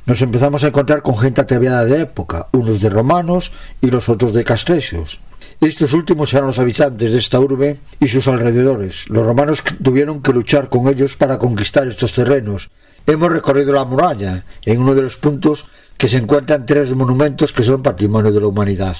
nos 0.05 0.21
empezamos 0.21 0.63
a 0.63 0.67
encontrar 0.67 1.01
con 1.01 1.17
gente 1.17 1.41
ataviada 1.41 1.85
de 1.85 2.01
época, 2.01 2.47
unos 2.51 2.79
de 2.79 2.89
romanos 2.89 3.51
y 3.81 3.89
los 3.89 4.07
otros 4.07 4.33
de 4.33 4.43
castrecios. 4.43 5.19
Estos 5.61 5.93
últimos 5.93 6.33
eran 6.33 6.47
los 6.47 6.59
habitantes 6.59 7.11
de 7.11 7.17
esta 7.17 7.39
urbe 7.39 7.77
y 7.99 8.07
sus 8.07 8.27
alrededores. 8.27 9.09
Los 9.09 9.25
romanos 9.25 9.63
tuvieron 9.81 10.21
que 10.21 10.33
luchar 10.33 10.69
con 10.69 10.87
ellos 10.87 11.15
para 11.15 11.39
conquistar 11.39 11.87
estos 11.87 12.13
terrenos. 12.13 12.69
Hemos 13.07 13.31
recorrido 13.31 13.73
la 13.73 13.85
muralla, 13.85 14.43
en 14.63 14.81
uno 14.81 14.93
de 14.93 15.01
los 15.01 15.17
puntos 15.17 15.65
que 15.97 16.07
se 16.07 16.17
encuentran 16.17 16.65
tres 16.65 16.93
monumentos 16.93 17.51
que 17.51 17.63
son 17.63 17.81
patrimonio 17.81 18.31
de 18.31 18.41
la 18.41 18.47
humanidad. 18.47 18.97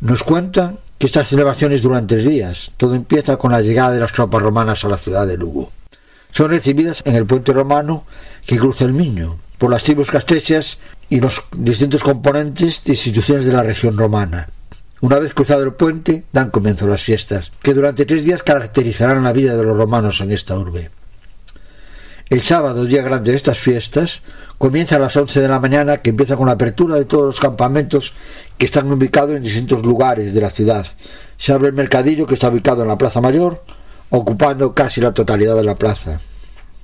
Nos 0.00 0.22
cuentan 0.22 0.78
que 0.98 1.06
estas 1.06 1.28
celebraciones 1.28 1.82
duran 1.82 2.06
tres 2.06 2.24
días. 2.24 2.72
Todo 2.76 2.94
empieza 2.94 3.36
con 3.36 3.52
la 3.52 3.60
llegada 3.60 3.92
de 3.92 4.00
las 4.00 4.12
tropas 4.12 4.40
romanas 4.40 4.84
a 4.84 4.88
la 4.88 4.98
ciudad 4.98 5.26
de 5.26 5.36
Lugo. 5.36 5.70
Son 6.30 6.48
recibidas 6.48 7.02
en 7.04 7.16
el 7.16 7.26
puente 7.26 7.52
romano 7.52 8.06
que 8.46 8.58
cruza 8.58 8.84
el 8.84 8.94
Miño 8.94 9.36
por 9.62 9.70
las 9.70 9.84
tribus 9.84 10.10
castrechas 10.10 10.78
y 11.08 11.20
los 11.20 11.40
distintos 11.56 12.02
componentes 12.02 12.82
de 12.82 12.94
instituciones 12.94 13.46
de 13.46 13.52
la 13.52 13.62
región 13.62 13.96
romana. 13.96 14.48
Una 15.00 15.20
vez 15.20 15.34
cruzado 15.34 15.62
el 15.62 15.74
puente, 15.74 16.24
dan 16.32 16.50
comienzo 16.50 16.88
las 16.88 17.00
fiestas, 17.00 17.52
que 17.62 17.72
durante 17.72 18.04
tres 18.04 18.24
días 18.24 18.42
caracterizarán 18.42 19.22
la 19.22 19.32
vida 19.32 19.56
de 19.56 19.62
los 19.62 19.76
romanos 19.76 20.20
en 20.20 20.32
esta 20.32 20.58
urbe. 20.58 20.90
El 22.28 22.40
sábado, 22.40 22.84
día 22.86 23.02
grande 23.02 23.30
de 23.30 23.36
estas 23.36 23.56
fiestas, 23.56 24.22
comienza 24.58 24.96
a 24.96 24.98
las 24.98 25.14
once 25.14 25.40
de 25.40 25.46
la 25.46 25.60
mañana, 25.60 25.98
que 25.98 26.10
empieza 26.10 26.36
con 26.36 26.46
la 26.46 26.54
apertura 26.54 26.96
de 26.96 27.04
todos 27.04 27.26
los 27.26 27.38
campamentos 27.38 28.14
que 28.58 28.66
están 28.66 28.90
ubicados 28.90 29.36
en 29.36 29.44
distintos 29.44 29.86
lugares 29.86 30.34
de 30.34 30.40
la 30.40 30.50
ciudad. 30.50 30.88
Se 31.38 31.52
abre 31.52 31.68
el 31.68 31.74
mercadillo 31.74 32.26
que 32.26 32.34
está 32.34 32.48
ubicado 32.48 32.82
en 32.82 32.88
la 32.88 32.98
Plaza 32.98 33.20
Mayor, 33.20 33.62
ocupando 34.10 34.74
casi 34.74 35.00
la 35.00 35.14
totalidad 35.14 35.54
de 35.54 35.62
la 35.62 35.76
plaza. 35.76 36.18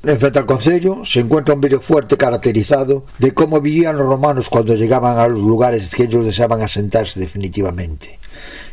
Frente 0.00 0.38
al 0.38 0.46
concello 0.46 1.04
se 1.04 1.18
encuentra 1.18 1.54
un 1.54 1.60
vídeo 1.60 1.80
fuerte 1.80 2.16
caracterizado 2.16 3.04
de 3.18 3.34
cómo 3.34 3.60
vivían 3.60 3.96
los 3.96 4.06
romanos 4.06 4.48
cuando 4.48 4.76
llegaban 4.76 5.18
a 5.18 5.26
los 5.26 5.40
lugares 5.40 5.92
que 5.92 6.04
ellos 6.04 6.24
deseaban 6.24 6.62
asentarse 6.62 7.18
definitivamente. 7.18 8.20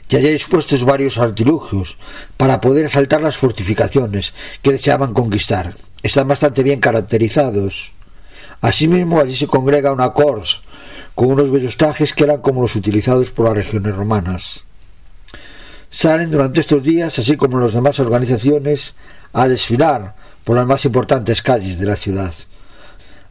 y 0.08 0.18
allá 0.18 0.30
dispuestos 0.30 0.86
varios 0.86 1.18
artilugios 1.18 1.98
para 2.38 2.62
poder 2.62 2.86
asaltar 2.86 3.24
las 3.24 3.38
fortificaciones 3.38 4.34
que 4.62 4.74
deseaban 4.74 5.14
conquistar. 5.14 5.74
Están 6.04 6.28
bastante 6.28 6.62
bien 6.62 6.80
caracterizados. 6.80 7.92
Asimismo, 8.62 9.20
allí 9.20 9.36
se 9.36 9.48
congrega 9.48 9.92
una 9.92 10.14
cors 10.14 10.62
con 11.16 11.32
unos 11.32 11.50
bellos 11.50 11.76
trajes 11.76 12.14
que 12.14 12.26
eran 12.26 12.42
como 12.42 12.62
los 12.62 12.76
utilizados 12.76 13.32
por 13.32 13.48
las 13.48 13.56
regiones 13.56 13.96
romanas. 13.96 14.64
Salen 15.90 16.30
durante 16.30 16.60
estos 16.60 16.84
días, 16.84 17.18
así 17.18 17.36
como 17.36 17.60
las 17.60 17.74
demás 17.74 18.00
organizaciones, 18.00 18.94
a 19.34 19.48
desfilar 19.48 20.14
por 20.46 20.56
las 20.56 20.66
más 20.66 20.86
importantes 20.86 21.42
calles 21.42 21.78
de 21.78 21.86
la 21.86 21.98
ciudad. 21.98 22.34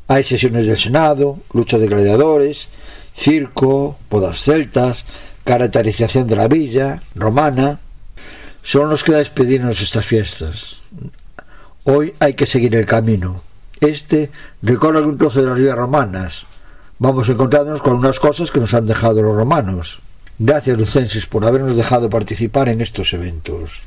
Hay 0.09 0.25
sesiones 0.25 0.67
del 0.67 0.77
Senado, 0.77 1.39
lucha 1.55 1.79
de 1.79 1.87
gladiadores, 1.87 2.69
circo, 3.15 3.97
bodas 4.11 4.43
celtas, 4.43 5.05
caracterización 5.45 6.27
de 6.27 6.37
la 6.37 6.49
villa 6.49 7.01
romana. 7.15 7.79
Solo 8.63 8.89
nos 8.89 9.05
queda 9.05 9.19
despedirnos 9.19 9.81
estas 9.81 10.05
fiestas. 10.05 10.77
Hoy 11.85 12.13
hay 12.19 12.35
que 12.35 12.47
seguir 12.47 12.75
el 12.75 12.85
camino. 12.85 13.43
Este 13.81 14.31
recorre 14.61 15.01
un 15.01 15.17
trozo 15.17 15.41
de 15.41 15.49
las 15.49 15.59
vías 15.59 15.77
romanas. 15.77 16.45
Vamos 16.99 17.29
encontrándonos 17.29 17.83
con 17.83 17.95
unas 17.95 18.19
cosas 18.19 18.51
que 18.51 18.61
nos 18.61 18.75
han 18.75 18.87
dejado 18.87 19.23
los 19.23 19.37
romanos. 19.37 20.01
Gracias, 20.39 20.77
Lucenses, 20.77 21.27
por 21.27 21.45
habernos 21.45 21.77
dejado 21.77 22.11
participar 22.11 22.69
en 22.69 22.81
estos 22.81 23.13
eventos. 23.13 23.83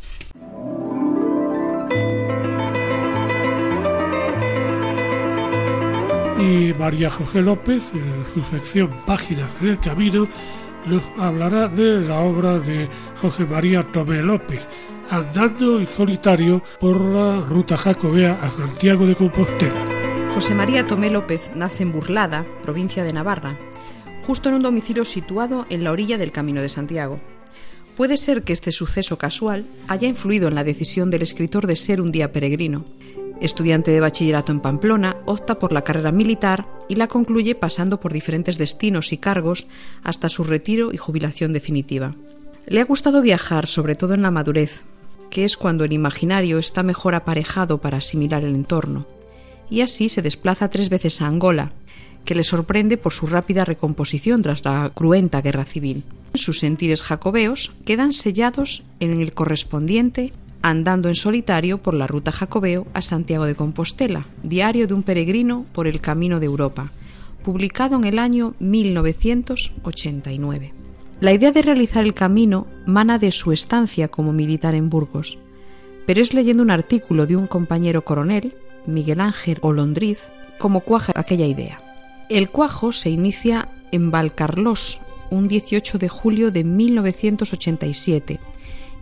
Y 6.40 6.74
María 6.74 7.10
José 7.10 7.42
López, 7.42 7.92
en 7.94 8.24
su 8.34 8.44
sección 8.52 8.90
Páginas 9.06 9.52
en 9.60 9.70
el 9.70 9.80
Camino, 9.80 10.28
nos 10.86 11.02
hablará 11.18 11.68
de 11.68 12.00
la 12.02 12.20
obra 12.20 12.60
de 12.60 12.88
José 13.22 13.46
María 13.46 13.84
Tomé 13.92 14.22
López, 14.22 14.68
andando 15.10 15.80
en 15.80 15.88
solitario 15.88 16.62
por 16.80 17.02
la 17.02 17.38
ruta 17.42 17.76
jacobea 17.76 18.40
a 18.42 18.52
Santiago 18.52 19.08
de 19.08 19.16
Compostela. 19.16 19.86
José 20.34 20.54
María 20.54 20.86
Tomé 20.86 21.10
López 21.10 21.52
nace 21.56 21.84
en 21.84 21.92
Burlada, 21.92 22.46
provincia 22.62 23.04
de 23.04 23.14
Navarra, 23.14 23.58
justo 24.22 24.50
en 24.50 24.56
un 24.56 24.62
domicilio 24.62 25.06
situado 25.06 25.66
en 25.70 25.84
la 25.84 25.92
orilla 25.92 26.20
del 26.20 26.32
Camino 26.32 26.62
de 26.62 26.70
Santiago. 26.70 27.20
Puede 27.98 28.16
ser 28.16 28.44
que 28.44 28.54
este 28.54 28.72
suceso 28.72 29.18
casual 29.18 29.66
haya 29.88 30.08
influido 30.08 30.48
en 30.48 30.56
la 30.56 30.64
decisión 30.64 31.10
del 31.10 31.24
escritor 31.24 31.66
de 31.66 31.76
ser 31.76 32.00
un 32.00 32.12
día 32.12 32.32
peregrino. 32.32 32.86
Estudiante 33.40 33.92
de 33.92 34.00
bachillerato 34.00 34.52
en 34.52 34.60
Pamplona, 34.60 35.18
opta 35.26 35.60
por 35.60 35.72
la 35.72 35.84
carrera 35.84 36.12
militar 36.12 36.68
y 36.90 36.96
la 36.96 37.08
concluye 37.08 37.54
pasando 37.54 38.00
por 38.00 38.12
diferentes 38.12 38.58
destinos 38.58 39.14
y 39.14 39.18
cargos 39.18 39.68
hasta 40.04 40.28
su 40.28 40.44
retiro 40.44 40.92
y 40.92 40.98
jubilación 40.98 41.54
definitiva. 41.54 42.16
Le 42.66 42.82
ha 42.82 42.86
gustado 42.86 43.22
viajar, 43.22 43.68
sobre 43.68 43.96
todo 43.96 44.16
en 44.16 44.24
la 44.24 44.32
madurez, 44.32 44.84
que 45.30 45.46
es 45.46 45.56
cuando 45.56 45.86
el 45.86 45.94
imaginario 45.94 46.58
está 46.58 46.82
mejor 46.82 47.14
aparejado 47.14 47.80
para 47.80 47.98
asimilar 48.00 48.44
el 48.44 48.56
entorno, 48.56 49.06
y 49.70 49.82
así 49.82 50.10
se 50.10 50.24
desplaza 50.24 50.70
tres 50.70 50.90
veces 50.90 51.22
a 51.22 51.28
Angola, 51.28 51.74
que 52.26 52.36
le 52.36 52.44
sorprende 52.44 52.98
por 52.98 53.14
su 53.14 53.28
rápida 53.28 53.66
recomposición 53.66 54.42
tras 54.42 54.66
la 54.66 54.92
cruenta 54.94 55.42
guerra 55.42 55.64
civil. 55.64 56.04
Sus 56.34 56.60
sentires 56.60 57.04
jacobeos 57.04 57.72
quedan 57.86 58.14
sellados 58.14 58.84
en 59.00 59.22
el 59.22 59.34
correspondiente 59.34 60.34
Andando 60.68 61.08
en 61.08 61.16
solitario 61.16 61.78
por 61.78 61.94
la 61.94 62.08
ruta 62.08 62.34
jacobeo 62.34 62.88
a 62.94 63.02
Santiago 63.02 63.46
de 63.46 63.56
Compostela, 63.56 64.28
diario 64.44 64.86
de 64.86 64.96
un 64.96 65.02
peregrino 65.02 65.66
por 65.72 65.88
el 65.88 66.02
camino 66.02 66.42
de 66.42 66.48
Europa, 66.48 66.92
publicado 67.42 67.96
en 67.96 68.04
el 68.04 68.20
año 68.20 68.54
1989. 68.60 70.74
La 71.22 71.32
idea 71.32 71.54
de 71.54 71.62
realizar 71.62 72.04
el 72.04 72.14
camino 72.14 72.68
mana 72.86 73.18
de 73.18 73.32
su 73.32 73.54
estancia 73.54 74.10
como 74.10 74.34
militar 74.34 74.76
en 74.76 74.90
Burgos, 74.90 75.40
pero 76.06 76.20
es 76.20 76.34
leyendo 76.34 76.64
un 76.64 76.72
artículo 76.72 77.28
de 77.28 77.38
un 77.38 77.48
compañero 77.48 78.04
coronel, 78.04 78.54
Miguel 78.86 79.22
Ángel 79.22 79.60
Olondriz, 79.62 80.34
como 80.60 80.82
cuaja 80.82 81.14
aquella 81.16 81.46
idea. 81.46 81.82
El 82.28 82.50
cuajo 82.50 82.92
se 82.92 83.10
inicia 83.10 83.70
en 83.94 84.12
Valcarlos, 84.12 85.00
un 85.30 85.48
18 85.48 85.98
de 85.98 86.10
julio 86.10 86.52
de 86.52 86.66
1987, 86.66 88.42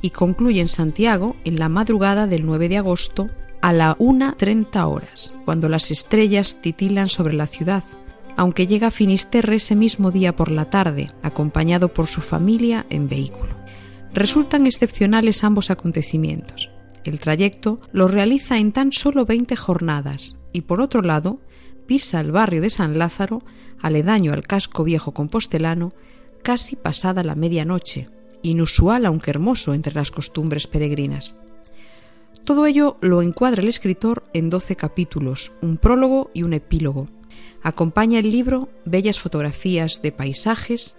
y 0.06 0.12
concluye 0.12 0.62
en 0.62 0.68
Santiago 0.68 1.36
en 1.45 1.56
la 1.56 1.68
madrugada 1.68 2.28
del 2.28 2.45
9 2.45 2.70
de 2.70 2.78
agosto 2.78 3.28
a 3.62 3.74
la 3.74 3.97
1.30 3.97 4.88
horas, 4.88 5.34
cuando 5.45 5.68
las 5.68 5.89
estrellas 5.89 6.62
titilan 6.62 7.10
sobre 7.10 7.34
la 7.34 7.47
ciudad, 7.47 7.84
aunque 8.38 8.68
llega 8.68 8.88
a 8.88 8.91
Finisterre 8.91 9.56
ese 9.56 9.76
mismo 9.76 10.12
día 10.12 10.36
por 10.36 10.51
la 10.51 10.70
tarde, 10.70 11.12
acompañado 11.24 11.91
por 11.91 12.06
su 12.06 12.22
familia 12.22 12.86
en 12.91 13.10
vehículo. 13.10 13.56
Resultan 14.14 14.68
excepcionales 14.68 15.43
ambos 15.43 15.72
acontecimientos. 15.72 16.70
El 17.03 17.20
trayecto 17.20 17.80
lo 17.91 18.08
realiza 18.08 18.60
en 18.60 18.72
tan 18.74 18.91
solo 18.91 19.26
20 19.26 19.56
jornadas 19.56 20.38
y, 20.53 20.62
por 20.62 20.82
otro 20.82 21.01
lado, 21.01 21.39
pisa 21.88 22.20
el 22.22 22.32
barrio 22.32 22.62
de 22.62 22.70
San 22.70 22.99
Lázaro, 22.99 23.41
aledaño 23.82 24.34
al 24.34 24.43
casco 24.45 24.84
viejo 24.84 25.16
compostelano, 25.16 25.93
casi 26.43 26.76
pasada 26.76 27.24
la 27.24 27.34
medianoche, 27.34 28.08
inusual 28.50 29.06
aunque 29.06 29.32
hermoso 29.32 29.74
entre 29.74 29.93
las 29.93 30.12
costumbres 30.12 30.68
peregrinas. 30.68 31.36
Todo 32.43 32.66
ello 32.66 32.98
lo 33.02 33.22
encuadra 33.22 33.62
el 33.62 33.68
escritor 33.68 34.24
en 34.34 34.50
doce 34.50 34.76
capítulos, 34.76 35.52
un 35.62 35.78
prólogo 35.78 36.30
y 36.34 36.43
un 36.43 36.54
epílogo. 36.54 37.08
Acompaña 37.64 38.20
el 38.20 38.32
libro 38.32 38.70
bellas 38.86 39.20
fotografías 39.20 40.02
de 40.02 40.12
paisajes, 40.12 40.98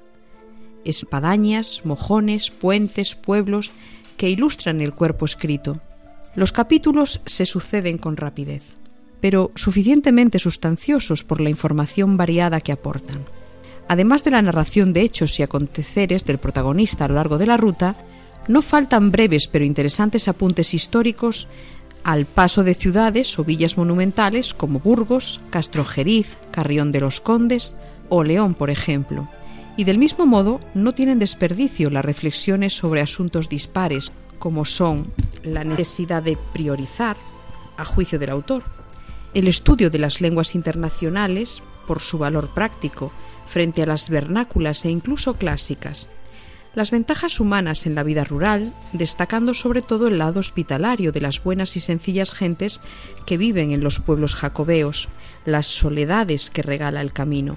espadañas, 0.85 1.83
mojones, 1.85 2.51
puentes, 2.51 3.15
pueblos 3.15 3.71
que 4.17 4.31
ilustran 4.31 4.81
el 4.81 4.93
cuerpo 4.93 5.25
escrito. 5.25 5.81
Los 6.35 6.53
capítulos 6.53 7.21
se 7.27 7.47
suceden 7.47 7.99
con 7.99 8.17
rapidez 8.17 8.77
pero 9.21 9.51
suficientemente 9.55 10.39
sustanciosos 10.39 11.25
por 11.25 11.41
la 11.41 11.51
información 11.51 12.17
variada 12.17 12.61
que 12.61 12.73
aportan. 12.73 13.25
Además 13.89 14.25
de 14.25 14.33
la 14.33 14.43
narración 14.43 14.93
de 14.93 15.03
hechos 15.03 15.39
y 15.39 15.43
aconteceres 15.43 16.25
del 16.25 16.39
protagonista 16.39 17.05
a 17.05 17.09
lo 17.09 17.15
largo 17.15 17.39
de 17.39 17.47
la 17.47 17.57
ruta, 17.57 17.95
no 18.49 18.63
faltan 18.63 19.11
breves 19.11 19.49
pero 19.49 19.65
interesantes 19.65 20.29
apuntes 20.29 20.75
históricos 20.75 21.49
al 22.05 22.25
paso 22.25 22.63
de 22.63 22.75
ciudades 22.75 23.39
o 23.39 23.45
villas 23.45 23.77
monumentales 23.77 24.55
como 24.55 24.79
Burgos, 24.79 25.41
Castrojeriz, 25.51 26.37
Carrión 26.53 26.93
de 26.93 27.01
los 27.01 27.21
Condes 27.21 27.75
o 28.09 28.23
León, 28.23 28.55
por 28.55 28.71
ejemplo. 28.71 29.29
Y 29.77 29.85
del 29.85 29.99
mismo 29.99 30.25
modo, 30.25 30.61
no 30.75 30.93
tienen 30.93 31.19
desperdicio 31.19 31.91
las 31.91 32.05
reflexiones 32.05 32.75
sobre 32.75 33.01
asuntos 33.01 33.49
dispares, 33.49 34.13
como 34.39 34.65
son 34.65 35.13
la 35.43 35.65
necesidad 35.65 36.23
de 36.23 36.39
priorizar, 36.53 37.17
a 37.77 37.85
juicio 37.85 38.19
del 38.19 38.31
autor, 38.31 38.63
el 39.35 39.49
estudio 39.49 39.91
de 39.91 39.99
las 39.99 40.21
lenguas 40.21 40.55
internacionales, 40.55 41.63
por 41.87 42.01
su 42.01 42.19
valor 42.19 42.55
práctico, 42.55 43.13
frente 43.47 43.83
a 43.83 43.87
las 43.87 44.09
vernáculas 44.11 44.85
e 44.85 44.91
incluso 44.91 45.35
clásicas, 45.35 46.09
las 46.75 46.91
ventajas 46.91 47.41
humanas 47.41 47.87
en 47.87 47.95
la 47.95 48.03
vida 48.03 48.23
rural, 48.25 48.75
destacando 48.93 49.55
sobre 49.55 49.81
todo 49.81 50.09
el 50.09 50.19
lado 50.19 50.41
hospitalario 50.41 51.11
de 51.11 51.23
las 51.23 51.43
buenas 51.43 51.77
y 51.77 51.81
sencillas 51.81 52.33
gentes 52.33 52.83
que 53.25 53.39
viven 53.39 53.73
en 53.73 53.83
los 53.83 54.01
pueblos 54.01 54.35
jacobeos, 54.35 55.09
las 55.47 55.67
soledades 55.67 56.51
que 56.51 56.63
regala 56.63 57.01
el 57.01 57.13
camino 57.13 57.57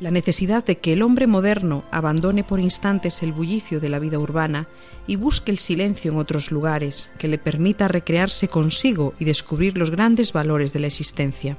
la 0.00 0.10
necesidad 0.10 0.64
de 0.64 0.78
que 0.78 0.94
el 0.94 1.02
hombre 1.02 1.26
moderno 1.26 1.84
abandone 1.90 2.42
por 2.42 2.58
instantes 2.58 3.22
el 3.22 3.32
bullicio 3.32 3.80
de 3.80 3.90
la 3.90 3.98
vida 3.98 4.18
urbana 4.18 4.66
y 5.06 5.16
busque 5.16 5.52
el 5.52 5.58
silencio 5.58 6.10
en 6.10 6.18
otros 6.18 6.50
lugares 6.50 7.10
que 7.18 7.28
le 7.28 7.38
permita 7.38 7.86
recrearse 7.86 8.48
consigo 8.48 9.14
y 9.18 9.26
descubrir 9.26 9.76
los 9.76 9.90
grandes 9.90 10.32
valores 10.32 10.72
de 10.72 10.80
la 10.80 10.86
existencia. 10.86 11.58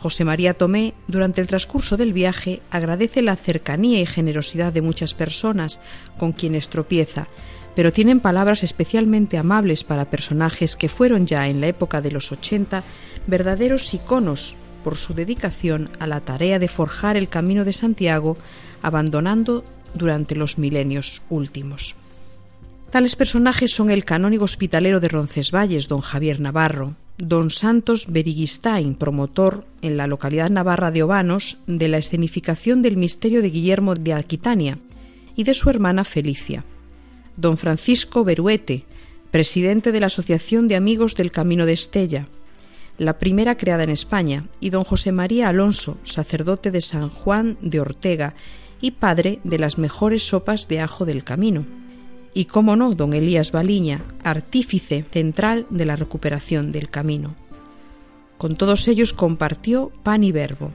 José 0.00 0.24
María 0.24 0.54
Tomé, 0.54 0.94
durante 1.08 1.42
el 1.42 1.46
transcurso 1.46 1.98
del 1.98 2.14
viaje, 2.14 2.62
agradece 2.70 3.20
la 3.20 3.36
cercanía 3.36 4.00
y 4.00 4.06
generosidad 4.06 4.72
de 4.72 4.80
muchas 4.80 5.12
personas 5.12 5.78
con 6.16 6.32
quienes 6.32 6.70
tropieza, 6.70 7.28
pero 7.74 7.92
tienen 7.92 8.20
palabras 8.20 8.64
especialmente 8.64 9.36
amables 9.36 9.84
para 9.84 10.08
personajes 10.08 10.74
que 10.74 10.88
fueron 10.88 11.26
ya 11.26 11.48
en 11.48 11.60
la 11.60 11.66
época 11.66 12.00
de 12.00 12.12
los 12.12 12.32
80 12.32 12.82
verdaderos 13.26 13.92
iconos 13.92 14.56
por 14.82 14.96
su 14.96 15.12
dedicación 15.12 15.90
a 15.98 16.06
la 16.06 16.22
tarea 16.22 16.58
de 16.58 16.68
forjar 16.68 17.18
el 17.18 17.28
camino 17.28 17.66
de 17.66 17.74
Santiago, 17.74 18.38
abandonando 18.80 19.64
durante 19.92 20.34
los 20.34 20.56
milenios 20.56 21.20
últimos. 21.28 21.94
Tales 22.90 23.16
personajes 23.16 23.74
son 23.74 23.90
el 23.90 24.06
canónigo 24.06 24.46
hospitalero 24.46 24.98
de 24.98 25.08
Roncesvalles, 25.08 25.88
don 25.88 26.00
Javier 26.00 26.40
Navarro, 26.40 26.96
don 27.20 27.50
Santos 27.50 28.06
Beriguistain, 28.08 28.94
promotor 28.94 29.66
en 29.82 29.96
la 29.96 30.06
localidad 30.06 30.50
navarra 30.50 30.90
de 30.90 31.02
Obanos 31.02 31.58
de 31.66 31.88
la 31.88 31.98
escenificación 31.98 32.82
del 32.82 32.96
misterio 32.96 33.42
de 33.42 33.50
Guillermo 33.50 33.94
de 33.94 34.14
Aquitania, 34.14 34.78
y 35.36 35.44
de 35.44 35.54
su 35.54 35.70
hermana 35.70 36.04
Felicia, 36.04 36.64
don 37.36 37.56
Francisco 37.56 38.24
Beruete, 38.24 38.84
presidente 39.30 39.92
de 39.92 40.00
la 40.00 40.06
Asociación 40.06 40.68
de 40.68 40.76
Amigos 40.76 41.14
del 41.14 41.30
Camino 41.30 41.66
de 41.66 41.72
Estella, 41.72 42.28
la 42.98 43.18
primera 43.18 43.56
creada 43.56 43.84
en 43.84 43.90
España, 43.90 44.46
y 44.60 44.70
don 44.70 44.84
José 44.84 45.12
María 45.12 45.48
Alonso, 45.48 45.96
sacerdote 46.02 46.70
de 46.70 46.82
San 46.82 47.08
Juan 47.08 47.56
de 47.62 47.80
Ortega 47.80 48.34
y 48.82 48.90
padre 48.92 49.40
de 49.44 49.58
las 49.58 49.78
mejores 49.78 50.24
sopas 50.24 50.68
de 50.68 50.80
ajo 50.80 51.06
del 51.06 51.24
camino. 51.24 51.64
Y, 52.34 52.44
como 52.44 52.76
no, 52.76 52.94
don 52.94 53.12
Elías 53.12 53.52
Baliña, 53.52 54.04
artífice 54.22 55.04
central 55.10 55.66
de 55.70 55.84
la 55.84 55.96
recuperación 55.96 56.72
del 56.72 56.88
camino. 56.88 57.34
Con 58.38 58.56
todos 58.56 58.88
ellos 58.88 59.12
compartió 59.12 59.90
pan 60.02 60.24
y 60.24 60.32
verbo. 60.32 60.70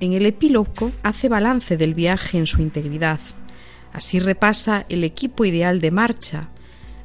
En 0.00 0.12
el 0.12 0.26
epílogo 0.26 0.92
hace 1.02 1.28
balance 1.28 1.76
del 1.76 1.94
viaje 1.94 2.36
en 2.36 2.46
su 2.46 2.60
integridad. 2.60 3.20
Así 3.92 4.18
repasa 4.18 4.84
el 4.88 5.04
equipo 5.04 5.44
ideal 5.44 5.80
de 5.80 5.90
marcha, 5.90 6.50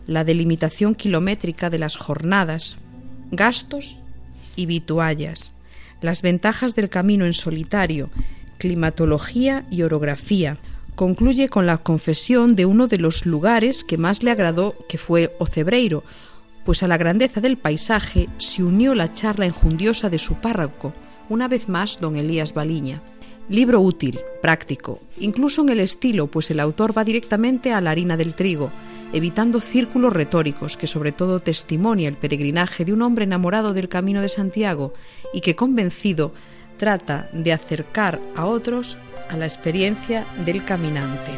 la 0.07 0.23
delimitación 0.23 0.95
kilométrica 0.95 1.69
de 1.69 1.79
las 1.79 1.95
jornadas, 1.95 2.77
gastos 3.31 3.99
y 4.57 4.65
vituallas, 4.65 5.53
las 6.01 6.21
ventajas 6.21 6.75
del 6.75 6.89
camino 6.89 7.25
en 7.25 7.33
solitario, 7.33 8.09
climatología 8.57 9.65
y 9.71 9.83
orografía, 9.83 10.57
concluye 11.01 11.49
con 11.49 11.65
la 11.65 11.79
confesión 11.79 12.55
de 12.55 12.67
uno 12.67 12.85
de 12.85 12.99
los 12.99 13.25
lugares 13.25 13.83
que 13.83 13.97
más 13.97 14.21
le 14.21 14.29
agradó, 14.29 14.75
que 14.87 14.99
fue 14.99 15.35
Ocebreiro, 15.39 16.03
pues 16.63 16.83
a 16.83 16.87
la 16.87 16.95
grandeza 16.95 17.41
del 17.41 17.57
paisaje 17.57 18.29
se 18.37 18.61
unió 18.61 18.93
la 18.93 19.11
charla 19.11 19.47
enjundiosa 19.47 20.11
de 20.11 20.19
su 20.19 20.35
párroco, 20.35 20.93
una 21.27 21.47
vez 21.47 21.69
más 21.69 21.97
don 21.99 22.17
Elías 22.17 22.53
Baliña. 22.53 23.01
Libro 23.49 23.81
útil, 23.81 24.19
práctico, 24.43 24.99
incluso 25.17 25.63
en 25.63 25.69
el 25.69 25.79
estilo, 25.79 26.27
pues 26.27 26.51
el 26.51 26.59
autor 26.59 26.95
va 26.95 27.03
directamente 27.03 27.73
a 27.73 27.81
la 27.81 27.89
harina 27.89 28.15
del 28.15 28.35
trigo, 28.35 28.71
evitando 29.11 29.59
círculos 29.59 30.13
retóricos 30.13 30.77
que 30.77 30.85
sobre 30.85 31.11
todo 31.11 31.39
testimonia 31.39 32.09
el 32.09 32.15
peregrinaje 32.15 32.85
de 32.85 32.93
un 32.93 33.01
hombre 33.01 33.23
enamorado 33.23 33.73
del 33.73 33.89
camino 33.89 34.21
de 34.21 34.29
Santiago 34.29 34.93
y 35.33 35.41
que 35.41 35.55
convencido 35.55 36.31
trata 36.81 37.29
de 37.31 37.53
acercar 37.53 38.19
a 38.35 38.47
otros 38.47 38.97
a 39.29 39.37
la 39.37 39.45
experiencia 39.45 40.25
del 40.43 40.65
caminante. 40.65 41.31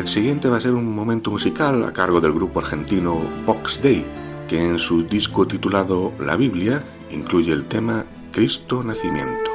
El 0.00 0.08
siguiente 0.08 0.48
va 0.48 0.56
a 0.56 0.60
ser 0.60 0.72
un 0.72 0.92
momento 0.92 1.30
musical 1.30 1.84
a 1.84 1.92
cargo 1.92 2.20
del 2.20 2.32
grupo 2.32 2.58
argentino 2.58 3.20
Box 3.46 3.80
Day, 3.80 4.04
que 4.48 4.66
en 4.66 4.80
su 4.80 5.04
disco 5.04 5.46
titulado 5.46 6.12
La 6.18 6.34
Biblia 6.34 6.82
incluye 7.08 7.52
el 7.52 7.66
tema 7.66 8.04
Cristo 8.32 8.82
Nacimiento. 8.82 9.53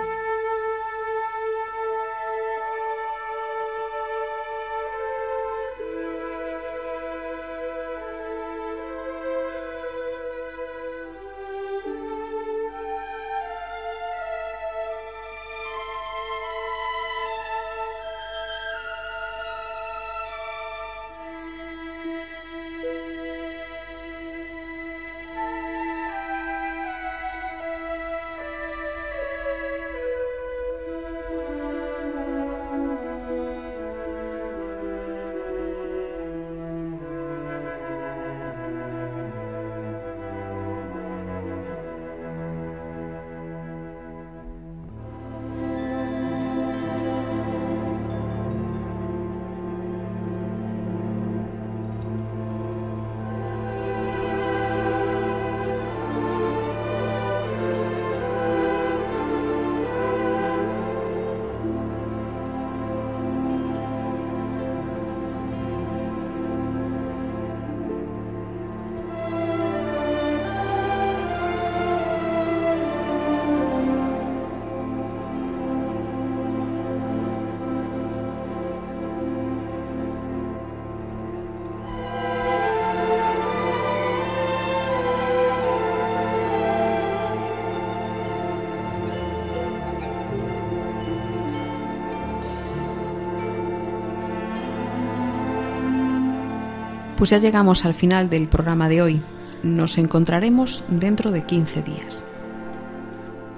Pues 97.19 97.31
ya 97.31 97.37
llegamos 97.37 97.83
al 97.83 97.93
final 97.93 98.29
del 98.29 98.47
programa 98.47 98.87
de 98.87 99.01
hoy. 99.01 99.21
Nos 99.61 99.97
encontraremos 99.97 100.85
dentro 100.87 101.31
de 101.31 101.45
15 101.45 101.81
días. 101.81 102.23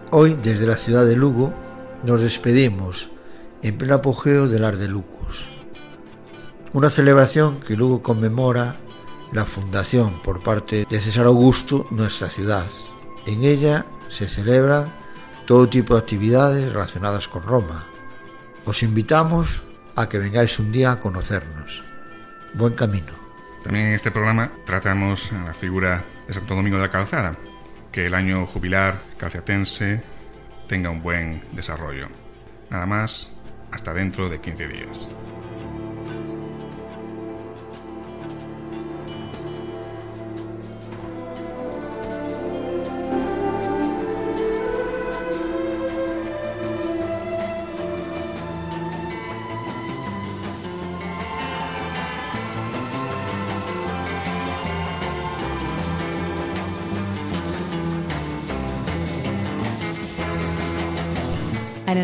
Hoy, 0.09 0.35
desde 0.41 0.65
la 0.65 0.77
ciudad 0.77 1.05
de 1.05 1.15
Lugo, 1.15 1.53
nos 2.03 2.21
despedimos 2.21 3.11
en 3.61 3.77
pleno 3.77 3.93
apogeo 3.93 4.47
del 4.47 4.65
Ar 4.65 4.77
de 4.77 4.87
Lucus. 4.87 5.45
Una 6.73 6.89
celebración 6.89 7.59
que 7.59 7.77
Lugo 7.77 8.01
conmemora 8.01 8.77
la 9.31 9.45
fundación 9.45 10.23
por 10.23 10.41
parte 10.41 10.87
de 10.89 10.99
César 10.99 11.27
Augusto 11.27 11.85
nuestra 11.91 12.29
ciudad. 12.29 12.65
En 13.27 13.43
ella 13.43 13.85
se 14.09 14.27
celebran 14.27 14.91
todo 15.45 15.69
tipo 15.69 15.93
de 15.93 15.99
actividades 15.99 16.73
relacionadas 16.73 17.27
con 17.27 17.43
Roma. 17.43 17.85
Os 18.65 18.81
invitamos 18.81 19.61
a 19.95 20.09
que 20.09 20.17
vengáis 20.17 20.57
un 20.57 20.71
día 20.71 20.93
a 20.93 20.99
conocernos. 20.99 21.83
Buen 22.55 22.73
camino. 22.73 23.20
También 23.63 23.87
en 23.87 23.93
este 23.93 24.11
programa 24.11 24.51
tratamos 24.65 25.31
la 25.31 25.53
figura 25.53 26.03
de 26.27 26.33
Santo 26.33 26.55
Domingo 26.55 26.77
de 26.77 26.83
la 26.83 26.89
Calzada, 26.89 27.35
que 27.91 28.07
el 28.07 28.15
año 28.15 28.45
jubilar 28.47 29.01
calciatense 29.17 30.01
tenga 30.67 30.89
un 30.89 31.03
buen 31.03 31.43
desarrollo. 31.51 32.07
Nada 32.69 32.85
más, 32.85 33.31
hasta 33.71 33.93
dentro 33.93 34.29
de 34.29 34.39
15 34.39 34.67
días. 34.67 35.09